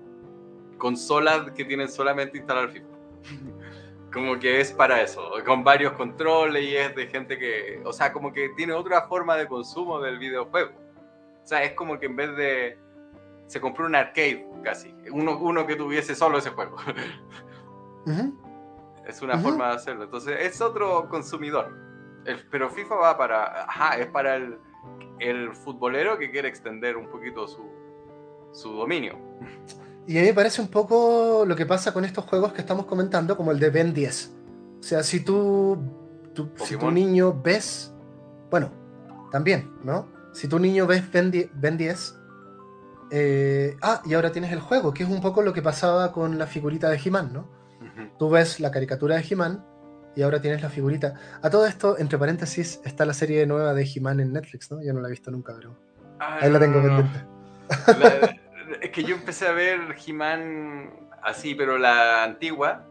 [0.76, 2.86] consolas que tienen solamente instalar FIFA.
[4.12, 8.12] como que es para eso, con varios controles y es de gente que, o sea,
[8.12, 10.72] como que tiene otra forma de consumo del videojuego.
[11.44, 12.78] O sea, es como que en vez de
[13.48, 16.76] se compró un arcade casi, uno, uno que tuviese solo ese juego.
[19.06, 20.04] Es una forma de hacerlo.
[20.04, 21.74] Entonces es otro consumidor.
[22.50, 24.58] pero FIFA va para, ajá, es para el,
[25.18, 27.64] el futbolero que quiere extender un poquito su,
[28.52, 29.18] su dominio.
[30.06, 32.86] Y a mí me parece un poco lo que pasa con estos juegos que estamos
[32.86, 34.34] comentando, como el de Ben 10.
[34.80, 35.78] O sea, si tú,
[36.56, 37.92] si tu niño ves,
[38.50, 38.70] bueno,
[39.30, 40.06] también, ¿no?
[40.32, 42.17] Si tu niño ves Ben 10,
[43.10, 46.38] eh, ah, y ahora tienes el juego, que es un poco lo que pasaba con
[46.38, 47.58] la figurita de He-Man, ¿no?
[48.18, 49.64] Tú ves la caricatura de He-Man
[50.14, 51.14] y ahora tienes la figurita.
[51.42, 54.82] A todo esto, entre paréntesis, está la serie nueva de He-Man en Netflix, ¿no?
[54.82, 55.76] Yo no la he visto nunca, pero
[56.20, 57.26] ah, ahí la tengo pendiente.
[58.80, 62.84] es que yo empecé a ver He-Man así, pero la antigua.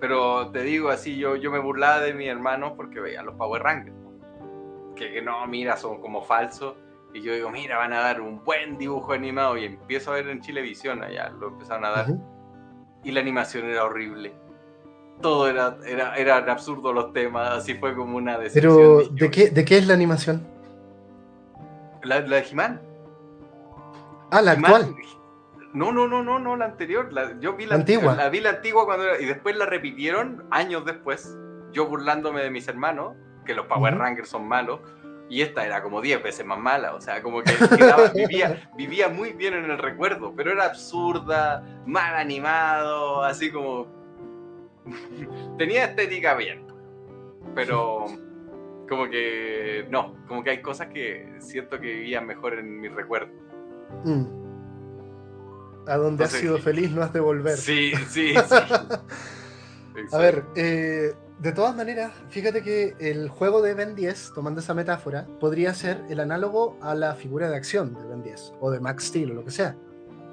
[0.00, 3.62] Pero te digo así, yo, yo me burlaba de mi hermano porque veía los Power
[3.62, 3.96] Rangers.
[4.96, 6.76] Que, que no, mira, son como falsos
[7.14, 9.56] y yo digo, mira, van a dar un buen dibujo animado.
[9.56, 12.06] Y empiezo a ver en Chilevisión, allá lo empezaron a dar.
[13.04, 14.34] Y la animación era horrible.
[15.22, 18.74] Todo era, era, eran absurdos los temas, así fue como una decepción.
[18.74, 20.44] Pero, ¿de qué, ¿de qué es la animación?
[22.02, 22.82] La, la de He-Man.
[24.32, 24.96] Ah, la actual.
[25.72, 27.10] No, no, no, no, no, la anterior.
[27.38, 28.16] yo vi la, antigua.
[28.16, 31.32] La vi la antigua cuando y después la repitieron años después.
[31.70, 33.14] Yo burlándome de mis hermanos,
[33.46, 34.80] que los Power Rangers son malos
[35.28, 37.52] y esta era como 10 veces más mala, o sea, como que
[38.14, 43.86] vivía, vivía muy bien en el recuerdo, pero era absurda, mal animado, así como...
[45.58, 46.66] Tenía estética bien,
[47.54, 48.06] pero
[48.88, 53.32] como que no, como que hay cosas que siento que vivían mejor en mi recuerdo.
[54.04, 54.44] Mm.
[55.86, 57.56] A donde has sido feliz no has de volver.
[57.56, 58.34] Sí, sí, sí.
[60.12, 64.72] A ver, eh, de todas maneras, fíjate que el juego de Ben 10, tomando esa
[64.72, 68.80] metáfora, podría ser el análogo a la figura de acción de Ben 10 o de
[68.80, 69.76] Max Steel o lo que sea,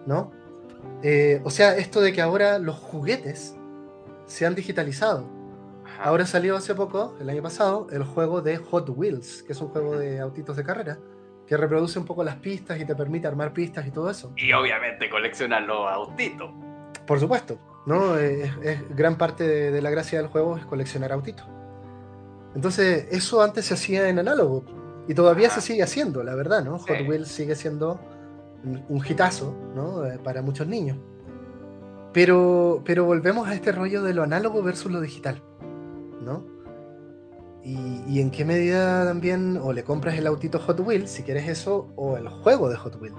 [0.05, 0.31] ¿no?
[1.03, 3.55] Eh, o sea, esto de que ahora los juguetes
[4.25, 5.27] se han digitalizado.
[5.99, 9.67] Ahora salió hace poco, el año pasado, el juego de Hot Wheels, que es un
[9.69, 10.97] juego de autitos de carrera,
[11.45, 14.31] que reproduce un poco las pistas y te permite armar pistas y todo eso.
[14.37, 16.49] Y obviamente coleccionar los autitos.
[17.05, 17.59] Por supuesto.
[17.85, 18.17] ¿No?
[18.17, 18.51] Es,
[18.95, 21.45] gran parte de, la gracia del juego es coleccionar autitos.
[22.55, 24.65] Entonces, eso antes se hacía en análogo
[25.07, 26.77] y todavía se sigue haciendo, la verdad, ¿no?
[26.79, 27.99] Hot Wheels sigue siendo
[28.63, 30.05] un, hitazo, ¿no?
[30.05, 30.97] Eh, para muchos niños.
[32.13, 35.41] Pero, pero volvemos a este rollo de lo análogo versus lo digital,
[36.21, 36.45] ¿no?
[37.63, 41.47] Y, y, en qué medida también o le compras el autito Hot Wheels, si quieres
[41.47, 43.15] eso, o el juego de Hot Wheels.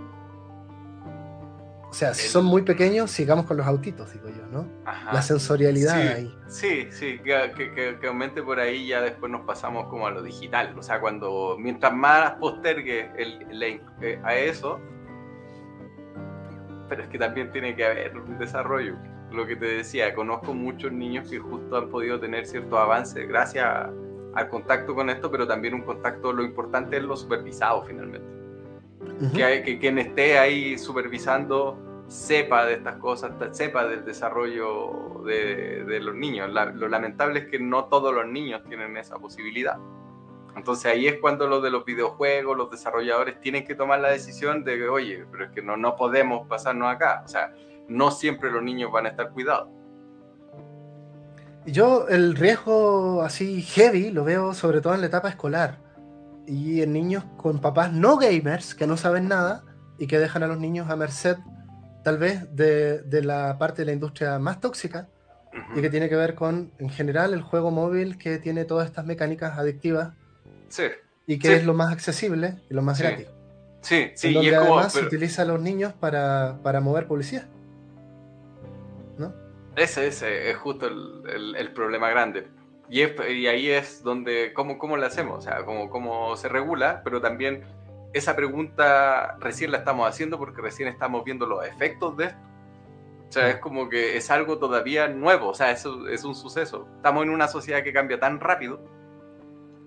[1.93, 4.67] O sea, si son muy pequeños, sigamos con los autitos, digo yo, ¿no?
[5.13, 6.35] La sensorialidad ahí.
[6.49, 10.75] Sí, sí, que, aumente por ahí ya después nos pasamos como a lo digital.
[10.79, 14.81] O sea, cuando mientras más postergue el, eh, a eso,
[16.89, 18.97] pero es que también tiene que haber un desarrollo.
[19.31, 23.67] Lo que te decía, conozco muchos niños que justo han podido tener cierto avance gracias
[24.35, 28.42] al contacto con esto, pero también un contacto, lo importante es lo supervisado finalmente
[29.31, 31.79] que, quien esté ahí supervisando
[32.09, 36.51] sepa de estas cosas, sepa del desarrollo de, los niños.
[36.51, 39.79] lo lamentable es que no todos los niños tienen esa posibilidad.
[40.57, 44.65] Entonces ahí es cuando los de los videojuegos, los desarrolladores tienen que tomar la decisión
[44.65, 47.23] de que, oye, pero es que no, no podemos pasarnos acá.
[47.25, 47.55] O sea,
[47.89, 49.69] no siempre los niños van a estar cuidados.
[51.65, 55.79] Yo el riesgo así heavy lo veo sobre todo en la etapa escolar
[56.47, 59.65] y en niños con papás no gamers que no saben nada
[59.99, 61.37] y que dejan a los niños a merced
[62.03, 65.09] tal vez de, de la parte de la industria más tóxica
[65.77, 69.05] y que tiene que ver con, en general, el juego móvil que tiene todas estas
[69.05, 70.15] mecánicas adictivas
[70.69, 70.85] sí,
[71.27, 73.27] y que es lo más accesible y lo más gratis.
[73.83, 77.47] Sí, sí, y además se utiliza a los niños para, para mover publicidad.
[79.19, 79.35] ¿No?
[79.77, 82.47] Ese, ese es justo el, el, problema grande.
[82.93, 83.01] Y,
[83.33, 85.39] y, ahí es donde, ¿cómo, cómo lo hacemos?
[85.39, 87.65] O sea, cómo, cómo se regula, pero también
[88.13, 92.39] esa pregunta recién la estamos haciendo porque recién estamos viendo los efectos de esto.
[93.31, 96.87] O sea, es como que es algo todavía nuevo, o sea, eso es un suceso.
[96.97, 98.79] Estamos en una sociedad que cambia tan rápido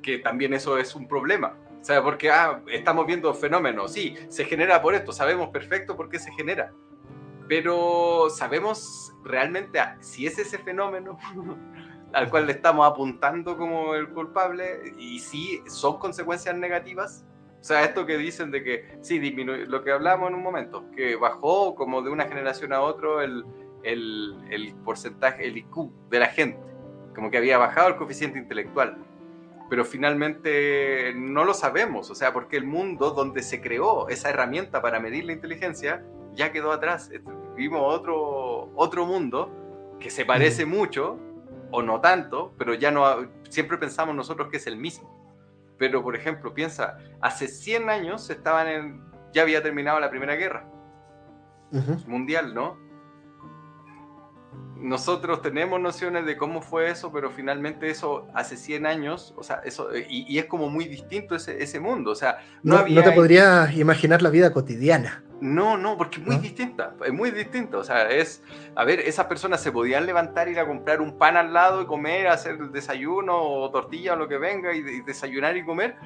[0.02, 1.60] que también eso es un problema.
[1.80, 6.10] O sea, porque ah, estamos viendo fenómenos, sí, se genera por esto, sabemos perfecto por
[6.10, 6.74] qué se genera,
[7.48, 11.20] pero sabemos realmente si es ese fenómeno
[12.16, 17.26] al cual le estamos apuntando como el culpable y si son consecuencias negativas
[17.66, 20.86] o sea, esto que dicen de que sí, disminuye, lo que hablamos en un momento,
[20.96, 23.44] que bajó como de una generación a otro el,
[23.82, 26.60] el, el porcentaje, el IQ de la gente,
[27.16, 29.00] como que había bajado el coeficiente intelectual.
[29.68, 34.80] Pero finalmente no lo sabemos, o sea, porque el mundo donde se creó esa herramienta
[34.84, 36.06] para medir la inteligencia
[36.36, 37.10] ya quedó atrás.
[37.56, 39.50] Vivimos otro, otro mundo
[40.00, 41.18] que se parece mucho,
[41.72, 43.06] o no tanto, pero ya no,
[43.50, 45.16] siempre pensamos nosotros que es el mismo.
[45.78, 50.66] Pero, por ejemplo, piensa, hace 100 años estaban en, ya había terminado la Primera Guerra
[52.08, 52.78] Mundial, ¿no?
[54.78, 59.62] Nosotros tenemos nociones de cómo fue eso, pero finalmente eso hace 100 años, o sea,
[59.66, 63.12] eso, y, es como muy distinto ese, ese mundo, o sea, no, no, no te
[63.12, 65.25] podrías imaginar la vida cotidiana.
[65.42, 67.78] No, no, porque es muy distinta, es muy distinta.
[67.78, 68.42] O sea, es,
[68.76, 71.86] a ver, esas personas se podían levantar, ir a comprar un pan al lado y
[71.86, 75.98] comer, hacer desayuno o tortilla o lo que venga y, desayunar y comer,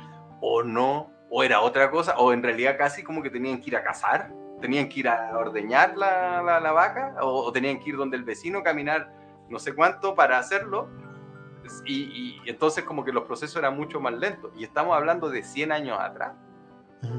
[0.42, 3.76] o no, o era otra cosa, o en realidad casi como que tenían que ir
[3.76, 8.18] a cazar, tenían que ir a ordeñar la, la, vaca, o, tenían que ir donde
[8.18, 9.14] el vecino, caminar
[9.48, 10.90] no sé cuánto para hacerlo.
[11.86, 14.52] Y, y entonces como que los procesos eran mucho más lentos.
[14.56, 16.34] Y estamos hablando de 100 años atrás.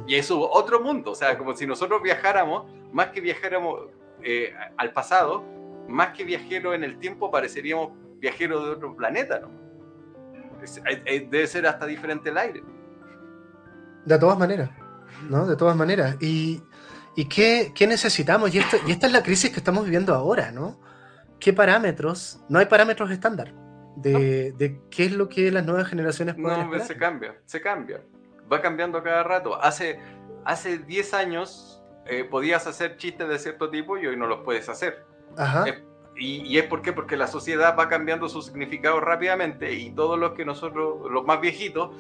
[0.07, 3.87] Y eso otro mundo, o sea, como si nosotros viajáramos, más que viajáramos
[4.23, 5.45] eh, al pasado,
[5.89, 9.49] más que viajeros en el tiempo, pareceríamos viajeros de otro planeta, ¿no?
[11.05, 12.63] debe ser hasta diferente el aire.
[14.05, 14.71] De todas maneras,
[15.29, 15.47] ¿no?
[15.47, 16.17] De todas maneras.
[16.21, 16.63] ¿Y,
[17.17, 18.55] y qué, qué, necesitamos?
[18.55, 20.79] Y, esto, y esta es la crisis que estamos viviendo ahora, ¿no?
[21.39, 22.41] ¿Qué parámetros?
[22.51, 23.55] No hay parámetros estándar
[23.97, 28.03] de, de qué es lo que las nuevas generaciones pueden No, se cambia, se cambia
[28.51, 29.61] va cambiando cada rato.
[29.63, 30.01] Hace,
[30.45, 34.69] hace 10 años eh, podías hacer chistes de cierto tipo y hoy no los puedes
[34.69, 35.05] hacer.
[35.37, 35.69] Ajá.
[35.69, 35.85] Eh,
[36.17, 40.33] y, y, es porque, porque la sociedad va cambiando su significado rápidamente y todos los
[40.33, 41.97] que nosotros, los más viejitos,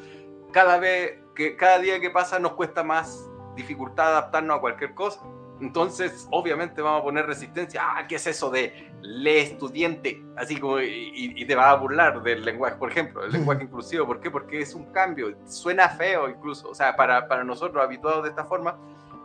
[0.53, 5.21] cada vez que cada día que pasa nos cuesta más dificultad adaptarnos a cualquier cosa.
[5.61, 7.82] Entonces, obviamente vamos a poner resistencia.
[7.85, 10.23] Ah, ¿qué es eso de le estudiante?
[10.37, 14.07] Así como, y, te va a burlar del lenguaje, por ejemplo, el lenguaje inclusivo.
[14.07, 14.31] ¿Por qué?
[14.31, 15.37] Porque es un cambio.
[15.47, 18.78] Suena feo incluso, o sea, para, para nosotros habituados de esta forma,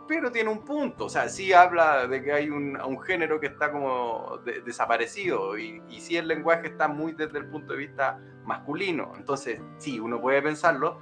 [0.06, 1.06] pero tiene un punto.
[1.06, 5.82] O sea, sí habla de que hay un, un género que está como desaparecido y,
[5.88, 9.12] y sí el lenguaje está muy desde el punto de vista masculino.
[9.16, 10.98] Entonces, sí, uno puede pensarlo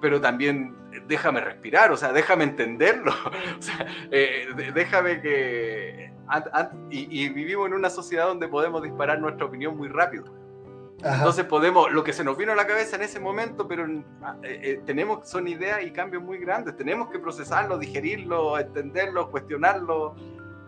[0.00, 0.74] pero también
[1.06, 3.12] déjame respirar, o sea, déjame entenderlo,
[3.58, 6.12] o sea, eh, déjame que...
[6.90, 10.24] y, vivimos en una sociedad donde podemos disparar nuestra opinión muy rápido.
[10.98, 13.86] Entonces podemos, lo que se nos vino a la cabeza en ese momento, pero
[14.22, 19.30] ah, eh, eh, tenemos, son ideas y cambios muy grandes, tenemos que procesarlo, digerirlo, entenderlo,
[19.30, 20.16] cuestionarlo,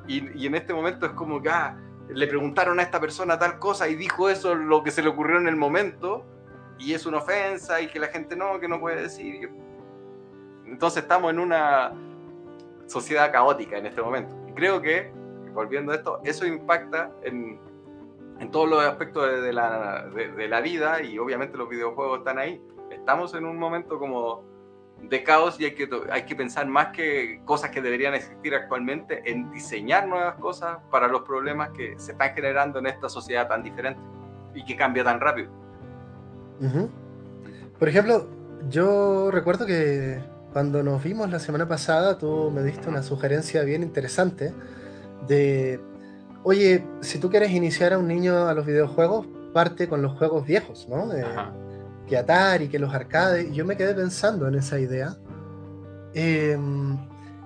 [0.06, 1.76] y, y en este momento es como que ah,
[2.10, 5.38] le preguntaron a esta persona tal cosa y dijo eso, lo que se le ocurrió
[5.38, 6.26] en el momento,
[6.78, 9.50] y es una ofensa y que la gente no, que no puede decir.
[10.64, 11.92] Entonces estamos en una
[12.86, 14.34] sociedad caótica en este momento.
[14.48, 15.10] Y creo que,
[15.52, 17.58] volviendo a esto, eso impacta en,
[18.38, 22.62] en todos los aspectos de, la, de, la, vida y obviamente los videojuegos están ahí.
[22.90, 24.44] Estamos en un momento como
[25.02, 29.22] de caos y hay que, hay que pensar más que cosas que deberían existir actualmente
[29.30, 33.62] en diseñar nuevas cosas para los problemas que se están generando en esta sociedad tan
[33.62, 34.00] diferente
[34.54, 35.50] y que cambia tan rápido.
[37.78, 38.26] Por ejemplo,
[38.68, 40.20] yo recuerdo que
[40.52, 44.52] cuando nos vimos la semana pasada, tú me diste una sugerencia bien interesante
[45.26, 45.80] de,
[46.42, 50.46] oye, si tú quieres iniciar a un niño a los videojuegos, parte con los juegos
[50.46, 51.08] viejos, ¿no?
[52.08, 53.52] que Atari, que los arcades.
[53.52, 55.16] Yo me quedé pensando en esa idea.
[56.14, 56.96] Em,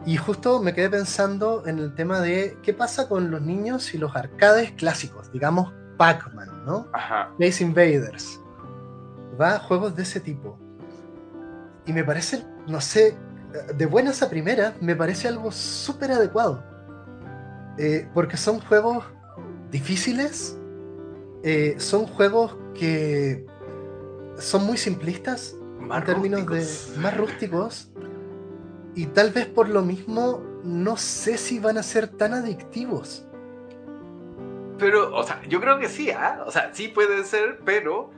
[0.07, 3.99] y justo me quedé pensando en el tema de qué pasa con los niños y
[3.99, 6.65] los arcades clásicos, digamos Pac-Man.
[6.65, 6.87] ¿no?
[6.93, 7.31] Ajá.
[7.39, 8.41] Space Invaders.
[9.41, 10.59] Va a juegos de ese tipo.
[11.87, 13.17] Y me parece, no sé,
[13.75, 16.63] de buenas a primeras, me parece algo súper adecuado.
[17.79, 19.05] Eh, porque son juegos
[19.71, 20.59] difíciles,
[21.43, 23.47] eh, son juegos que
[24.39, 27.91] son muy simplistas en términos de más rústicos
[28.95, 33.27] y tal vez por lo mismo no sé si van a ser tan adictivos.
[34.79, 36.45] Pero, o sea, yo creo que sí, ¿ah?
[36.47, 38.11] O sea, sí puede ser, pero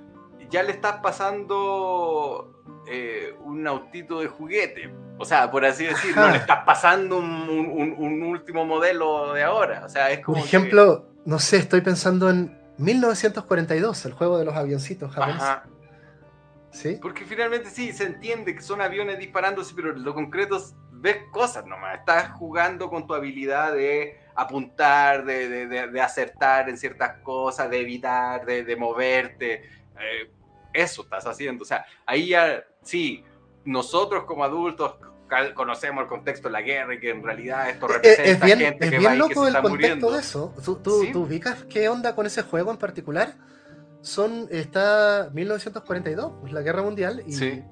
[0.54, 4.94] ya le estás pasando eh, un autito de juguete.
[5.18, 9.82] O sea, por así decirlo, no le estás pasando un, último modelo de ahora.
[9.84, 10.38] O sea, es como.
[10.38, 15.48] Por ejemplo, no sé, estoy pensando en 1942, el juego de los avioncitos japoneses.
[16.70, 16.98] ¿Sí?
[17.02, 20.60] Porque finalmente sí, se entiende que son aviones disparándose, pero lo concreto
[20.92, 21.98] ves cosas nomás.
[21.98, 28.76] Estás jugando con tu habilidad de apuntar, de, acertar en ciertas cosas, de evitar, de,
[28.76, 29.64] moverte.
[29.98, 30.30] Eh,
[30.74, 31.62] eso estás haciendo.
[31.62, 33.24] O sea, ahí ya, sí,
[33.64, 34.96] nosotros como adultos
[35.54, 38.58] conocemos el contexto de la guerra y que en realidad esto eh, representa es bien,
[38.58, 40.10] gente que va y que se está muriendo.
[40.12, 40.54] De eso.
[40.64, 43.34] ¿Tú, tú, ubicas qué onda con ese juego en particular?
[44.00, 47.62] Son, está 1942, pues, la guerra mundial, y,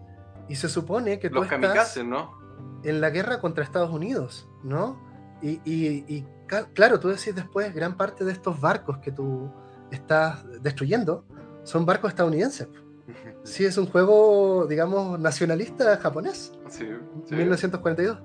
[0.48, 2.40] y se supone que Los kamikazes, ¿no?
[2.84, 4.98] En la guerra contra Estados Unidos, ¿no?
[5.42, 6.24] Y, y,
[6.72, 9.52] claro, tú decís después, gran parte de estos barcos que tú
[9.90, 11.24] estás destruyendo
[11.64, 12.68] son barcos estadounidenses.
[13.44, 16.52] Sí, es un juego, digamos, nacionalista japonés.
[16.68, 16.86] Sí,
[17.30, 18.18] 1942.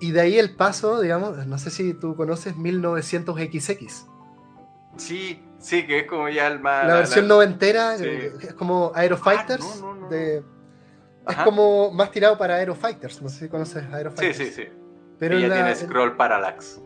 [0.00, 4.06] Y, de ahí el paso, digamos, no sé si tú conoces 1900XX.
[4.96, 6.86] Sí, sí, que es como ya el más.
[6.86, 9.82] La versión noventera, eh, es como Aerofighters.
[9.82, 10.44] Ah, de,
[11.28, 13.20] es como más tirado para Aerofighters.
[13.22, 14.36] No sé si conoces Aerofighters.
[14.36, 14.68] Sí, sí, sí.
[15.18, 16.80] Pero ya tiene Scroll Parallax.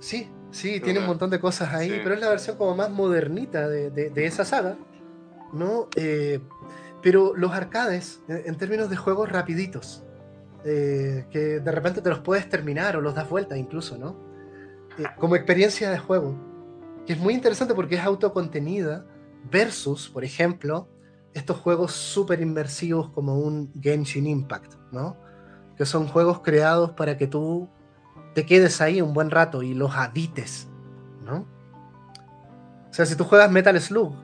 [0.00, 3.68] Sí, sí, tiene un montón de cosas ahí, pero es la versión como más modernita
[3.68, 4.76] de, de esa saga.
[5.52, 5.88] ¿No?
[5.96, 6.40] Eh,
[7.02, 10.04] pero los arcades, en términos de juegos rapiditos,
[10.64, 14.16] eh, que de repente te los puedes terminar o los das vuelta incluso, ¿no?
[14.98, 16.36] Eh, como experiencia de juego,
[17.06, 19.06] que es muy interesante porque es autocontenida
[19.50, 20.88] versus, por ejemplo,
[21.32, 25.16] estos juegos súper inmersivos como un Genshin Impact, ¿no?
[25.76, 27.70] Que son juegos creados para que tú
[28.34, 30.68] te quedes ahí un buen rato y los habites,
[31.24, 31.46] ¿no?
[32.90, 34.14] O sea, si tú juegas Metal Slug,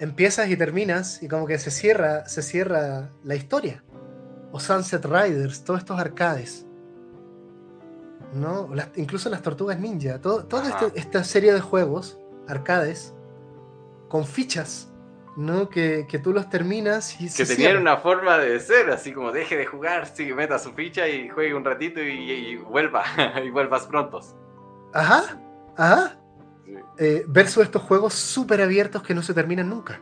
[0.00, 3.84] empiezas y terminas y como que se cierra, se cierra la historia.
[4.52, 6.64] O Sunset Riders, todos estos arcades.
[8.32, 8.68] ¿no?
[8.96, 10.20] incluso las tortugas ninja.
[10.20, 13.14] toda este, esta serie de juegos, arcades,
[14.08, 14.92] con fichas,
[15.36, 15.68] ¿no?
[15.68, 19.66] Que, tú los terminas y Que tenían una forma de ser, así como deje de
[19.66, 23.04] jugar, sí, meta su ficha y juegue un ratito y, vuelva,
[23.44, 24.34] y vuelvas prontos.
[24.92, 25.38] Ajá,
[25.76, 26.18] ajá.
[26.98, 30.00] Eh, versus estos juegos súper abiertos que no se terminan nunca.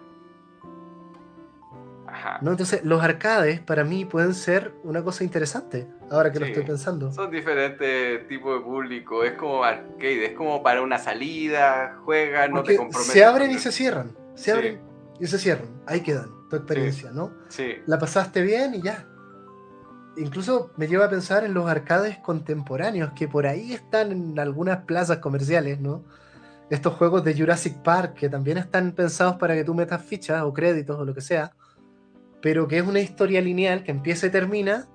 [2.41, 2.51] ¿no?
[2.51, 7.13] Entonces, los arcades para mí pueden ser una cosa interesante, ahora que lo estoy pensando.
[7.13, 12.63] Son diferentes tipos de público, es como arcade, es como para una salida, juegan, no
[12.63, 13.13] te comprometes.
[13.13, 14.81] Se abren y se cierran, se abren
[15.21, 17.33] y se cierran, ahí quedan, tu experiencia, ¿no?
[17.49, 17.77] Sí.
[17.87, 19.07] La pasaste bien y ya.
[20.19, 24.85] Incluso me lleva a pensar en los arcades contemporáneos, que por ahí están en algunas
[24.85, 26.05] plazas comerciales, ¿no?
[26.71, 30.53] Estos juegos de Jurassic Park que también están pensados para que tú metas fichas o
[30.53, 31.53] créditos o lo que sea,
[32.43, 34.87] pero que es una historia lineal que empieza y termina.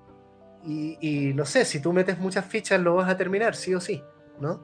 [0.64, 4.02] Y, no sé, si tú metes muchas fichas lo vas a terminar, sí o sí,
[4.38, 4.60] ¿no?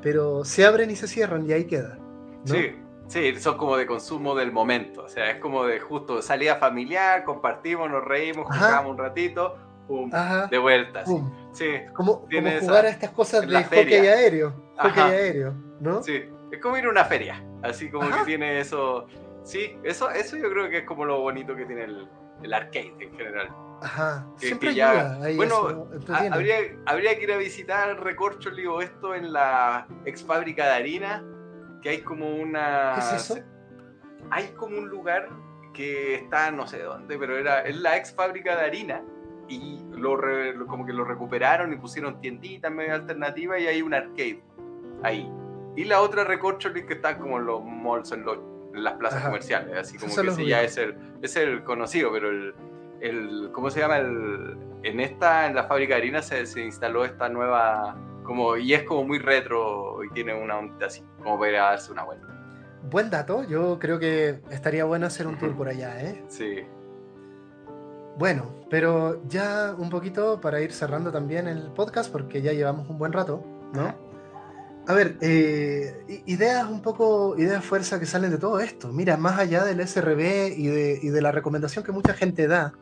[0.00, 1.98] Pero se abren y se cierran y ahí queda.
[2.44, 2.74] Sí,
[3.08, 5.04] sí, son como de consumo del momento.
[5.04, 10.10] O sea, es como de justo salida familiar, compartimos, nos reímos, jugamos un ratito, pum,
[10.50, 11.04] de vuelta.
[11.52, 14.54] Sí, como, como jugar a estas cosas de hockey aéreo.
[14.76, 15.66] Hockey aéreo.
[15.80, 16.02] ¿no?
[16.02, 19.06] Sí, es como ir a una feria, así como que tiene eso.
[19.44, 23.16] Sí, eso, eso yo creo que es como lo bonito que tiene el, arcade en
[23.16, 23.48] general.
[23.82, 25.86] Ajá, siempre ya, bueno,
[26.32, 26.56] habría,
[26.86, 31.24] habría, que ir a visitar Recorcho, digo, esto en la ex fábrica de harina,
[31.82, 32.94] que hay como una...
[32.94, 33.38] ¿Qué es eso?
[34.30, 35.28] Hay como un lugar
[35.74, 39.02] que está no sé dónde, pero era es la ex fábrica de harina
[39.48, 40.18] y lo,
[40.66, 44.42] como que lo recuperaron y pusieron tienditas medio alternativas y hay un arcade
[45.02, 45.30] ahí.
[45.76, 48.24] Y la otra recorcholis que está como en los malls, en,
[48.72, 52.54] las plazas comerciales, así como que ese ya es el, es el conocido, pero el,
[53.00, 53.98] el, ¿cómo se llama?
[53.98, 58.74] El, en esta, en la fábrica de harina se, se, instaló esta nueva, como, y
[58.74, 62.26] es como muy retro y tiene una onda así, como para darse una vuelta.
[62.90, 66.22] Buen dato, yo creo que estaría bueno hacer un tour por allá, ¿eh?
[66.28, 66.64] Sí.
[68.18, 72.98] Bueno, pero ya un poquito para ir cerrando también el podcast, porque ya llevamos un
[72.98, 73.44] buen rato,
[73.74, 73.94] ¿no?
[74.88, 78.92] A ver, eh, ideas un poco, ideas fuerza que salen de todo esto.
[78.92, 82.72] Mira, más allá del SRB y de, y de la recomendación que mucha gente da,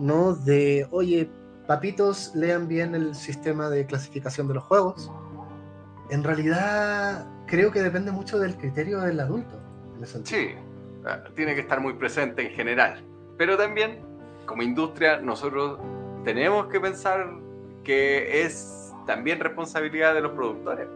[0.00, 0.34] ¿no?
[0.34, 1.30] De, oye,
[1.66, 5.12] papitos, lean bien el sistema de clasificación de los juegos.
[6.10, 9.60] En realidad, creo que depende mucho del criterio del adulto.
[10.24, 10.56] sí,
[11.06, 13.04] ah, tiene que estar muy presente en general.
[13.38, 14.00] Pero también,
[14.46, 15.78] como industria, nosotros
[16.24, 17.30] tenemos que pensar
[17.82, 20.88] que es también responsabilidad de los productores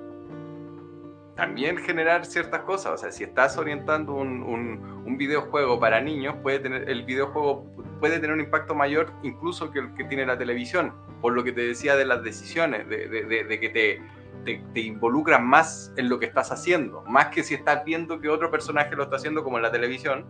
[1.39, 2.95] también generar ciertas cosas.
[2.95, 7.65] O sea, si estás orientando un, un, videojuego para niños, puede tener, el videojuego
[8.01, 11.53] puede tener un impacto mayor incluso que el que tiene la televisión, por lo que
[11.53, 14.03] te decía de las decisiones, de, de, que te,
[14.45, 18.29] te, te, involucran más en lo que estás haciendo, más que si estás viendo que
[18.29, 20.27] otro personaje lo está haciendo como en la televisión.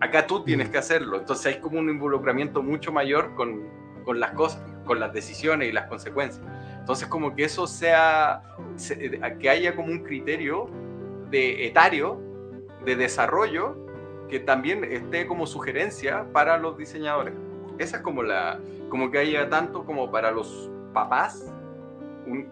[0.00, 0.72] Acá tú tienes mm.
[0.72, 3.68] que hacerlo, entonces hay como un involucramiento mucho mayor con,
[4.04, 6.44] con las cosas, con las decisiones y las consecuencias.
[6.78, 8.42] Entonces, como que eso sea,
[9.38, 10.70] que haya como un criterio
[11.30, 12.18] de etario,
[12.84, 13.76] de desarrollo,
[14.30, 17.34] que también esté como sugerencia para los diseñadores.
[17.78, 21.52] Esa es como la, como que haya tanto como para los papás,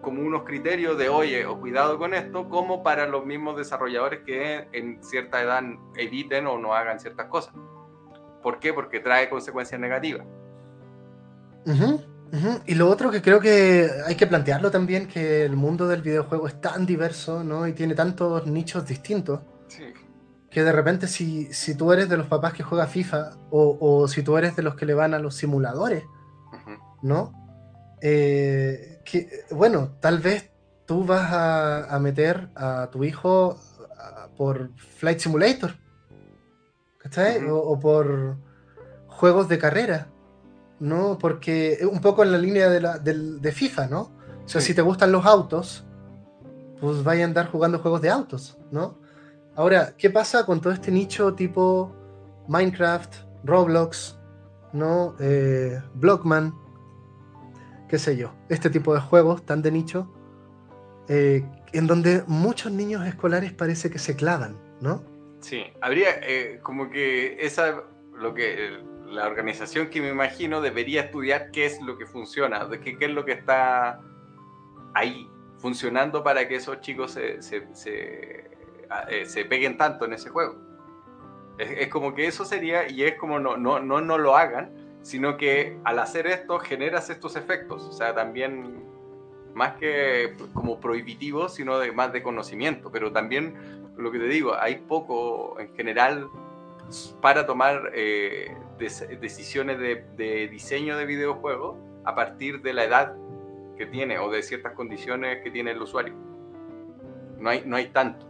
[0.01, 4.67] como unos criterios de, oye, o cuidado con esto, como para los mismos desarrolladores que
[4.71, 5.63] en cierta edad
[5.95, 7.53] eviten o no hagan ciertas cosas.
[8.41, 8.73] ¿Por qué?
[8.73, 10.25] Porque trae consecuencias negativas.
[12.65, 16.47] Y lo otro que creo que hay que plantearlo también, que el mundo del videojuego
[16.47, 17.67] es tan diverso, ¿no?
[17.67, 19.41] Y tiene tantos nichos distintos.
[20.49, 24.23] Que de repente si, si, tú eres de los papás que juega FIFA o, si
[24.23, 26.03] tú eres de los que le van a los simuladores,
[27.01, 27.33] ¿no?
[28.01, 30.51] Eh, que, bueno, tal vez
[30.85, 33.59] tú vas a, meter a tu hijo
[34.35, 35.75] por Flight Simulator,
[36.97, 37.45] ¿cachai?
[37.49, 38.37] o, por
[39.07, 40.07] juegos de carrera.
[40.79, 41.17] ¿no?
[41.17, 44.01] Porque un poco en la línea de, la, de, FIFA, ¿no?
[44.45, 45.85] O sea, si te gustan los autos,
[46.79, 48.97] pues vaya a andar jugando juegos de autos, ¿no?
[49.55, 51.91] Ahora, ¿qué pasa con todo este nicho tipo
[52.47, 54.19] Minecraft, Roblox,
[54.71, 55.15] ¿no?
[55.19, 56.53] Eh, Blockman,
[57.87, 60.11] qué sé yo, este tipo de juegos tan de nicho,
[61.07, 65.03] eh, en donde muchos niños escolares parece que se clavan, ¿no?
[65.39, 67.83] Sí, habría eh, como que esa,
[68.13, 72.97] lo que la organización que me imagino debería estudiar qué es lo que funciona, qué,
[72.97, 74.01] qué es lo que está
[74.93, 78.49] ahí funcionando para que esos chicos se, se, se,
[79.09, 80.55] eh, se peguen tanto en ese juego.
[81.57, 85.37] Es, como que eso sería, y es como no, no, no, no lo hagan, sino
[85.37, 87.83] que al hacer esto generas estos efectos.
[87.83, 88.83] O sea, también
[89.53, 92.91] más que como prohibitivo, sino de, más de conocimiento.
[92.91, 93.55] Pero también,
[93.97, 96.29] lo que te digo, hay poco en general
[97.21, 101.75] para tomar eh, decisiones de, diseño de videojuegos
[102.05, 103.15] a partir de la edad
[103.77, 106.13] que tiene o de ciertas condiciones que tiene el usuario.
[107.39, 108.25] No hay, no hay tanto.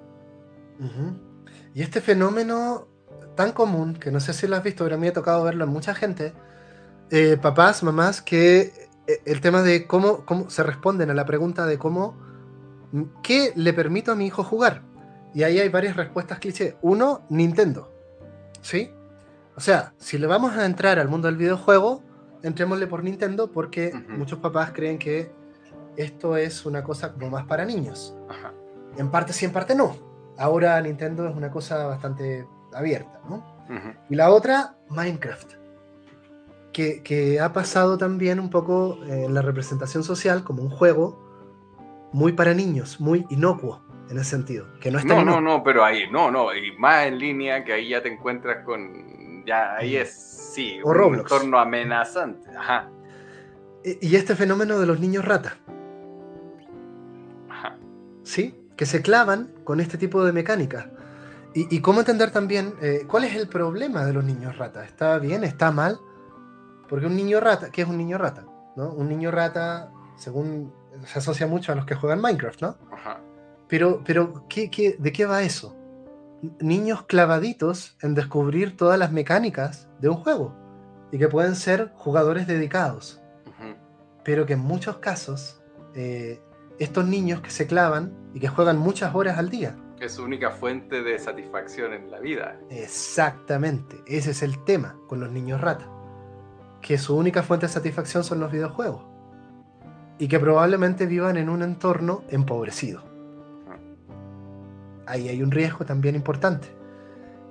[1.73, 2.87] Y este fenómeno
[3.35, 5.65] tan común, que no sé si lo has visto, pero a mí ha tocado verlo
[5.65, 6.33] en mucha gente,
[7.11, 8.73] eh, papás, mamás, que
[9.07, 12.17] eh, el tema de cómo, cómo se responden a la pregunta de cómo,
[13.23, 14.83] ¿qué le permito a mi hijo jugar?
[15.33, 16.77] Y ahí hay varias respuestas cliché.
[16.81, 17.91] Uno, Nintendo.
[18.61, 18.91] ¿Sí?
[19.55, 22.03] O sea, si le vamos a entrar al mundo del videojuego,
[22.43, 25.31] entrémosle por Nintendo porque muchos papás creen que
[25.95, 28.15] esto es una cosa como más para niños.
[28.97, 29.95] En parte sí, en parte no.
[30.37, 33.43] Ahora Nintendo es una cosa bastante abierta, ¿no?
[34.09, 35.53] Y la otra, Minecraft.
[36.77, 41.19] Que, que, ha pasado también un poco en la representación social como un juego
[42.13, 43.81] muy para niños, muy inocuo
[44.11, 44.67] en ese sentido.
[44.79, 47.89] Que no, no, no, no, pero ahí, no, no, y más en línea que ahí
[47.89, 50.13] ya te encuentras con ya ahí es,
[50.53, 52.47] sí, o un entorno amenazante.
[52.55, 52.91] Ajá.
[53.83, 55.57] Y este fenómeno de los niños rata.
[57.49, 57.75] Ajá.
[58.21, 58.53] ¿Sí?
[58.75, 60.91] Que se clavan con este tipo de mecánica.
[61.55, 64.85] Y, cómo entender también eh, cuál es el problema de los niños rata.
[64.85, 65.43] ¿Está bien?
[65.43, 65.99] ¿Está mal?
[66.89, 68.45] Porque un niño rata, ¿qué es un niño rata?
[68.75, 68.91] ¿No?
[68.91, 70.73] Un niño rata, según
[71.05, 72.77] se asocia mucho a los que juegan Minecraft, ¿no?
[72.91, 73.19] Ajá.
[73.67, 75.77] Pero, pero ¿qué, qué, de qué va eso?
[76.59, 80.55] niños clavaditos en descubrir todas las mecánicas de un juego
[81.11, 83.21] y que pueden ser jugadores dedicados.
[84.23, 85.61] Pero que en muchos casos,
[85.95, 86.41] eh,
[86.79, 89.77] estos niños que se clavan y que juegan muchas horas al día.
[90.01, 92.59] Es su única fuente de satisfacción en la vida.
[92.69, 95.89] Exactamente, ese es el tema con los niños rata.
[96.81, 99.03] Que su única fuente de satisfacción son los videojuegos.
[100.19, 103.17] Y que probablemente vivan en un entorno empobrecido
[105.07, 106.67] ahí hay un riesgo también importante.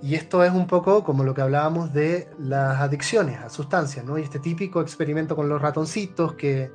[0.03, 4.19] Y esto es un poco como lo que hablábamos de las adicciones a sustancias, ¿no?
[4.19, 6.71] Y este típico experimento con los ratoncitos que,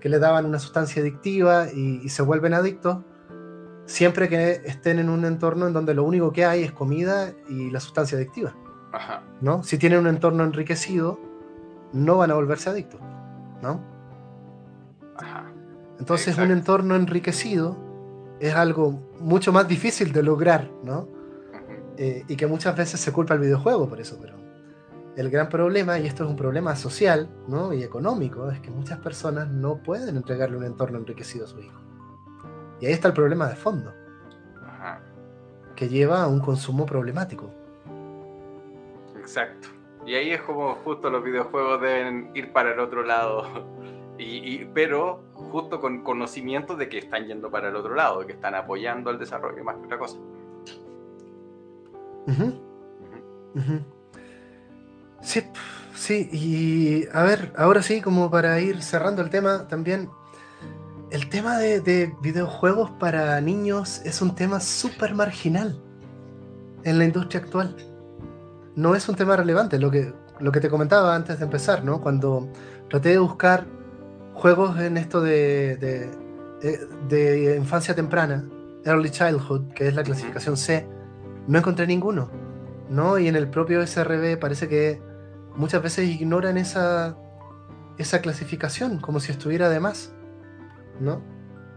[0.00, 2.98] que le daban una sustancia adictiva y, se vuelven adictos.
[3.86, 7.70] siempre que estén en un entorno en donde lo único que hay es comida y
[7.70, 8.54] la sustancia adictiva.
[9.40, 9.62] ¿no?
[9.62, 11.20] Si tienen un entorno enriquecido,
[11.94, 13.00] no van a volverse adictos.
[13.62, 13.80] ¿no?
[15.98, 17.78] Entonces un entorno enriquecido
[18.40, 21.08] es algo mucho más difícil de lograr, ¿no?
[21.96, 24.34] Eh, y que muchas veces se culpa al videojuego por eso, pero
[25.16, 27.72] el gran problema, y esto es un problema social ¿no?
[27.72, 31.80] y económico, es que muchas personas no pueden entregarle un entorno enriquecido a su hijo.
[32.80, 33.94] Y ahí está el problema de fondo,
[35.76, 37.48] que lleva a un consumo problemático.
[39.16, 39.68] Exacto.
[40.06, 43.74] Y ahí es como justo los videojuegos deben ir para el otro lado.
[44.16, 48.32] Y, pero justo con conocimiento de que están yendo para el otro lado, de que
[48.34, 50.18] están apoyando el desarrollo más que otra cosa.
[55.20, 55.42] Sí,
[55.94, 60.08] sí, y a ver, ahora sí, como para ir cerrando el tema, también
[61.10, 65.80] el tema de, videojuegos para niños es un tema súper marginal
[66.82, 67.93] en la industria actual.
[68.76, 72.00] No es un tema relevante, lo que, lo que te comentaba antes de empezar, ¿no?
[72.00, 72.48] Cuando
[72.88, 73.66] traté de buscar
[74.34, 76.10] juegos en esto de, de,
[77.08, 78.44] de infancia temprana,
[78.84, 80.86] Early Childhood, que es la clasificación C,
[81.46, 82.30] no encontré ninguno,
[82.88, 83.18] ¿no?
[83.18, 85.00] Y en el propio SRB parece que
[85.56, 87.16] muchas veces ignoran esa,
[87.98, 90.14] esa clasificación, como si estuviera de más,
[91.00, 91.22] ¿no?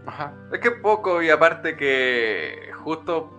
[0.06, 0.34] Ajá.
[0.52, 3.37] Es que poco, y aparte que justo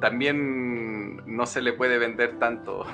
[0.00, 2.84] también no se le puede vender tanto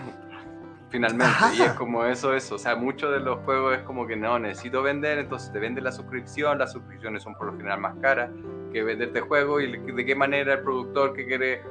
[0.90, 1.32] finalmente.
[1.56, 2.56] Y es como eso, eso.
[2.56, 5.80] O sea, muchos de los juegos es como que no, necesito vender, entonces te vende
[5.80, 6.58] la suscripción.
[6.58, 8.30] Las suscripciones son por lo general más caras
[8.72, 11.62] que venderte juego y de qué manera el productor que quiere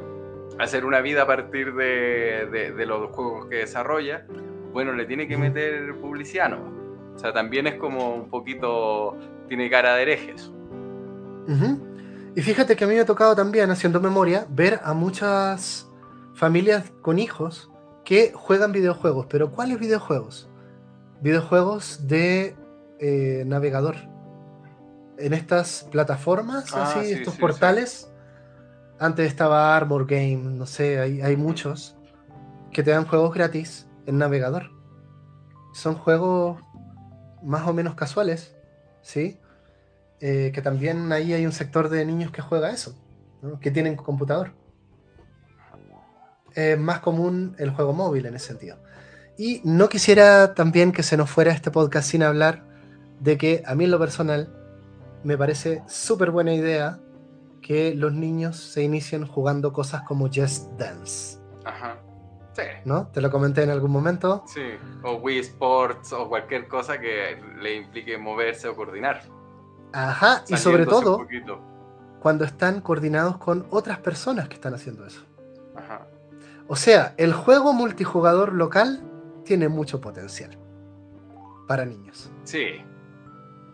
[0.59, 4.25] hacer una vida a partir de, de, los juegos que desarrolla,
[4.71, 6.73] bueno, le tiene que meter publicidad, ¿no?
[7.15, 9.17] O sea, también es como un poquito,
[9.47, 10.51] tiene cara de herejes.
[12.35, 15.87] Y fíjate que a mí me ha tocado también, haciendo memoria, ver a muchas
[16.33, 17.71] familias con hijos
[18.03, 19.27] que juegan videojuegos.
[19.29, 20.49] Pero ¿cuáles videojuegos?
[21.21, 22.55] Videojuegos de
[22.99, 23.95] eh, navegador.
[25.17, 28.11] En estas plataformas, ah, así, estos portales.
[28.99, 31.97] Antes estaba Armor Game, no sé, hay, muchos
[32.71, 34.71] que te dan juegos gratis en navegador.
[35.73, 36.61] Son juegos
[37.41, 38.55] más o menos casuales,
[39.01, 39.39] ¿sí?
[40.21, 42.95] Eh, que también ahí hay un sector de niños que juega eso,
[43.59, 44.53] que tienen computador.
[46.53, 48.77] Es más común el juego móvil en ese sentido.
[49.37, 52.63] Y no quisiera también que se nos fuera este podcast sin hablar
[53.19, 54.49] de que a mí en lo personal
[55.23, 56.99] me parece súper buena idea
[57.61, 61.39] que los niños se inician jugando cosas como Just Dance.
[61.65, 61.97] Ajá.
[62.53, 62.63] Sí.
[62.85, 63.07] ¿No?
[63.07, 64.43] ¿Te lo comenté en algún momento?
[64.47, 64.61] Sí,
[65.03, 69.23] o Wii Sports o cualquier cosa que le implique moverse o coordinar.
[69.95, 71.26] Ajá, y sobre todo
[72.19, 75.22] cuando están coordinados con otras personas que están haciendo eso.
[75.76, 76.07] Ajá.
[76.67, 79.01] O sea, el juego multijugador local
[79.45, 80.57] tiene mucho potencial
[81.67, 82.31] para niños.
[82.43, 82.81] Sí,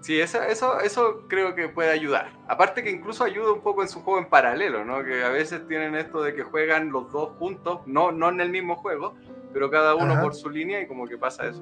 [0.02, 2.32] Sí, eso, eso, eso creo que puede ayudar.
[2.48, 5.04] Aparte que incluso ayuda un poco en su juego en paralelo, ¿no?
[5.04, 8.50] Que a veces tienen esto de que juegan los dos juntos, no, no en el
[8.50, 9.14] mismo juego,
[9.54, 11.62] pero cada uno por su línea y como que pasa eso.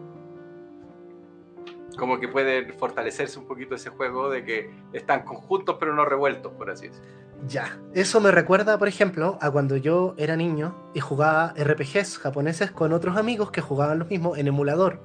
[1.99, 6.53] Como que puede fortalecerse un poquito ese juego de que están conjuntos pero no revueltos,
[6.53, 7.09] por así decirlo.
[7.47, 12.71] Ya, eso me recuerda, por ejemplo, a cuando yo era niño y jugaba RPGs japoneses
[12.71, 14.99] con otros amigos que jugaban lo mismo en emulador,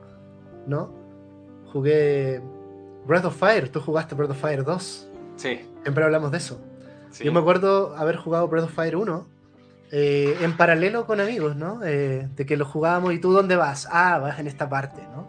[0.66, 0.92] ¿no?
[1.72, 2.42] Jugué
[3.06, 5.10] Breath of Fire, tú jugaste Breath of Fire 2.
[5.36, 5.60] Sí.
[5.82, 6.60] Siempre hablamos de eso.
[7.20, 9.26] Yo me acuerdo haber jugado Breath of Fire 1
[9.92, 11.80] eh, en paralelo con amigos, ¿no?
[11.84, 13.86] Eh, de que lo jugábamos y tú dónde vas?
[13.92, 15.28] Ah, vas en esta parte, ¿no?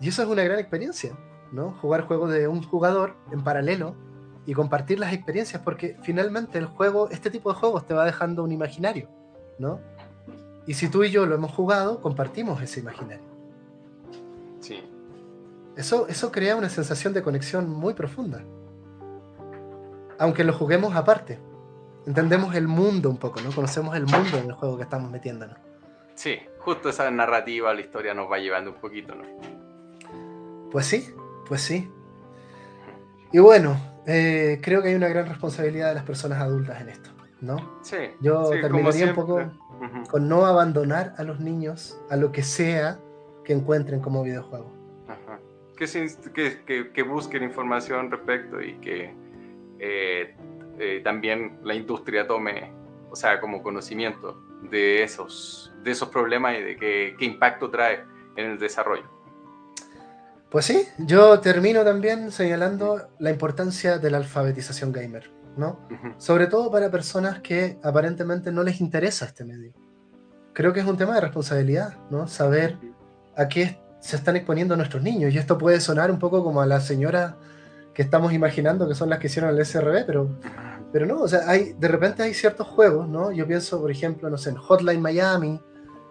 [0.00, 1.12] Y eso es una gran experiencia,
[1.52, 1.72] ¿no?
[1.80, 3.94] Jugar juegos de un jugador en paralelo
[4.46, 8.44] y compartir las experiencias, porque finalmente el juego, este tipo de juegos te va dejando
[8.44, 9.08] un imaginario,
[9.58, 9.80] ¿no?
[10.66, 13.24] Y si tú y yo lo hemos jugado, compartimos ese imaginario.
[14.60, 14.82] Sí.
[15.76, 18.42] Eso, eso crea una sensación de conexión muy profunda.
[20.18, 21.38] Aunque lo juguemos aparte.
[22.06, 23.50] Entendemos el mundo un poco, ¿no?
[23.50, 25.56] Conocemos el mundo en el juego que estamos metiéndonos.
[26.14, 29.24] Sí, justo esa narrativa, la historia nos va llevando un poquito, ¿no?
[30.74, 31.14] Pues sí,
[31.46, 31.88] pues sí.
[33.30, 37.10] Y bueno, eh, creo que hay una gran responsabilidad de las personas adultas en esto,
[37.40, 37.78] ¿no?
[37.84, 37.96] Sí.
[38.20, 39.52] Yo terminaría un poco
[40.10, 42.98] con no abandonar a los niños a lo que sea
[43.44, 44.74] que encuentren como videojuego
[45.76, 49.14] que, que, busquen información respecto y que
[49.78, 50.34] eh,
[50.80, 52.72] eh, también la industria tome,
[53.10, 58.02] o sea, como conocimiento de esos, de esos problemas y de qué, qué impacto trae
[58.34, 59.13] en el desarrollo.
[60.50, 65.30] Pues sí, yo termino también señalando la importancia de la alfabetización gamer.
[65.56, 65.78] ¿no?
[66.18, 69.72] Sobre todo para personas que aparentemente no les interesa este medio.
[70.52, 72.28] Creo que es un tema de responsabilidad, ¿no?
[72.28, 72.78] Saber
[73.36, 75.32] a qué se están exponiendo nuestros niños.
[75.34, 77.34] Y esto puede sonar un poco como a las señoras
[77.92, 80.28] que estamos imaginando que son las que hicieron el SRB, pero,
[80.92, 83.30] pero no, o sea, hay, de repente hay ciertos juegos, ¿no?
[83.30, 85.60] Yo pienso, por ejemplo, no sé, en Hotline Miami,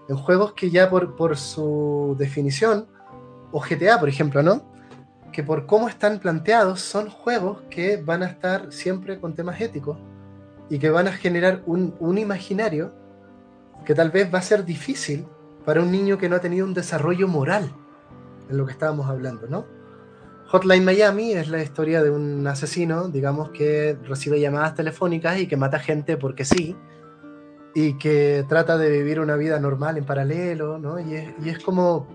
[0.07, 2.88] en juegos que ya por, por su definición,
[3.54, 4.64] o GTA, por ejemplo, ¿no?
[5.32, 9.98] Que por cómo están planteados son juegos que van a estar siempre con temas éticos
[10.70, 12.94] y que van a generar un, un imaginario
[13.86, 15.26] que tal vez va a ser difícil
[15.66, 17.72] para un niño que no ha tenido un desarrollo moral,
[18.50, 19.66] en lo que estábamos hablando, ¿no?
[20.48, 25.58] Hotline Miami es la historia de un asesino, digamos, que recibe llamadas telefónicas y que
[25.58, 26.76] mata gente porque sí,
[27.74, 31.00] y que trata de vivir una vida normal en paralelo, ¿no?
[31.00, 32.08] Y es, y es como,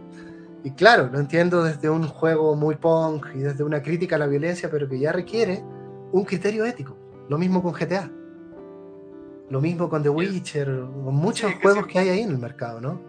[0.68, 4.26] y claro, lo entiendo desde un juego muy punk y desde una crítica a la
[4.26, 5.64] violencia, pero que ya requiere
[6.12, 6.94] un criterio ético.
[7.30, 8.10] Lo mismo con GTA.
[9.48, 13.00] Lo mismo con The Witcher, con muchos juegos que hay ahí en el mercado, ¿no?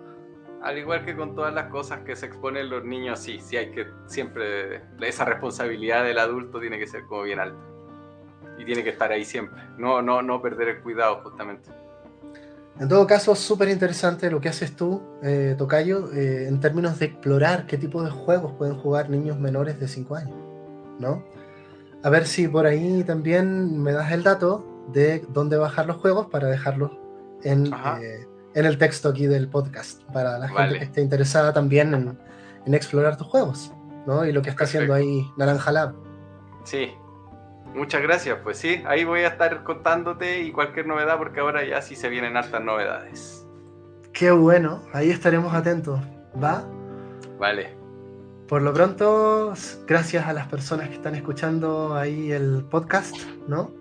[0.61, 3.71] Al igual que con todas las cosas que se exponen los niños, sí, sí hay
[3.71, 7.59] que siempre, esa responsabilidad del adulto tiene que ser como bien alta.
[8.57, 11.69] Y tiene que estar ahí siempre, no, no, no perder el cuidado justamente.
[12.79, 17.07] En todo caso, súper interesante lo que haces tú, eh, Tocayo, eh, en términos de
[17.07, 20.37] explorar qué tipo de juegos pueden jugar niños menores de 5 años,
[20.97, 21.23] ¿no?
[22.03, 26.27] A ver si por ahí también me das el dato de dónde bajar los juegos
[26.27, 26.91] para dejarlos
[27.43, 31.93] en, eh, en el texto aquí del podcast, para la gente que esté interesada también
[31.93, 32.17] en,
[32.65, 33.73] en, explorar tus juegos,
[34.07, 34.25] ¿no?
[34.25, 35.95] Y lo que está haciendo ahí Naranja Lab.
[36.63, 36.91] Sí,
[37.75, 38.37] muchas gracias.
[38.43, 42.09] Pues sí, ahí voy a estar contándote y cualquier novedad, porque ahora ya sí se
[42.09, 43.45] vienen hartas novedades.
[44.13, 45.99] Qué bueno, ahí estaremos atentos,
[46.41, 46.63] ¿va?
[47.39, 47.77] Vale.
[48.47, 49.53] Por lo pronto,
[49.85, 53.15] gracias a las personas que están escuchando ahí el podcast,
[53.47, 53.71] ¿no?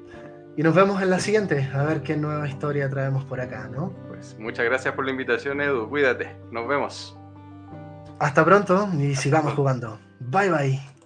[0.56, 3.93] Y nos vemos en la siguiente, a ver qué nueva historia traemos por acá, ¿no?
[4.09, 5.89] Pues muchas gracias por la invitación, Edu.
[5.89, 6.36] Cuídate.
[6.51, 7.16] Nos vemos.
[8.19, 9.98] Hasta pronto y sigamos jugando.
[10.20, 10.59] Bye bye.
[10.59, 10.98] Bye.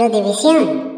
[0.00, 0.89] La división.